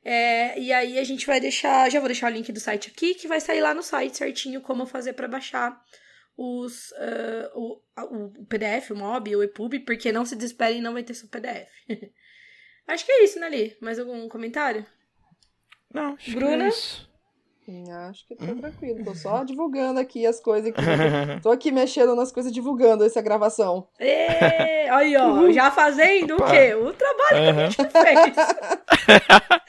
É, 0.02 0.58
e 0.58 0.72
aí 0.72 0.98
a 0.98 1.04
gente 1.04 1.26
vai 1.26 1.38
deixar, 1.38 1.90
já 1.90 2.00
vou 2.00 2.08
deixar 2.08 2.30
o 2.30 2.34
link 2.34 2.50
do 2.50 2.58
site 2.58 2.90
aqui, 2.90 3.14
que 3.14 3.28
vai 3.28 3.38
sair 3.38 3.60
lá 3.60 3.74
no 3.74 3.82
site 3.82 4.16
certinho 4.16 4.62
como 4.62 4.86
fazer 4.86 5.12
para 5.12 5.28
baixar 5.28 5.78
os, 6.36 6.90
uh, 6.92 7.50
o, 7.54 7.82
o 8.38 8.46
PDF, 8.46 8.92
o 8.92 8.96
MOB, 8.96 9.36
o 9.36 9.42
EPUB, 9.42 9.80
porque 9.80 10.10
não 10.10 10.24
se 10.24 10.34
desesperem, 10.34 10.80
não 10.80 10.94
vai 10.94 11.02
ter 11.02 11.12
só 11.12 11.26
PDF. 11.26 11.68
Acho 12.88 13.04
que 13.04 13.12
é 13.12 13.24
isso, 13.24 13.38
né, 13.38 13.50
Li? 13.50 13.76
Mais 13.80 13.98
algum 13.98 14.26
comentário? 14.26 14.86
Não, 15.92 16.14
acho 16.14 16.30
Bruna? 16.32 16.56
que 16.56 16.62
é 16.62 16.68
isso. 16.68 17.09
Acho 18.08 18.26
que 18.26 18.34
tá 18.34 18.46
tranquilo. 18.46 19.04
Tô 19.04 19.14
só 19.14 19.44
divulgando 19.44 20.00
aqui 20.00 20.26
as 20.26 20.40
coisas. 20.40 20.70
Aqui. 20.70 20.80
Tô 21.42 21.50
aqui 21.50 21.70
mexendo 21.70 22.14
nas 22.16 22.32
coisas, 22.32 22.52
divulgando 22.52 23.04
essa 23.04 23.20
gravação. 23.22 23.86
Ê, 23.98 24.88
aí, 24.88 25.16
ó, 25.16 25.50
já 25.52 25.70
fazendo 25.70 26.34
Opa. 26.34 26.46
o 26.46 26.50
quê? 26.50 26.74
O 26.74 26.92
trabalho 26.92 27.50
Aham. 27.50 27.68
que 27.70 27.80
a 27.80 27.84
gente 27.84 27.92
fez. 27.92 28.36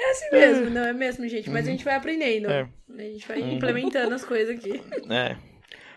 É 0.00 0.10
assim 0.12 0.30
mesmo, 0.30 0.70
não 0.70 0.84
é 0.84 0.92
mesmo, 0.92 1.26
gente? 1.28 1.50
Mas 1.50 1.66
a 1.66 1.70
gente 1.72 1.84
vai 1.84 1.96
aprendendo. 1.96 2.48
É. 2.48 2.68
A 2.96 3.02
gente 3.02 3.26
vai 3.26 3.40
Uhum. 3.40 3.54
implementando 3.54 4.14
as 4.14 4.24
coisas 4.24 4.56
aqui. 4.56 4.80
É. 5.10 5.36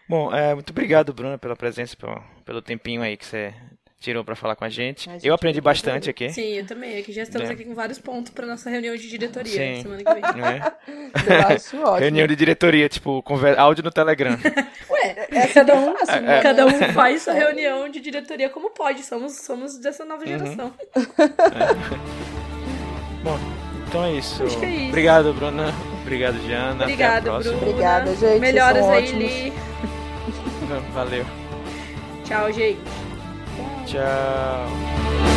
Bom, 0.10 0.34
é, 0.34 0.56
muito 0.56 0.72
obrigado, 0.72 1.14
Bruna, 1.14 1.38
pela 1.38 1.56
presença, 1.56 1.95
pelo, 1.95 2.20
pelo 2.43 2.62
tempinho 2.64 3.04
aí 3.04 3.16
que 3.16 3.26
você 3.26 3.54
tirou 4.02 4.26
pra 4.26 4.36
falar 4.36 4.56
com 4.56 4.66
a 4.66 4.70
gente. 4.70 5.10
A 5.10 5.14
gente 5.14 5.26
Eu 5.28 5.34
aprendi 5.34 5.62
bastante 5.62 6.10
aqui. 6.10 6.30
Sim, 6.32 6.58
eu 6.58 6.66
também. 6.66 6.97
Aqui 6.99 7.14
já 7.14 7.22
estamos 7.22 7.49
É. 7.49 7.54
aqui 7.54 7.64
com 7.64 7.74
vários 7.76 7.99
pontos 7.99 8.32
pra 8.34 8.45
nossa 8.47 8.70
reunião 8.70 8.95
de 8.95 9.08
diretoria 9.08 9.52
Sim. 9.76 9.84
semana 9.84 10.04
que 10.04 10.14
vem. 10.14 10.22
Não 10.41 10.47
é? 10.47 10.74
Eu 11.52 11.56
acho 11.56 11.78
ótimo. 11.82 11.97
Reunião 11.99 12.28
de 12.28 12.36
diretoria, 12.36 12.89
tipo, 12.89 13.22
conver... 13.22 13.58
áudio 13.60 13.84
no 13.84 13.91
Telegram. 13.91 14.38
Ué, 14.89 15.28
cada 15.54 15.74
é 15.74 15.76
um, 15.76 15.97
fácil, 15.97 16.22
né? 16.22 16.41
cada 16.41 16.66
um 16.66 16.72
faz 16.93 17.22
sua 17.22 17.34
reunião 17.34 17.88
de 17.89 17.99
diretoria 17.99 18.49
como 18.49 18.72
pode. 18.72 19.04
Somos, 19.04 19.34
somos 19.38 19.78
dessa 19.80 20.04
nova 20.04 20.24
Uhum. 20.24 20.28
geração. 20.28 20.74
Bom, 23.24 23.38
então 23.88 24.04
é 24.04 24.14
isso. 24.14 24.43
Acho 24.43 24.60
que 24.60 24.66
é 24.66 24.70
isso. 24.70 24.88
Obrigado, 24.89 25.34
Bruna. 25.34 25.74
Obrigado, 26.02 26.39
Diana. 26.39 26.84
Obrigada, 26.84 27.18
Até 27.18 27.30
a 27.30 27.32
próxima. 27.34 27.54
Bruna. 27.58 27.70
Obrigada, 27.72 28.16
gente, 28.16 28.39
Melhoras 28.39 28.86
aí. 28.88 29.12
Li. 29.12 29.54
Valeu. 30.93 31.26
Tchau, 32.26 32.52
gente. 32.52 33.01
Tchau. 33.86 35.31